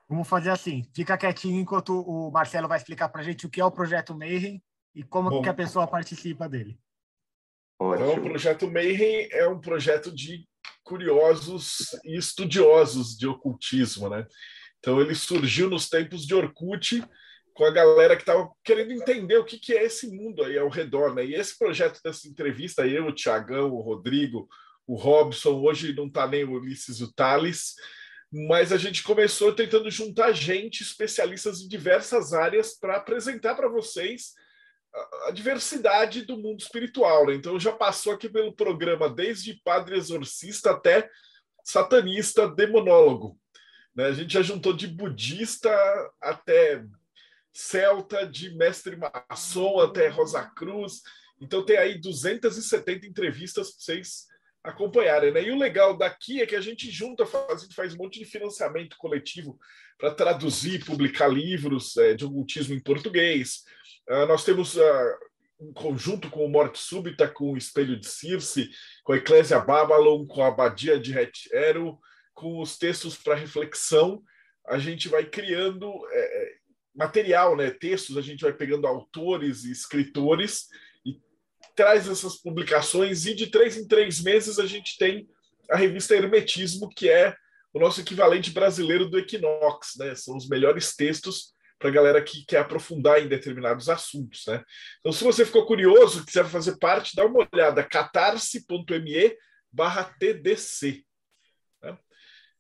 Vamos 0.10 0.28
fazer 0.28 0.50
assim, 0.50 0.84
fica 0.94 1.18
quietinho 1.18 1.62
enquanto 1.62 2.02
o 2.02 2.30
Marcelo 2.32 2.68
vai 2.68 2.78
explicar 2.78 3.08
para 3.08 3.22
a 3.22 3.24
gente 3.24 3.46
o 3.46 3.50
que 3.50 3.62
é 3.62 3.66
o 3.66 3.72
Projeto 3.72 4.14
Mayhem 4.14 4.62
e 4.94 5.04
como 5.04 5.30
Bom. 5.30 5.42
que 5.42 5.48
a 5.48 5.54
pessoa 5.54 5.88
participa 5.88 6.50
dele. 6.50 6.78
Então, 7.82 8.16
o 8.16 8.22
projeto 8.22 8.70
Mayhem 8.70 9.28
é 9.32 9.48
um 9.48 9.60
projeto 9.60 10.14
de 10.14 10.48
curiosos 10.84 11.98
e 12.04 12.16
estudiosos 12.16 13.18
de 13.18 13.26
ocultismo, 13.28 14.10
né? 14.10 14.28
Então, 14.82 15.00
ele 15.00 15.14
surgiu 15.14 15.70
nos 15.70 15.88
tempos 15.88 16.26
de 16.26 16.34
Orkut, 16.34 17.04
com 17.54 17.66
a 17.66 17.72
galera 17.72 18.16
que 18.16 18.24
estava 18.24 18.50
querendo 18.64 18.92
entender 18.94 19.38
o 19.38 19.46
que, 19.46 19.60
que 19.60 19.74
é 19.74 19.84
esse 19.84 20.08
mundo 20.08 20.44
aí 20.44 20.58
ao 20.58 20.70
redor, 20.70 21.14
né? 21.14 21.24
E 21.24 21.36
esse 21.36 21.58
projeto 21.58 22.00
dessa 22.04 22.28
entrevista, 22.28 22.88
eu, 22.88 23.06
o 23.06 23.14
Tiagão, 23.14 23.70
o 23.72 23.82
Rodrigo, 23.82 24.48
o 24.88 24.96
Robson, 24.96 25.62
hoje 25.62 25.94
não 25.94 26.08
está 26.08 26.28
nem 26.28 26.44
o 26.44 26.54
Ulisses 26.54 27.00
e 27.00 27.04
o 27.04 27.14
Thales, 27.14 27.76
mas 28.32 28.72
a 28.72 28.78
gente 28.78 29.04
começou 29.04 29.54
tentando 29.54 29.92
juntar 29.92 30.32
gente, 30.32 30.82
especialistas 30.82 31.62
em 31.62 31.68
diversas 31.68 32.34
áreas, 32.34 32.78
para 32.80 32.98
apresentar 32.98 33.54
para 33.54 33.70
vocês 33.70 34.34
a- 34.94 35.28
a 35.28 35.32
diversidade 35.32 36.26
do 36.26 36.38
mundo 36.38 36.62
espiritual. 36.62 37.28
Né? 37.28 37.36
Então, 37.36 37.60
já 37.60 37.74
passou 37.74 38.14
aqui 38.14 38.30
pelo 38.30 38.56
programa 38.56 39.10
desde 39.10 39.62
padre 39.64 39.98
exorcista 39.98 40.72
até 40.72 41.08
satanista 41.64 42.48
demonólogo. 42.48 43.38
Né? 43.96 44.06
A 44.06 44.14
gente 44.14 44.34
já 44.34 44.42
juntou 44.42 44.74
de 44.74 44.88
budista 44.88 45.70
até 46.22 46.84
celta, 47.54 48.26
de 48.26 48.56
mestre 48.56 48.96
maçom 48.96 49.80
até 49.80 50.08
Rosa 50.08 50.44
Cruz. 50.56 51.02
Então, 51.40 51.66
tem 51.66 51.78
aí 51.78 52.00
270 52.00 53.06
entrevistas 53.06 53.72
para 53.72 53.80
vocês 53.80 54.28
acompanharem. 54.64 55.32
Né? 55.32 55.44
E 55.44 55.52
o 55.52 55.58
legal 55.58 55.98
daqui 55.98 56.42
é 56.42 56.46
que 56.46 56.56
a 56.56 56.62
gente 56.62 56.90
junta, 56.90 57.26
faz, 57.26 57.68
faz 57.74 57.94
um 57.94 57.98
monte 57.98 58.20
de 58.20 58.26
financiamento 58.26 58.96
coletivo 58.98 59.60
para 59.98 60.14
traduzir, 60.14 60.86
publicar 60.86 61.28
livros 61.28 61.98
eh, 61.98 62.14
de 62.14 62.26
ocultismo 62.26 62.74
em 62.74 62.80
português. 62.80 63.64
Ah, 64.10 64.26
nós 64.26 64.44
temos 64.44 64.78
ah, 64.78 65.18
um 65.60 65.72
conjunto 65.74 66.30
com 66.30 66.46
o 66.46 66.50
Morte 66.50 66.80
Súbita, 66.80 67.28
com 67.28 67.54
o 67.54 67.58
Espelho 67.58 68.00
de 68.00 68.08
Circe, 68.08 68.70
com 69.04 69.14
a 69.14 69.18
Eclésia 69.18 69.60
Babylon, 69.60 70.26
com 70.26 70.44
a 70.44 70.48
Abadia 70.48 71.00
de 71.00 71.18
Hetero, 71.18 72.00
com 72.34 72.62
os 72.62 72.78
textos 72.78 73.16
para 73.16 73.36
reflexão. 73.36 74.22
A 74.68 74.78
gente 74.78 75.08
vai 75.08 75.26
criando 75.26 75.92
eh, 76.12 76.52
material, 76.96 77.56
né? 77.56 77.72
Textos, 77.72 78.18
a 78.18 78.22
gente 78.22 78.42
vai 78.42 78.54
pegando 78.54 78.88
autores 78.88 79.64
e 79.64 79.72
escritores 79.72 80.68
e 81.06 81.20
traz 81.76 82.08
essas 82.08 82.36
publicações, 82.36 83.26
e 83.26 83.34
de 83.34 83.48
três 83.48 83.78
em 83.78 83.88
três 83.88 84.22
meses 84.22 84.60
a 84.60 84.66
gente 84.66 84.98
tem 84.98 85.28
a 85.70 85.78
revista 85.78 86.16
Hermetismo, 86.16 86.90
que 86.90 87.10
é 87.10 87.36
o 87.74 87.80
nosso 87.80 88.02
equivalente 88.02 88.52
brasileiro 88.52 89.10
do 89.10 89.18
Equinox, 89.18 89.94
né? 89.98 90.14
São 90.16 90.36
os 90.36 90.48
melhores 90.48 90.96
textos 90.96 91.54
para 91.80 91.90
a 91.90 91.94
galera 91.94 92.22
que 92.22 92.46
quer 92.46 92.60
aprofundar 92.60 93.22
em 93.22 93.28
determinados 93.28 93.90
assuntos, 93.90 94.44
né? 94.48 94.64
Então, 95.00 95.12
se 95.12 95.24
você 95.24 95.46
ficou 95.46 95.66
curioso, 95.66 96.26
quiser 96.26 96.46
fazer 96.46 96.78
parte, 96.78 97.16
dá 97.16 97.26
uma 97.26 97.48
olhada, 97.52 97.84
catarse.me 97.84 99.36
barra 99.72 100.04
TDC. 100.04 101.04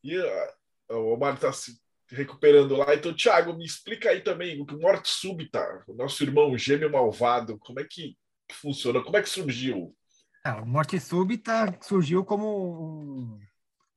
E 0.03 0.17
uh, 0.17 0.53
o 0.89 1.13
Omar 1.13 1.35
está 1.35 1.51
se 1.51 1.79
recuperando 2.09 2.75
lá. 2.75 2.93
Então, 2.93 3.13
Thiago, 3.13 3.53
me 3.53 3.65
explica 3.65 4.09
aí 4.09 4.21
também 4.21 4.61
o 4.61 4.65
que 4.65 4.75
Morte 4.75 5.09
Súbita, 5.09 5.83
o 5.87 5.93
nosso 5.93 6.23
irmão 6.23 6.57
gêmeo 6.57 6.91
malvado, 6.91 7.57
como 7.59 7.79
é 7.79 7.85
que 7.85 8.15
funciona? 8.51 9.01
Como 9.01 9.15
é 9.17 9.21
que 9.21 9.29
surgiu? 9.29 9.95
Ah, 10.43 10.65
Morte 10.65 10.99
Súbita 10.99 11.77
surgiu 11.81 12.25
como 12.25 12.47
um, 12.83 13.39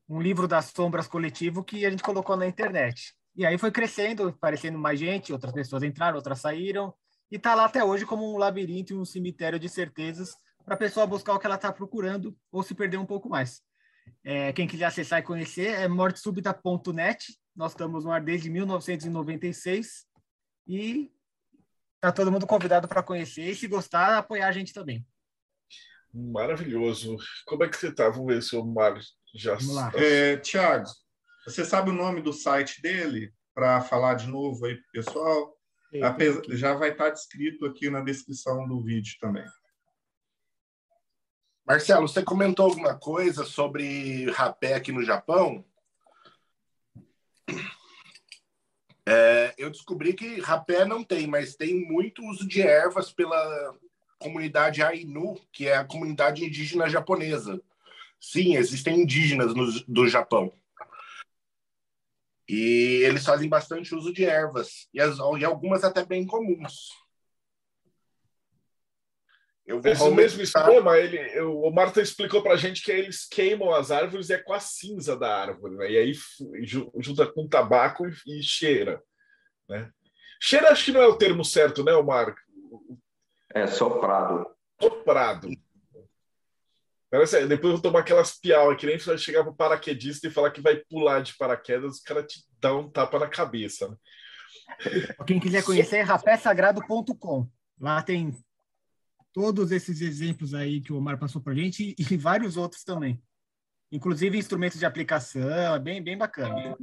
um 0.08 0.20
livro 0.20 0.46
das 0.46 0.66
sombras 0.66 1.08
coletivo 1.08 1.64
que 1.64 1.84
a 1.84 1.90
gente 1.90 2.02
colocou 2.02 2.36
na 2.36 2.46
internet. 2.46 3.14
E 3.34 3.44
aí 3.44 3.58
foi 3.58 3.72
crescendo, 3.72 4.28
aparecendo 4.28 4.78
mais 4.78 5.00
gente, 5.00 5.32
outras 5.32 5.52
pessoas 5.52 5.82
entraram, 5.82 6.16
outras 6.16 6.40
saíram, 6.40 6.94
e 7.32 7.36
está 7.36 7.54
lá 7.54 7.64
até 7.64 7.82
hoje 7.82 8.06
como 8.06 8.32
um 8.32 8.38
labirinto 8.38 8.92
e 8.92 8.96
um 8.96 9.04
cemitério 9.04 9.58
de 9.58 9.68
certezas 9.68 10.36
para 10.64 10.74
a 10.74 10.78
pessoa 10.78 11.06
buscar 11.06 11.34
o 11.34 11.38
que 11.38 11.46
ela 11.46 11.56
está 11.56 11.72
procurando 11.72 12.36
ou 12.52 12.62
se 12.62 12.74
perder 12.74 12.96
um 12.96 13.06
pouco 13.06 13.28
mais. 13.28 13.60
É, 14.22 14.52
quem 14.52 14.66
quiser 14.66 14.86
acessar 14.86 15.20
e 15.20 15.22
conhecer 15.22 15.68
é 15.68 15.88
mortesubita.net. 15.88 17.38
Nós 17.54 17.72
estamos 17.72 18.04
no 18.04 18.10
ar 18.10 18.22
desde 18.22 18.50
1996 18.50 20.06
e 20.66 21.10
está 21.96 22.10
todo 22.10 22.32
mundo 22.32 22.46
convidado 22.46 22.88
para 22.88 23.02
conhecer 23.02 23.50
e, 23.50 23.54
se 23.54 23.68
gostar, 23.68 24.18
apoiar 24.18 24.48
a 24.48 24.52
gente 24.52 24.72
também. 24.72 25.06
Maravilhoso. 26.12 27.16
Como 27.46 27.64
é 27.64 27.68
que 27.68 27.76
você 27.76 27.88
está? 27.88 28.08
Vamos 28.08 28.26
ver 28.26 28.42
se 28.42 28.56
o 28.56 28.64
Mar 28.64 28.98
já. 29.34 29.54
Vamos 29.54 29.74
lá. 29.74 29.92
É, 29.94 30.36
Tiago, 30.36 30.86
você 31.44 31.64
sabe 31.64 31.90
o 31.90 31.94
nome 31.94 32.22
do 32.22 32.32
site 32.32 32.80
dele? 32.80 33.32
Para 33.54 33.80
falar 33.80 34.14
de 34.14 34.26
novo 34.26 34.64
aí 34.66 34.74
para 34.74 34.88
o 34.88 35.04
pessoal? 35.04 35.56
Já 36.50 36.74
vai 36.74 36.90
estar 36.90 37.04
tá 37.04 37.10
descrito 37.10 37.66
aqui 37.66 37.88
na 37.88 38.00
descrição 38.00 38.66
do 38.66 38.82
vídeo 38.82 39.16
também. 39.20 39.44
Marcelo, 41.66 42.06
você 42.06 42.22
comentou 42.22 42.66
alguma 42.66 42.94
coisa 42.94 43.42
sobre 43.44 44.30
rapé 44.32 44.74
aqui 44.74 44.92
no 44.92 45.02
Japão? 45.02 45.64
É, 49.06 49.54
eu 49.56 49.70
descobri 49.70 50.12
que 50.12 50.40
rapé 50.40 50.84
não 50.84 51.02
tem, 51.02 51.26
mas 51.26 51.56
tem 51.56 51.86
muito 51.86 52.22
uso 52.26 52.46
de 52.46 52.60
ervas 52.60 53.10
pela 53.10 53.74
comunidade 54.18 54.82
Ainu, 54.82 55.40
que 55.50 55.66
é 55.66 55.76
a 55.76 55.84
comunidade 55.84 56.44
indígena 56.44 56.88
japonesa. 56.88 57.58
Sim, 58.20 58.56
existem 58.56 59.00
indígenas 59.00 59.54
no, 59.54 59.70
do 59.86 60.06
Japão. 60.06 60.52
E 62.46 63.00
eles 63.04 63.24
fazem 63.24 63.48
bastante 63.48 63.94
uso 63.94 64.12
de 64.12 64.26
ervas, 64.26 64.86
e, 64.92 65.00
as, 65.00 65.16
e 65.38 65.44
algumas 65.44 65.82
até 65.82 66.04
bem 66.04 66.26
comuns. 66.26 66.90
Esse 69.66 70.10
mesmo 70.10 70.42
esquema, 70.42 70.98
ele, 70.98 71.40
o 71.40 71.70
Marta 71.70 72.02
explicou 72.02 72.42
para 72.42 72.52
a 72.52 72.56
gente 72.56 72.82
que 72.82 72.92
eles 72.92 73.26
queimam 73.26 73.72
as 73.72 73.90
árvores 73.90 74.28
e 74.28 74.34
é 74.34 74.38
com 74.38 74.52
a 74.52 74.60
cinza 74.60 75.16
da 75.16 75.34
árvore, 75.34 75.74
né? 75.76 75.90
e 75.90 75.96
aí 75.96 76.12
junta 76.98 77.26
com 77.26 77.48
tabaco 77.48 78.06
e, 78.06 78.40
e 78.40 78.42
cheira. 78.42 79.02
Né? 79.66 79.90
Cheira 80.38 80.70
acho 80.70 80.84
que 80.84 80.92
não 80.92 81.00
é 81.00 81.06
o 81.06 81.16
termo 81.16 81.42
certo, 81.42 81.82
né, 81.82 81.94
Omar? 81.94 82.34
É 83.54 83.66
soprado. 83.66 84.46
Soprado. 84.78 85.48
Parece, 87.10 87.46
depois 87.46 87.70
eu 87.70 87.72
vou 87.74 87.80
tomar 87.80 88.00
aquelas 88.00 88.38
piau 88.38 88.76
que 88.76 88.86
nem 88.86 88.98
você 88.98 89.06
vai 89.06 89.18
chegar 89.18 89.44
pro 89.44 89.54
paraquedista 89.54 90.26
e 90.26 90.30
falar 90.30 90.50
que 90.50 90.60
vai 90.60 90.76
pular 90.90 91.22
de 91.22 91.34
paraquedas, 91.38 91.98
o 91.98 92.02
cara 92.02 92.22
te 92.22 92.40
dá 92.60 92.74
um 92.74 92.90
tapa 92.90 93.18
na 93.18 93.28
cabeça. 93.28 93.88
Né? 93.88 93.96
Quem 95.26 95.40
quiser 95.40 95.64
conhecer 95.64 95.98
é 95.98 96.02
rapésagrado.com. 96.02 97.48
Lá 97.80 98.02
tem 98.02 98.36
todos 99.34 99.72
esses 99.72 100.00
exemplos 100.00 100.54
aí 100.54 100.80
que 100.80 100.92
o 100.92 100.96
Omar 100.96 101.18
passou 101.18 101.42
para 101.42 101.52
a 101.52 101.56
gente 101.56 101.94
e, 101.98 102.16
vários 102.16 102.56
outros 102.56 102.84
também. 102.84 103.20
Inclusive 103.90 104.38
instrumentos 104.38 104.78
de 104.78 104.86
aplicação, 104.86 105.50
é 105.50 105.78
bem, 105.78 106.02
bem 106.02 106.16
bacana. 106.16 106.76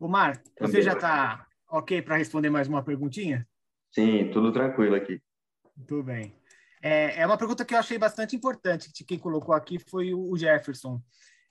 Omar, 0.00 0.42
você 0.58 0.80
já 0.80 0.94
está 0.94 1.46
ok 1.68 2.00
para 2.00 2.16
responder 2.16 2.48
mais 2.48 2.66
uma 2.66 2.82
perguntinha? 2.82 3.46
Sim, 3.92 4.30
tudo 4.32 4.50
tranquilo 4.50 4.94
aqui. 4.94 5.20
Tudo 5.86 6.02
bem. 6.02 6.34
É, 6.80 7.20
é 7.20 7.26
uma 7.26 7.36
pergunta 7.36 7.64
que 7.64 7.74
eu 7.74 7.78
achei 7.78 7.98
bastante 7.98 8.34
importante, 8.34 8.90
que 8.92 9.04
quem 9.04 9.18
colocou 9.18 9.54
aqui 9.54 9.78
foi 9.78 10.14
o 10.14 10.34
Jefferson. 10.36 11.02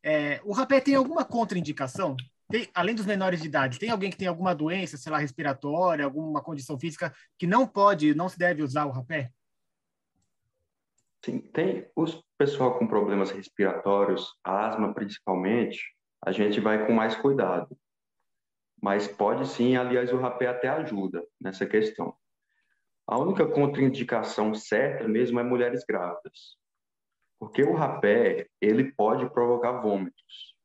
É, 0.02 0.42
o 0.44 0.52
rapé 0.52 0.80
tem 0.80 0.96
alguma 0.96 1.24
contraindicação? 1.24 2.16
Tem, 2.50 2.70
além 2.74 2.96
dos 2.96 3.06
menores 3.06 3.42
de 3.42 3.48
idade, 3.48 3.78
tem 3.78 3.90
alguém 3.90 4.10
que 4.10 4.18
tem 4.18 4.28
alguma 4.28 4.56
doença, 4.56 4.96
sei 4.96 5.12
lá, 5.12 5.18
respiratória, 5.18 6.06
alguma 6.06 6.42
condição 6.42 6.80
física 6.80 7.14
que 7.38 7.46
não 7.46 7.68
pode, 7.68 8.16
não 8.16 8.30
se 8.30 8.40
deve 8.40 8.64
usar 8.64 8.86
o 8.86 8.92
rapé? 8.92 9.32
Sim, 11.26 11.40
tem 11.40 11.92
os 11.94 12.24
pessoal 12.38 12.80
com 12.80 12.88
problemas 12.88 13.32
respiratórios, 13.32 14.34
asma 14.44 14.94
principalmente, 14.94 15.94
a 16.26 16.32
gente 16.32 16.62
vai 16.62 16.86
com 16.86 16.94
mais 16.94 17.16
cuidado. 17.16 17.78
Mas 18.82 19.08
pode 19.08 19.46
sim, 19.48 19.76
aliás, 19.76 20.14
o 20.14 20.20
rapé 20.20 20.48
até 20.48 20.70
ajuda 20.70 21.28
nessa 21.42 21.66
questão. 21.66 22.16
A 23.06 23.18
única 23.18 23.46
contraindicação 23.46 24.54
certa 24.54 25.06
mesmo 25.08 25.40
é 25.40 25.44
mulheres 25.44 25.84
grávidas. 25.84 26.56
Porque 27.40 27.62
o 27.64 27.74
rapé, 27.74 28.48
ele 28.62 28.92
pode 28.94 29.30
provocar 29.32 29.82
vômitos 29.82 30.57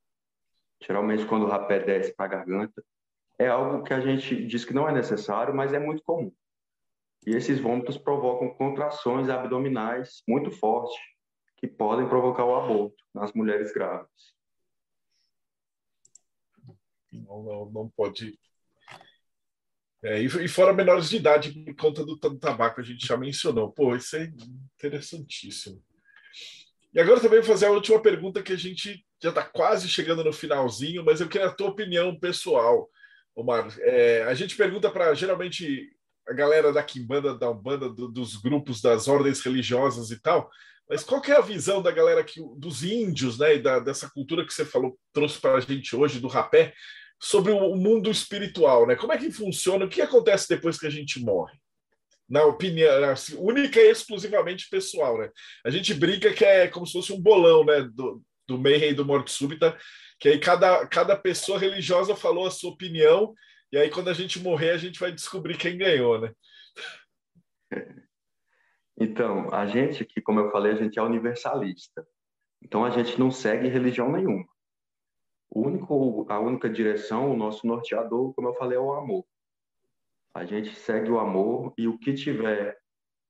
geralmente 0.85 1.27
quando 1.27 1.45
o 1.45 1.49
rapé 1.49 1.81
desce 1.81 2.15
para 2.15 2.27
a 2.27 2.39
garganta, 2.39 2.85
é 3.39 3.49
algo 3.49 3.83
que 3.83 3.95
a 3.95 4.01
gente 4.01 4.47
diz 4.47 4.65
que 4.65 4.75
não 4.75 4.89
é 4.89 4.93
necessário, 4.93 5.55
mas 5.55 5.73
é 5.73 5.79
muito 5.79 6.03
comum. 6.03 6.33
E 7.27 7.31
esses 7.31 7.61
vômitos 7.61 7.97
provocam 7.97 8.55
contrações 8.55 9.29
abdominais 9.29 10.23
muito 10.29 10.51
fortes, 10.51 10.97
que 11.57 11.69
podem 11.69 12.09
provocar 12.09 12.45
o 12.45 12.57
aborto 12.57 12.97
nas 13.15 13.33
mulheres 13.33 13.73
grávidas. 13.73 14.35
Não, 17.13 17.43
não, 17.43 17.71
não 17.71 17.89
pode. 17.91 18.39
É, 20.03 20.19
e 20.21 20.49
fora 20.49 20.73
menores 20.73 21.11
de 21.11 21.17
idade, 21.17 21.53
por 21.53 21.77
conta 21.77 22.05
do, 22.05 22.17
do 22.17 22.39
tabaco, 22.39 22.81
a 22.81 22.85
gente 22.85 23.07
já 23.07 23.17
mencionou. 23.17 23.71
Pô, 23.71 23.95
isso 23.95 24.17
é 24.17 24.25
interessantíssimo. 24.25 25.81
E 26.95 27.01
agora 27.01 27.21
também 27.21 27.41
vou 27.41 27.49
fazer 27.49 27.67
a 27.67 27.71
última 27.71 28.01
pergunta 28.01 28.43
que 28.43 28.53
a 28.53 28.57
gente 28.57 29.05
já 29.23 29.31
está 29.31 29.43
quase 29.43 29.89
chegando 29.89 30.23
no 30.23 30.33
finalzinho, 30.33 31.05
mas 31.05 31.21
eu 31.21 31.29
queria 31.29 31.47
a 31.47 31.53
tua 31.53 31.69
opinião 31.69 32.19
pessoal, 32.19 32.91
Omar. 33.35 33.75
É, 33.81 34.25
a 34.25 34.35
gente 34.35 34.57
pergunta 34.57 34.91
para 34.91 35.15
geralmente 35.15 35.91
a 36.29 36.33
galera 36.35 36.73
da 36.73 36.83
Kimbanda, 36.83 37.37
da 37.37 37.51
Umbanda, 37.51 37.89
do, 37.89 38.09
dos 38.09 38.37
grupos 38.37 38.81
das 38.81 39.09
ordens 39.09 39.41
religiosas 39.41 40.11
e 40.11 40.21
tal, 40.21 40.51
mas 40.89 41.03
qual 41.03 41.23
é 41.25 41.33
a 41.33 41.41
visão 41.41 41.81
da 41.81 41.91
galera 41.91 42.23
que, 42.23 42.41
dos 42.57 42.85
índios, 42.85 43.39
né, 43.39 43.55
e 43.55 43.59
da, 43.59 43.79
dessa 43.79 44.11
cultura 44.11 44.45
que 44.45 44.53
você 44.53 44.65
falou, 44.65 44.99
trouxe 45.13 45.41
para 45.41 45.55
a 45.55 45.61
gente 45.61 45.97
hoje, 45.97 46.21
do 46.21 46.29
rapé, 46.29 46.75
sobre 47.19 47.53
o 47.53 47.77
mundo 47.77 48.11
espiritual, 48.11 48.87
né? 48.87 48.97
Como 48.97 49.13
é 49.13 49.17
que 49.17 49.31
funciona? 49.31 49.85
O 49.85 49.89
que 49.89 50.03
acontece 50.03 50.49
depois 50.49 50.77
que 50.79 50.87
a 50.87 50.91
gente 50.91 51.21
morre? 51.21 51.57
Na 52.33 52.47
opinião, 52.47 52.91
única 53.37 53.79
e 53.79 53.91
exclusivamente 53.91 54.67
pessoal, 54.71 55.19
né? 55.19 55.29
A 55.67 55.69
gente 55.69 55.93
brinca 55.93 56.33
que 56.33 56.43
é 56.43 56.67
como 56.67 56.87
se 56.87 56.95
fosse 56.95 57.13
um 57.13 57.21
bolão, 57.21 57.63
né? 57.63 57.83
Do, 57.83 58.23
do 58.49 58.59
Mayhem 58.59 58.93
e 58.93 58.95
do 58.95 59.05
Morte 59.05 59.31
Súbita, 59.31 59.77
que 60.19 60.31
aí 60.31 60.39
cada, 60.39 60.87
cada 60.87 61.15
pessoa 61.15 61.59
religiosa 61.59 62.17
falou 62.17 62.47
a 62.47 62.51
sua 62.51 62.71
opinião, 62.71 63.35
e 63.71 63.77
aí 63.77 63.91
quando 63.91 64.09
a 64.09 64.15
gente 64.15 64.41
morrer, 64.41 64.71
a 64.71 64.79
gente 64.79 64.99
vai 64.99 65.13
descobrir 65.13 65.59
quem 65.59 65.77
ganhou, 65.77 66.23
né? 66.23 66.33
Então, 69.01 69.53
a 69.53 69.67
gente 69.67 70.03
aqui, 70.03 70.21
como 70.21 70.39
eu 70.39 70.51
falei, 70.51 70.73
a 70.73 70.77
gente 70.77 70.99
é 70.99 71.03
universalista. 71.03 72.07
Então, 72.63 72.85
a 72.85 72.91
gente 72.91 73.19
não 73.19 73.31
segue 73.31 73.67
religião 73.67 74.13
nenhuma. 74.13 74.47
O 75.51 75.67
único, 75.67 76.27
a 76.29 76.39
única 76.39 76.69
direção, 76.69 77.33
o 77.33 77.37
nosso 77.37 77.67
norteador, 77.67 78.33
como 78.35 78.49
eu 78.49 78.55
falei, 78.55 78.77
é 78.77 78.81
o 78.81 78.93
amor. 78.93 79.25
A 80.35 80.45
gente 80.45 80.75
segue 80.75 81.11
o 81.11 81.19
amor 81.19 81.75
e 81.77 81.87
o 81.87 81.99
que 81.99 82.15
tiver 82.15 82.79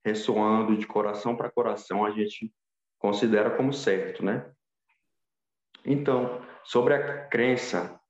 ressoando 0.05 0.77
de 0.77 0.87
coração 0.87 1.37
para 1.37 1.51
coração, 1.51 2.05
a 2.05 2.11
gente 2.11 2.53
considera 2.99 3.51
como 3.57 3.73
certo, 3.73 4.25
né? 4.25 4.51
Então, 5.85 6.41
sobre 6.65 6.95
a 6.95 7.27
crença 7.27 8.01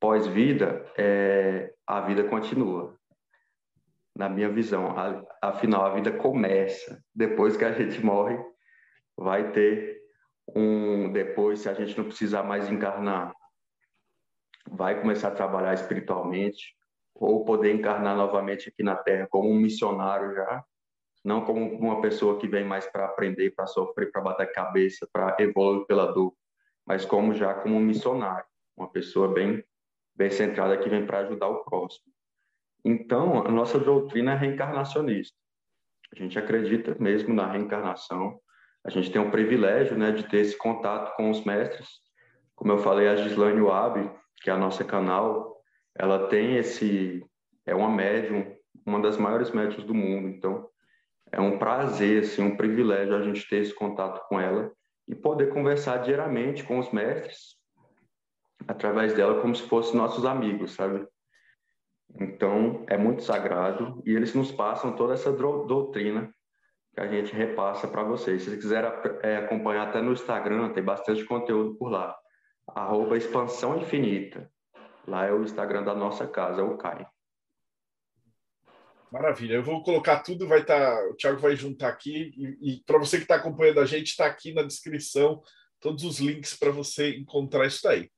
pós-vida, 0.00 0.84
é, 0.96 1.72
a 1.86 2.00
vida 2.00 2.24
continua. 2.24 2.96
Na 4.14 4.28
minha 4.28 4.48
visão, 4.48 4.96
a, 4.98 5.24
afinal, 5.42 5.86
a 5.86 5.94
vida 5.94 6.12
começa. 6.12 7.02
Depois 7.14 7.56
que 7.56 7.64
a 7.64 7.72
gente 7.72 8.04
morre, 8.04 8.38
vai 9.16 9.50
ter 9.52 10.00
um. 10.54 11.12
Depois, 11.12 11.60
se 11.60 11.68
a 11.68 11.74
gente 11.74 11.96
não 11.96 12.04
precisar 12.04 12.42
mais 12.42 12.70
encarnar, 12.70 13.32
vai 14.70 15.00
começar 15.00 15.28
a 15.28 15.34
trabalhar 15.34 15.74
espiritualmente. 15.74 16.77
Ou 17.18 17.44
poder 17.44 17.74
encarnar 17.74 18.16
novamente 18.16 18.68
aqui 18.68 18.82
na 18.82 18.94
Terra 18.94 19.26
como 19.28 19.50
um 19.50 19.56
missionário 19.56 20.34
já, 20.34 20.64
não 21.24 21.44
como 21.44 21.60
uma 21.60 22.00
pessoa 22.00 22.38
que 22.38 22.46
vem 22.46 22.64
mais 22.64 22.86
para 22.86 23.04
aprender, 23.04 23.50
para 23.50 23.66
sofrer, 23.66 24.10
para 24.12 24.22
bater 24.22 24.52
cabeça, 24.52 25.08
para 25.12 25.36
evoluir 25.40 25.86
pela 25.86 26.06
dor, 26.12 26.32
mas 26.86 27.04
como 27.04 27.34
já 27.34 27.54
como 27.54 27.76
um 27.76 27.80
missionário, 27.80 28.46
uma 28.76 28.88
pessoa 28.88 29.28
bem 29.28 29.62
bem 30.14 30.30
centrada 30.30 30.76
que 30.76 30.88
vem 30.88 31.06
para 31.06 31.20
ajudar 31.20 31.46
o 31.46 31.62
próximo. 31.62 32.12
Então, 32.84 33.46
a 33.46 33.50
nossa 33.50 33.78
doutrina 33.78 34.32
é 34.32 34.36
reencarnacionista. 34.36 35.36
A 36.12 36.18
gente 36.18 36.36
acredita 36.36 36.96
mesmo 36.98 37.32
na 37.32 37.46
reencarnação. 37.46 38.40
A 38.84 38.90
gente 38.90 39.12
tem 39.12 39.20
o 39.22 39.30
privilégio, 39.30 39.96
né, 39.96 40.10
de 40.10 40.24
ter 40.24 40.38
esse 40.38 40.58
contato 40.58 41.14
com 41.16 41.30
os 41.30 41.44
mestres. 41.44 41.88
Como 42.56 42.72
eu 42.72 42.78
falei, 42.78 43.06
a 43.06 43.14
Gislaine 43.14 43.60
Wabi, 43.60 44.10
que 44.42 44.50
é 44.50 44.52
a 44.52 44.58
nossa 44.58 44.84
canal, 44.84 45.57
ela 45.98 46.28
tem 46.28 46.56
esse 46.56 47.24
é 47.66 47.74
uma 47.74 47.90
médium, 47.90 48.56
uma 48.86 49.00
das 49.00 49.18
maiores 49.18 49.50
médiums 49.50 49.84
do 49.84 49.94
mundo. 49.94 50.28
Então, 50.28 50.68
é 51.30 51.40
um 51.40 51.58
prazer, 51.58 52.22
assim, 52.22 52.42
um 52.42 52.56
privilégio 52.56 53.14
a 53.14 53.22
gente 53.22 53.46
ter 53.46 53.56
esse 53.56 53.74
contato 53.74 54.26
com 54.28 54.40
ela 54.40 54.72
e 55.06 55.14
poder 55.14 55.52
conversar 55.52 55.98
diariamente 55.98 56.64
com 56.64 56.78
os 56.78 56.90
mestres 56.90 57.58
através 58.66 59.12
dela 59.14 59.40
como 59.40 59.54
se 59.54 59.62
fossem 59.68 59.96
nossos 59.96 60.24
amigos, 60.24 60.72
sabe? 60.72 61.06
Então, 62.18 62.84
é 62.88 62.96
muito 62.96 63.22
sagrado 63.22 64.02
e 64.06 64.14
eles 64.14 64.34
nos 64.34 64.50
passam 64.50 64.96
toda 64.96 65.14
essa 65.14 65.30
doutrina 65.32 66.32
que 66.94 67.00
a 67.00 67.06
gente 67.06 67.34
repassa 67.34 67.86
para 67.86 68.02
vocês. 68.02 68.42
Se 68.42 68.56
quiserem 68.56 68.90
é, 69.22 69.36
acompanhar 69.36 69.88
até 69.88 70.00
no 70.00 70.12
Instagram, 70.12 70.70
tem 70.70 70.82
bastante 70.82 71.24
conteúdo 71.24 71.76
por 71.76 71.90
lá. 71.90 72.16
Arroba 72.66 73.16
Expansão 73.16 73.78
Infinita. 73.78 74.50
Lá 75.08 75.24
é 75.24 75.32
o 75.32 75.42
Instagram 75.42 75.82
da 75.82 75.94
nossa 75.94 76.26
casa, 76.26 76.60
é 76.60 76.64
o 76.64 76.76
Caio. 76.76 77.06
Maravilha. 79.10 79.54
Eu 79.54 79.62
vou 79.62 79.82
colocar 79.82 80.20
tudo, 80.20 80.46
vai 80.46 80.60
estar. 80.60 80.96
Tá, 80.96 81.08
o 81.08 81.14
Thiago 81.14 81.40
vai 81.40 81.56
juntar 81.56 81.88
aqui. 81.88 82.30
E, 82.36 82.74
e 82.74 82.82
para 82.84 82.98
você 82.98 83.16
que 83.16 83.22
está 83.22 83.36
acompanhando 83.36 83.80
a 83.80 83.86
gente, 83.86 84.08
está 84.08 84.26
aqui 84.26 84.52
na 84.52 84.62
descrição 84.62 85.42
todos 85.80 86.04
os 86.04 86.20
links 86.20 86.54
para 86.54 86.70
você 86.70 87.16
encontrar 87.16 87.66
isso 87.66 87.80
daí. 87.82 88.10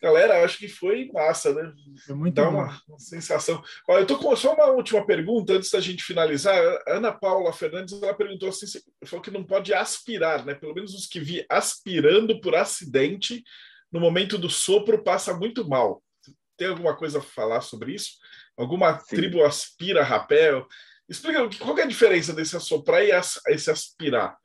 Galera, 0.00 0.44
acho 0.44 0.58
que 0.58 0.68
foi 0.68 1.10
massa, 1.12 1.52
né? 1.52 1.72
Foi 2.06 2.14
muito 2.14 2.34
Dá 2.34 2.48
uma, 2.48 2.80
uma, 2.88 2.98
sensação. 2.98 3.62
Olha, 3.88 4.02
eu 4.02 4.06
tô 4.06 4.18
com 4.18 4.34
só 4.36 4.54
uma 4.54 4.66
última 4.66 5.04
pergunta 5.04 5.54
antes 5.54 5.70
da 5.70 5.80
gente 5.80 6.04
finalizar. 6.04 6.56
A 6.86 6.94
Ana 6.94 7.12
Paula 7.12 7.52
Fernandes 7.52 8.00
ela 8.00 8.14
perguntou 8.14 8.48
assim: 8.48 8.66
falou 9.04 9.22
que 9.22 9.30
não 9.30 9.42
pode 9.42 9.74
aspirar, 9.74 10.44
né? 10.44 10.54
Pelo 10.54 10.74
menos 10.74 10.94
os 10.94 11.06
que 11.06 11.18
vi 11.18 11.44
aspirando 11.48 12.40
por 12.40 12.54
acidente 12.54 13.42
no 13.92 14.00
momento 14.00 14.38
do 14.38 14.48
sopro 14.48 15.02
passa 15.04 15.36
muito 15.36 15.68
mal. 15.68 16.02
Tem 16.56 16.68
alguma 16.68 16.96
coisa 16.96 17.18
a 17.18 17.22
falar 17.22 17.60
sobre 17.60 17.94
isso? 17.94 18.12
Alguma 18.56 18.98
Sim. 18.98 19.16
tribo 19.16 19.44
aspira 19.44 20.02
rapé? 20.02 20.64
Explica 21.08 21.48
qual 21.58 21.78
é 21.78 21.82
a 21.82 21.86
diferença 21.86 22.32
desse 22.32 22.56
assoprar 22.56 23.02
e 23.02 23.10
esse 23.48 23.70
aspirar. 23.70 24.38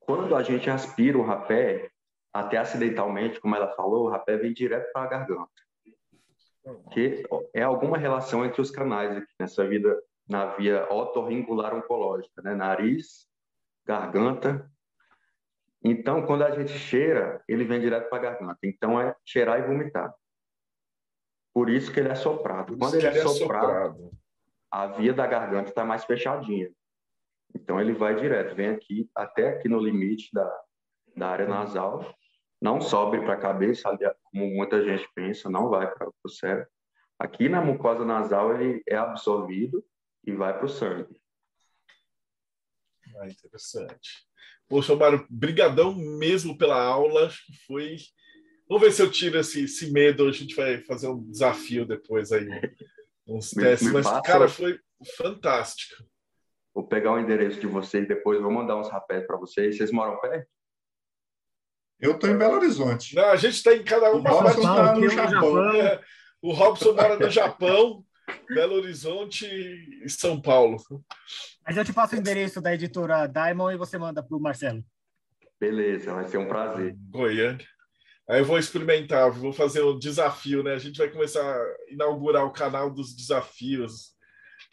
Quando 0.00 0.36
a 0.36 0.42
gente 0.42 0.68
aspira 0.68 1.16
o 1.16 1.24
rapé, 1.24 1.90
até 2.32 2.58
acidentalmente, 2.58 3.40
como 3.40 3.56
ela 3.56 3.74
falou, 3.74 4.04
o 4.04 4.10
rapé 4.10 4.36
vem 4.36 4.52
direto 4.52 4.92
para 4.92 5.02
a 5.02 5.08
garganta. 5.08 5.50
Que 6.92 7.22
é 7.54 7.62
alguma 7.62 7.96
relação 7.96 8.44
entre 8.44 8.60
os 8.60 8.70
canais 8.70 9.16
aqui 9.16 9.32
nessa 9.38 9.66
vida, 9.66 9.98
na 10.28 10.46
via 10.56 10.86
otorringular 10.92 11.74
oncológica, 11.74 12.42
né? 12.42 12.54
Nariz, 12.54 13.26
garganta. 13.86 14.70
Então, 15.84 16.24
quando 16.24 16.42
a 16.42 16.50
gente 16.50 16.72
cheira, 16.72 17.44
ele 17.46 17.64
vem 17.64 17.78
direto 17.78 18.08
para 18.08 18.18
a 18.18 18.32
garganta. 18.32 18.58
Então, 18.62 18.98
é 18.98 19.14
cheirar 19.24 19.60
e 19.60 19.66
vomitar. 19.66 20.14
Por 21.52 21.68
isso 21.68 21.92
que 21.92 22.00
ele 22.00 22.08
é 22.08 22.14
soprado. 22.14 22.76
Quando 22.78 22.94
ele, 22.94 23.06
ele 23.06 23.18
é, 23.18 23.20
é 23.20 23.28
soprado, 23.28 24.10
a 24.70 24.86
via 24.86 25.12
da 25.12 25.26
garganta 25.26 25.68
está 25.68 25.84
mais 25.84 26.04
fechadinha. 26.04 26.72
Então, 27.54 27.78
ele 27.78 27.92
vai 27.92 28.16
direto, 28.16 28.56
vem 28.56 28.70
aqui, 28.70 29.10
até 29.14 29.50
aqui 29.50 29.68
no 29.68 29.78
limite 29.78 30.30
da, 30.32 30.64
da 31.14 31.28
área 31.28 31.46
nasal, 31.46 32.14
não 32.60 32.80
sobe 32.80 33.20
para 33.20 33.34
a 33.34 33.40
cabeça, 33.40 33.96
como 34.24 34.46
muita 34.54 34.82
gente 34.82 35.06
pensa, 35.14 35.50
não 35.50 35.68
vai 35.68 35.92
para 35.92 36.10
o 36.24 36.28
cérebro. 36.28 36.68
Aqui 37.18 37.48
na 37.48 37.60
mucosa 37.60 38.04
nasal 38.04 38.58
ele 38.58 38.82
é 38.88 38.96
absorvido 38.96 39.84
e 40.26 40.32
vai 40.32 40.56
para 40.56 40.64
o 40.64 40.68
sangue. 40.68 41.20
Ah, 43.16 43.28
interessante. 43.28 44.26
Poxa, 44.68 44.96
Mário, 44.96 45.26
brigadão 45.28 45.94
mesmo 45.94 46.56
pela 46.56 46.82
aula. 46.82 47.30
Foi. 47.66 47.96
Vamos 48.68 48.82
ver 48.82 48.92
se 48.92 49.02
eu 49.02 49.10
tiro 49.10 49.38
esse, 49.38 49.64
esse 49.64 49.92
medo. 49.92 50.26
A 50.26 50.32
gente 50.32 50.54
vai 50.54 50.78
fazer 50.82 51.08
um 51.08 51.22
desafio 51.30 51.86
depois 51.86 52.32
aí, 52.32 52.48
uns 53.26 53.50
testes. 53.50 53.92
Mas, 53.92 54.06
cara, 54.22 54.48
foi 54.48 54.78
fantástico. 55.16 56.02
Vou 56.74 56.86
pegar 56.86 57.12
o 57.12 57.20
endereço 57.20 57.60
de 57.60 57.66
vocês 57.66 58.08
depois, 58.08 58.40
vou 58.40 58.50
mandar 58.50 58.76
uns 58.76 58.90
rapés 58.90 59.24
para 59.26 59.36
vocês. 59.36 59.76
Vocês 59.76 59.92
moram 59.92 60.18
perto? 60.20 60.48
Eu 62.00 62.12
estou 62.12 62.28
em 62.28 62.36
Belo 62.36 62.56
Horizonte. 62.56 63.14
Não, 63.14 63.30
a 63.30 63.36
gente 63.36 63.54
está 63.54 63.74
em 63.74 63.84
cada 63.84 64.12
uma 64.12 64.30
o 64.30 64.34
Robson 64.34 64.58
está 64.58 64.94
no 64.94 65.08
Japão. 65.08 65.30
Japão. 65.30 65.74
É, 65.74 66.00
o 66.42 66.52
Robson 66.52 66.92
mora 66.92 67.18
no 67.18 67.30
Japão, 67.30 68.04
Belo 68.48 68.76
Horizonte 68.76 69.46
e 69.46 70.08
São 70.08 70.40
Paulo. 70.40 70.76
Mas 71.66 71.76
eu 71.76 71.84
te 71.84 71.92
passo 71.92 72.14
o 72.14 72.18
endereço 72.18 72.60
da 72.60 72.74
editora 72.74 73.26
Diamond 73.26 73.74
e 73.74 73.78
você 73.78 73.98
manda 73.98 74.22
para 74.22 74.36
o 74.36 74.40
Marcelo. 74.40 74.84
Beleza, 75.58 76.12
vai 76.12 76.28
ser 76.28 76.38
um 76.38 76.48
prazer. 76.48 76.94
Goiânia. 77.10 77.66
Aí 78.28 78.40
eu 78.40 78.44
vou 78.44 78.58
experimentar, 78.58 79.30
vou 79.30 79.52
fazer 79.52 79.80
o 79.82 79.94
um 79.94 79.98
desafio, 79.98 80.62
né? 80.62 80.74
A 80.74 80.78
gente 80.78 80.96
vai 80.96 81.08
começar 81.08 81.42
a 81.42 81.76
inaugurar 81.90 82.44
o 82.44 82.52
canal 82.52 82.90
dos 82.90 83.14
desafios. 83.14 84.14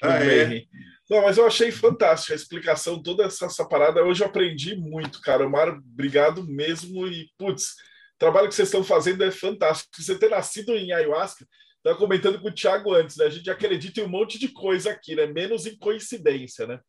Ah, 0.02 0.24
é? 0.24 0.64
Não, 1.10 1.22
mas 1.24 1.38
eu 1.38 1.46
achei 1.46 1.72
fantástico 1.72 2.34
a 2.34 2.36
explicação, 2.36 3.02
toda 3.02 3.26
essa, 3.26 3.46
essa 3.46 3.68
parada. 3.68 4.04
Hoje 4.04 4.24
eu 4.24 4.28
aprendi 4.28 4.76
muito, 4.76 5.22
cara. 5.22 5.48
Mário, 5.48 5.74
obrigado 5.94 6.44
mesmo. 6.48 7.06
E, 7.08 7.30
putz, 7.38 7.72
o 8.16 8.18
trabalho 8.18 8.48
que 8.48 8.56
vocês 8.56 8.70
estão 8.70 8.84
fazendo 8.84 9.24
é 9.24 9.32
fantástico. 9.32 9.90
Você 9.98 10.18
ter 10.18 10.30
nascido 10.30 10.72
em 10.72 10.94
ayahuasca, 10.94 11.46
estava 11.82 11.98
comentando 11.98 12.40
com 12.40 12.48
o 12.48 12.54
Thiago 12.54 12.94
antes, 12.94 13.18
né? 13.18 13.26
A 13.26 13.30
gente 13.30 13.50
acredita 13.50 14.00
em 14.00 14.04
um 14.04 14.10
monte 14.10 14.40
de 14.40 14.50
coisa 14.50 14.92
aqui, 14.92 15.16
né? 15.16 15.26
Menos 15.26 15.66
em 15.66 15.78
coincidência, 15.78 16.68
né? 16.68 16.80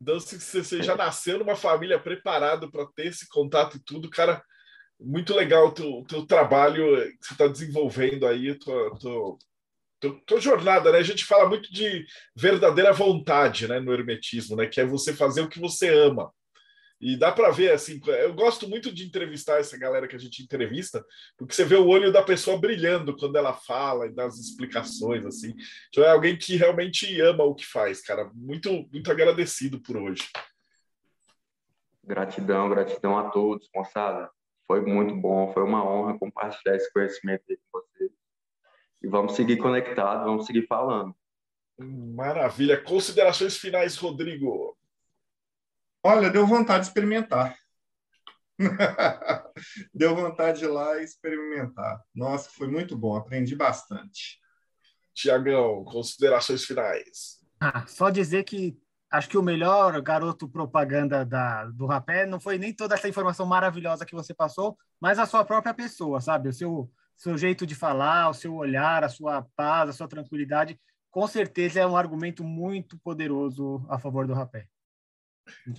Então, 0.00 0.18
se 0.20 0.38
você 0.38 0.82
já 0.82 0.96
nasceu 0.96 1.38
numa 1.38 1.56
família 1.56 1.98
preparado 1.98 2.70
para 2.70 2.86
ter 2.94 3.06
esse 3.06 3.28
contato 3.28 3.76
e 3.76 3.80
tudo, 3.80 4.10
cara, 4.10 4.42
muito 5.00 5.34
legal 5.34 5.68
o 5.68 5.72
teu, 5.72 6.04
teu 6.08 6.26
trabalho 6.26 6.96
que 7.18 7.26
você 7.26 7.32
está 7.32 7.46
desenvolvendo 7.46 8.26
aí. 8.26 8.54
Tô, 8.58 8.98
tô, 8.98 9.38
tua 10.26 10.40
jornada, 10.40 10.92
né? 10.92 10.98
A 10.98 11.02
gente 11.02 11.24
fala 11.24 11.48
muito 11.48 11.72
de 11.72 12.04
verdadeira 12.36 12.92
vontade, 12.92 13.66
né, 13.68 13.80
no 13.80 13.92
hermetismo, 13.92 14.56
né, 14.56 14.66
que 14.66 14.80
é 14.80 14.84
você 14.84 15.14
fazer 15.14 15.40
o 15.42 15.48
que 15.48 15.60
você 15.60 15.88
ama. 15.88 16.30
E 17.00 17.16
dá 17.16 17.32
para 17.32 17.50
ver 17.50 17.72
assim, 17.72 18.00
eu 18.06 18.32
gosto 18.32 18.68
muito 18.68 18.92
de 18.92 19.04
entrevistar 19.04 19.58
essa 19.58 19.76
galera 19.76 20.08
que 20.08 20.16
a 20.16 20.18
gente 20.18 20.42
entrevista, 20.42 21.04
porque 21.36 21.52
você 21.52 21.64
vê 21.64 21.74
o 21.74 21.86
olho 21.86 22.12
da 22.12 22.22
pessoa 22.22 22.58
brilhando 22.58 23.16
quando 23.16 23.36
ela 23.36 23.52
fala 23.52 24.06
e 24.06 24.14
dá 24.14 24.24
as 24.24 24.38
explicações 24.38 25.26
assim. 25.26 25.54
Então 25.88 26.04
é 26.04 26.10
alguém 26.10 26.36
que 26.36 26.56
realmente 26.56 27.20
ama 27.20 27.44
o 27.44 27.54
que 27.54 27.66
faz, 27.66 28.00
cara. 28.00 28.30
Muito 28.34 28.88
muito 28.92 29.10
agradecido 29.10 29.80
por 29.80 29.96
hoje. 29.96 30.22
Gratidão, 32.02 32.68
gratidão 32.68 33.18
a 33.18 33.30
todos, 33.30 33.68
moçada. 33.74 34.30
Foi 34.66 34.80
muito 34.80 35.14
bom, 35.14 35.52
foi 35.52 35.62
uma 35.62 35.84
honra 35.84 36.18
compartilhar 36.18 36.76
esse 36.76 36.92
conhecimento 36.92 37.44
com 37.70 37.80
vocês. 37.80 38.10
E 39.02 39.08
vamos 39.08 39.34
seguir 39.34 39.58
conectados, 39.58 40.24
vamos 40.24 40.46
seguir 40.46 40.66
falando. 40.66 41.14
Maravilha. 41.78 42.80
Considerações 42.80 43.56
finais, 43.56 43.96
Rodrigo. 43.96 44.76
Olha, 46.04 46.28
deu 46.30 46.46
vontade 46.46 46.82
de 46.82 46.88
experimentar. 46.88 47.56
deu 49.94 50.14
vontade 50.14 50.58
de 50.58 50.66
ir 50.66 50.68
lá 50.68 50.98
e 51.00 51.04
experimentar. 51.04 52.00
Nossa, 52.14 52.50
foi 52.50 52.68
muito 52.68 52.96
bom, 52.96 53.16
aprendi 53.16 53.56
bastante. 53.56 54.38
Tiagão, 55.14 55.82
considerações 55.84 56.64
finais. 56.64 57.40
Ah, 57.58 57.86
só 57.86 58.10
dizer 58.10 58.44
que 58.44 58.76
acho 59.10 59.28
que 59.28 59.38
o 59.38 59.42
melhor 59.42 60.00
garoto 60.02 60.48
propaganda 60.48 61.24
da, 61.24 61.64
do 61.66 61.86
rapé 61.86 62.26
não 62.26 62.38
foi 62.38 62.58
nem 62.58 62.74
toda 62.74 62.94
essa 62.94 63.08
informação 63.08 63.46
maravilhosa 63.46 64.04
que 64.04 64.14
você 64.14 64.34
passou, 64.34 64.76
mas 65.00 65.18
a 65.18 65.24
sua 65.24 65.44
própria 65.44 65.72
pessoa, 65.72 66.20
sabe? 66.20 66.48
O 66.48 66.52
seu 66.52 66.90
seu 67.16 67.38
jeito 67.38 67.66
de 67.66 67.74
falar, 67.74 68.28
o 68.28 68.34
seu 68.34 68.54
olhar, 68.54 69.04
a 69.04 69.08
sua 69.08 69.46
paz, 69.56 69.88
a 69.88 69.92
sua 69.92 70.08
tranquilidade, 70.08 70.78
com 71.10 71.26
certeza 71.26 71.80
é 71.80 71.86
um 71.86 71.96
argumento 71.96 72.42
muito 72.42 72.98
poderoso 72.98 73.86
a 73.88 73.98
favor 73.98 74.26
do 74.26 74.34
rapé. 74.34 74.66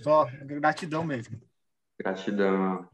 Só 0.02 0.26
gratidão 0.44 1.04
mesmo. 1.04 1.40
Gratidão. 1.98 2.88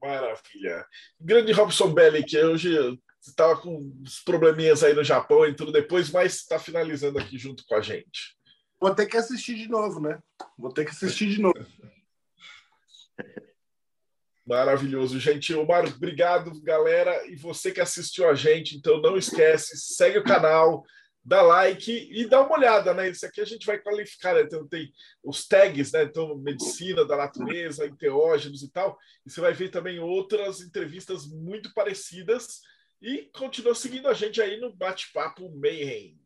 Maravilha. 0.00 0.86
Grande 1.20 1.52
Robson 1.52 1.92
Belli, 1.92 2.24
que 2.24 2.38
hoje 2.42 2.98
estava 3.20 3.56
com 3.60 3.76
uns 3.76 4.20
probleminhas 4.20 4.82
aí 4.82 4.94
no 4.94 5.02
Japão 5.02 5.46
e 5.46 5.54
tudo 5.54 5.72
depois, 5.72 6.10
mas 6.10 6.36
está 6.36 6.58
finalizando 6.58 7.18
aqui 7.18 7.38
junto 7.38 7.64
com 7.66 7.74
a 7.74 7.80
gente. 7.80 8.36
Vou 8.80 8.94
ter 8.94 9.06
que 9.06 9.16
assistir 9.16 9.56
de 9.56 9.68
novo, 9.68 10.00
né? 10.00 10.18
Vou 10.56 10.72
ter 10.72 10.84
que 10.84 10.90
assistir 10.90 11.28
de 11.28 11.40
novo. 11.40 11.54
Maravilhoso, 14.46 15.18
gente. 15.18 15.52
Omar, 15.54 15.84
obrigado, 15.86 16.60
galera. 16.62 17.26
E 17.26 17.34
você 17.34 17.72
que 17.72 17.80
assistiu 17.80 18.28
a 18.28 18.34
gente, 18.34 18.76
então 18.76 19.00
não 19.00 19.16
esquece, 19.16 19.76
segue 19.76 20.18
o 20.18 20.24
canal, 20.24 20.84
dá 21.26 21.42
like 21.42 21.90
e 21.90 22.24
dá 22.28 22.40
uma 22.40 22.56
olhada, 22.56 22.94
né? 22.94 23.10
Isso 23.10 23.26
aqui 23.26 23.40
a 23.40 23.44
gente 23.44 23.66
vai 23.66 23.78
qualificar, 23.78 24.34
né? 24.34 24.42
então 24.42 24.66
tem 24.68 24.92
os 25.24 25.46
tags, 25.46 25.90
né? 25.90 26.04
Então, 26.04 26.38
medicina 26.38 27.04
da 27.04 27.16
natureza, 27.16 27.84
enteógenos 27.84 28.62
e 28.62 28.70
tal. 28.70 28.96
E 29.26 29.30
você 29.30 29.40
vai 29.40 29.52
ver 29.52 29.70
também 29.70 29.98
outras 29.98 30.60
entrevistas 30.60 31.26
muito 31.26 31.74
parecidas. 31.74 32.60
E 33.02 33.28
continua 33.34 33.74
seguindo 33.74 34.08
a 34.08 34.14
gente 34.14 34.40
aí 34.40 34.60
no 34.60 34.72
Bate-Papo 34.72 35.50
Mayhem. 35.50 36.16